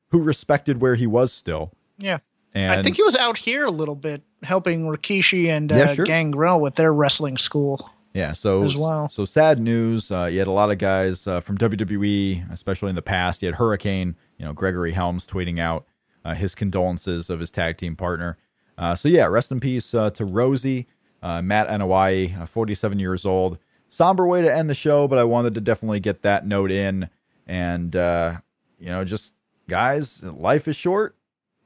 who 0.09 0.20
respected 0.22 0.82
where 0.82 0.95
he 0.95 1.05
was 1.05 1.32
still 1.32 1.72
Yeah. 1.99 2.20
and 2.55 2.72
I 2.72 2.82
think 2.82 2.95
he 2.95 3.03
was 3.03 3.15
out 3.15 3.38
here 3.38 3.65
a 3.65 3.72
little 3.72 3.95
bit 3.95 4.24
helping 4.41 4.86
Rikishi 4.88 5.47
and 5.49 5.72
uh, 5.72 5.76
Yeah, 5.76 5.93
sure. 5.93 6.05
Gangrel 6.05 6.59
with 6.59 6.76
their 6.76 6.91
wrestling 6.91 7.38
school. 7.38 7.88
Yeah, 8.14 8.34
so 8.34 8.68
well. 8.78 9.07
So 9.10 9.26
sad 9.26 9.60
news. 9.60 10.12
Uh, 10.12 10.26
you 10.26 10.39
had 10.39 10.47
a 10.47 10.51
lot 10.51 10.72
of 10.72 10.78
guys 10.78 11.28
uh, 11.28 11.41
from 11.41 11.57
WWE, 11.57 12.51
especially 12.51 12.89
in 12.89 12.95
the 12.95 13.01
past. 13.01 13.41
You 13.41 13.47
had 13.47 13.55
Hurricane, 13.55 14.16
you 14.38 14.45
know, 14.45 14.53
Gregory 14.53 14.93
Helms 14.93 15.28
tweeting 15.28 15.60
out 15.60 15.86
uh, 16.26 16.34
his 16.34 16.55
condolences 16.55 17.30
of 17.30 17.39
his 17.39 17.51
tag 17.51 17.78
team 17.78 17.95
partner. 17.95 18.38
Uh, 18.78 18.95
so 18.95 19.10
yeah, 19.10 19.26
rest 19.26 19.51
in 19.51 19.60
peace 19.60 19.93
uh, 19.93 20.10
to 20.12 20.26
Rosey, 20.26 20.86
uh, 21.22 21.41
Matt 21.41 21.68
Anoa'i, 21.68 22.39
uh, 22.41 22.45
47 22.45 22.97
years 22.99 23.26
old. 23.26 23.57
Somber 23.89 24.26
way 24.28 24.41
to 24.41 24.53
end 24.53 24.70
the 24.70 24.76
show, 24.76 25.07
but 25.07 25.20
I 25.20 25.24
wanted 25.24 25.53
to 25.55 25.62
definitely 25.62 25.99
get 25.99 26.22
that 26.22 26.45
note 26.45 26.72
in. 26.72 27.10
And 27.47 27.95
uh, 27.95 28.38
you 28.80 28.88
know, 28.88 29.03
just 29.03 29.34
guys, 29.68 30.24
life 30.24 30.68
is 30.68 30.76
short. 30.76 31.16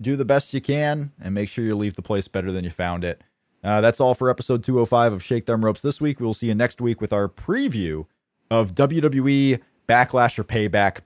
Do 0.02 0.16
the 0.16 0.26
best 0.26 0.54
you 0.54 0.62
can, 0.62 1.12
and 1.22 1.34
make 1.34 1.50
sure 1.50 1.64
you 1.64 1.76
leave 1.76 1.96
the 1.96 2.02
place 2.02 2.28
better 2.28 2.52
than 2.52 2.64
you 2.64 2.72
found 2.72 3.04
it. 3.04 3.22
Uh, 3.64 3.80
that's 3.82 3.99
all 3.99 4.14
for 4.14 4.30
episode 4.30 4.64
205 4.64 5.14
of 5.14 5.24
Shake 5.24 5.45
Them 5.45 5.64
Ropes 5.64 5.82
this 5.82 6.01
week. 6.01 6.20
We'll 6.20 6.34
see 6.34 6.47
you 6.47 6.55
next 6.55 6.82
week 6.82 6.99
with 6.99 7.14
our 7.14 7.30
preview 7.30 8.05
of 8.51 8.76
WWE 8.76 9.59
Backlash 9.88 10.38
or 10.38 10.43
Payback. 10.43 10.99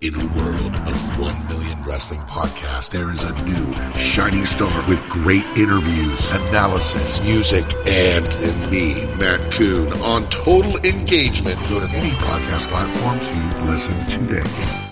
In 0.00 0.14
a 0.16 0.26
world 0.36 0.74
of 0.74 1.20
1 1.20 1.48
million 1.48 1.84
wrestling 1.84 2.18
podcasts, 2.22 2.90
there 2.90 3.08
is 3.12 3.22
a 3.22 3.32
new 3.44 3.94
shining 3.94 4.44
star 4.44 4.72
with 4.88 5.00
great 5.08 5.44
interviews, 5.56 6.32
analysis, 6.48 7.22
music, 7.24 7.64
and, 7.86 8.26
and 8.26 8.70
me, 8.70 9.04
Matt 9.16 9.52
Coon, 9.52 9.92
on 10.02 10.24
total 10.24 10.76
engagement. 10.78 11.56
Go 11.68 11.78
to 11.78 11.88
any 11.92 12.10
podcast 12.10 12.66
platform 12.66 13.20
to 13.20 13.64
listen 13.70 13.94
today. 14.06 14.91